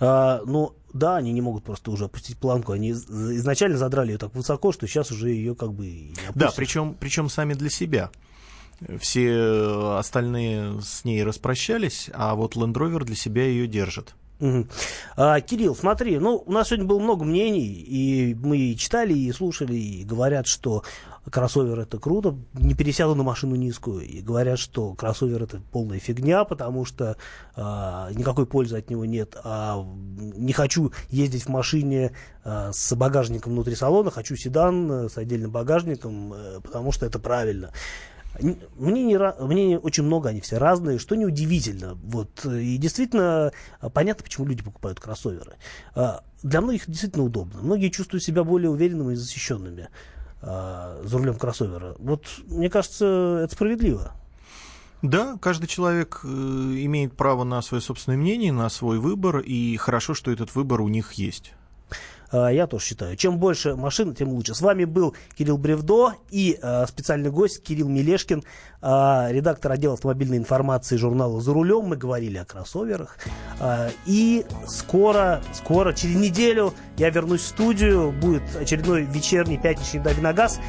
А, 0.01 0.41
ну, 0.47 0.75
да, 0.93 1.16
они 1.16 1.33
не 1.33 1.41
могут 1.41 1.64
просто 1.64 1.91
уже 1.91 2.07
опустить 2.07 2.39
планку. 2.39 2.73
Они 2.73 2.93
изначально 2.93 3.79
задрали 3.79 4.12
ее 4.12 4.19
так 4.19 4.35
высоко, 4.35 4.73
что 4.73 4.87
сейчас 4.87 5.11
уже 5.11 5.31
ее 5.31 5.55
как 5.55 5.73
бы 5.73 5.87
не 5.87 6.12
опустят. 6.12 6.35
Да, 6.35 6.51
причем, 6.55 6.97
причем 6.99 7.29
сами 7.29 7.55
для 7.55 7.71
себя. 7.71 8.11
Все 9.01 9.97
остальные 9.99 10.81
с 10.83 11.05
ней 11.05 11.25
распрощались, 11.25 12.11
а 12.14 12.35
вот 12.35 12.57
Land 12.57 12.75
Rover 12.75 13.05
для 13.05 13.16
себя 13.16 13.45
ее 13.45 13.66
держит. 13.66 14.14
Угу. 14.41 14.69
А, 15.16 15.41
Кирилл, 15.41 15.75
смотри, 15.75 16.19
ну, 16.19 16.43
у 16.47 16.53
нас 16.53 16.69
сегодня 16.69 16.87
было 16.87 17.01
много 17.01 17.25
мнений, 17.25 17.66
и 17.66 18.35
мы 18.35 18.59
и 18.59 18.77
читали, 18.77 19.12
и 19.12 19.33
слушали, 19.33 19.75
и 19.75 20.05
говорят, 20.05 20.47
что 20.47 20.85
кроссовер 21.31 21.81
это 21.81 21.99
круто, 21.99 22.37
не 22.55 22.74
пересяду 22.74 23.14
на 23.14 23.22
машину 23.22 23.55
низкую, 23.55 24.07
и 24.07 24.20
говорят, 24.20 24.59
что 24.59 24.95
кроссовер 24.95 25.43
это 25.43 25.61
полная 25.72 25.99
фигня, 25.99 26.45
потому 26.45 26.85
что 26.85 27.16
а, 27.57 28.11
никакой 28.12 28.47
пользы 28.47 28.79
от 28.79 28.91
него 28.91 29.05
нет, 29.05 29.37
а 29.45 29.85
не 30.16 30.53
хочу 30.53 30.93
ездить 31.11 31.45
в 31.45 31.49
машине 31.49 32.12
а, 32.45 32.72
с 32.72 32.95
багажником 32.95 33.53
внутри 33.53 33.74
салона, 33.74 34.11
хочу 34.11 34.37
седан 34.37 34.91
э, 34.91 35.09
с 35.09 35.18
отдельным 35.18 35.51
багажником, 35.51 36.33
а, 36.35 36.61
потому 36.61 36.93
что 36.93 37.07
это 37.07 37.18
правильно. 37.18 37.72
Мнений 38.41 39.76
очень 39.76 40.05
много, 40.05 40.29
они 40.29 40.41
все 40.41 40.59
разные, 40.59 40.99
что 40.99 41.16
неудивительно. 41.16 41.99
Вот. 42.03 42.45
И 42.45 42.76
действительно 42.76 43.53
понятно, 43.93 44.22
почему 44.22 44.47
люди 44.47 44.62
покупают 44.62 45.01
кроссоверы. 45.01 45.55
А, 45.95 46.22
для 46.43 46.61
многих 46.61 46.89
действительно 46.89 47.24
удобно. 47.24 47.61
Многие 47.62 47.89
чувствуют 47.89 48.22
себя 48.22 48.45
более 48.45 48.70
уверенными 48.70 49.14
и 49.14 49.16
защищенными 49.16 49.89
а, 50.41 51.01
за 51.05 51.18
рулем 51.18 51.36
кроссовера. 51.36 51.95
Вот, 51.99 52.24
мне 52.47 52.70
кажется, 52.70 53.41
это 53.45 53.55
справедливо. 53.55 54.12
Да, 55.03 55.39
каждый 55.41 55.68
человек 55.68 56.20
э, 56.24 56.28
имеет 56.28 57.16
право 57.16 57.45
на 57.45 57.62
свое 57.62 57.80
собственное 57.80 58.18
мнение, 58.18 58.53
на 58.53 58.68
свой 58.68 58.99
выбор, 58.99 59.39
и 59.39 59.76
хорошо, 59.76 60.14
что 60.14 60.32
этот 60.32 60.55
выбор 60.57 60.80
у 60.80 60.89
них 60.89 61.12
есть. 61.12 61.53
А, 62.31 62.49
я 62.49 62.66
тоже 62.66 62.85
считаю. 62.85 63.16
Чем 63.16 63.39
больше 63.39 63.74
машин, 63.76 64.14
тем 64.14 64.29
лучше. 64.31 64.55
С 64.55 64.61
вами 64.61 64.85
был 64.85 65.14
Кирилл 65.37 65.59
Бревдо 65.59 66.14
и 66.31 66.59
э, 66.61 66.87
специальный 66.87 67.31
гость 67.31 67.62
Кирилл 67.62 67.89
Мелешкин, 67.89 68.43
э, 68.83 69.26
редактор 69.31 69.72
отдела 69.72 69.95
автомобильной 69.95 70.37
информации 70.37 70.97
журнала 70.97 71.41
«За 71.41 71.53
рулем». 71.53 71.87
Мы 71.87 71.97
говорили 71.97 72.39
о 72.39 72.45
кроссоверах. 72.45 73.16
Э, 73.61 73.91
и 74.07 74.45
скоро, 74.66 75.43
скоро, 75.53 75.93
через 75.93 76.16
неделю 76.16 76.74
я 76.97 77.11
вернусь 77.11 77.43
в 77.43 77.47
студию. 77.47 78.12
Будет 78.12 78.43
очередной 78.57 79.03
вечерний 79.03 79.59
пятничный 79.59 80.01
«Да, 80.01 80.12
Виногаз». 80.12 80.61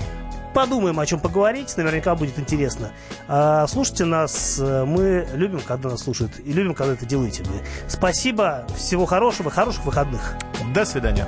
Подумаем, 0.53 0.99
о 0.99 1.05
чем 1.05 1.19
поговорить, 1.19 1.75
наверняка 1.77 2.15
будет 2.15 2.39
интересно. 2.39 2.91
А, 3.27 3.67
слушайте 3.67 4.05
нас, 4.05 4.59
мы 4.59 5.27
любим, 5.33 5.61
когда 5.61 5.89
нас 5.89 6.03
слушают, 6.03 6.39
и 6.43 6.51
любим, 6.51 6.73
когда 6.73 6.93
это 6.93 7.05
делаете 7.05 7.43
вы. 7.43 7.61
Спасибо, 7.87 8.65
всего 8.75 9.05
хорошего, 9.05 9.51
хороших 9.51 9.85
выходных. 9.85 10.35
До 10.73 10.85
свидания. 10.85 11.27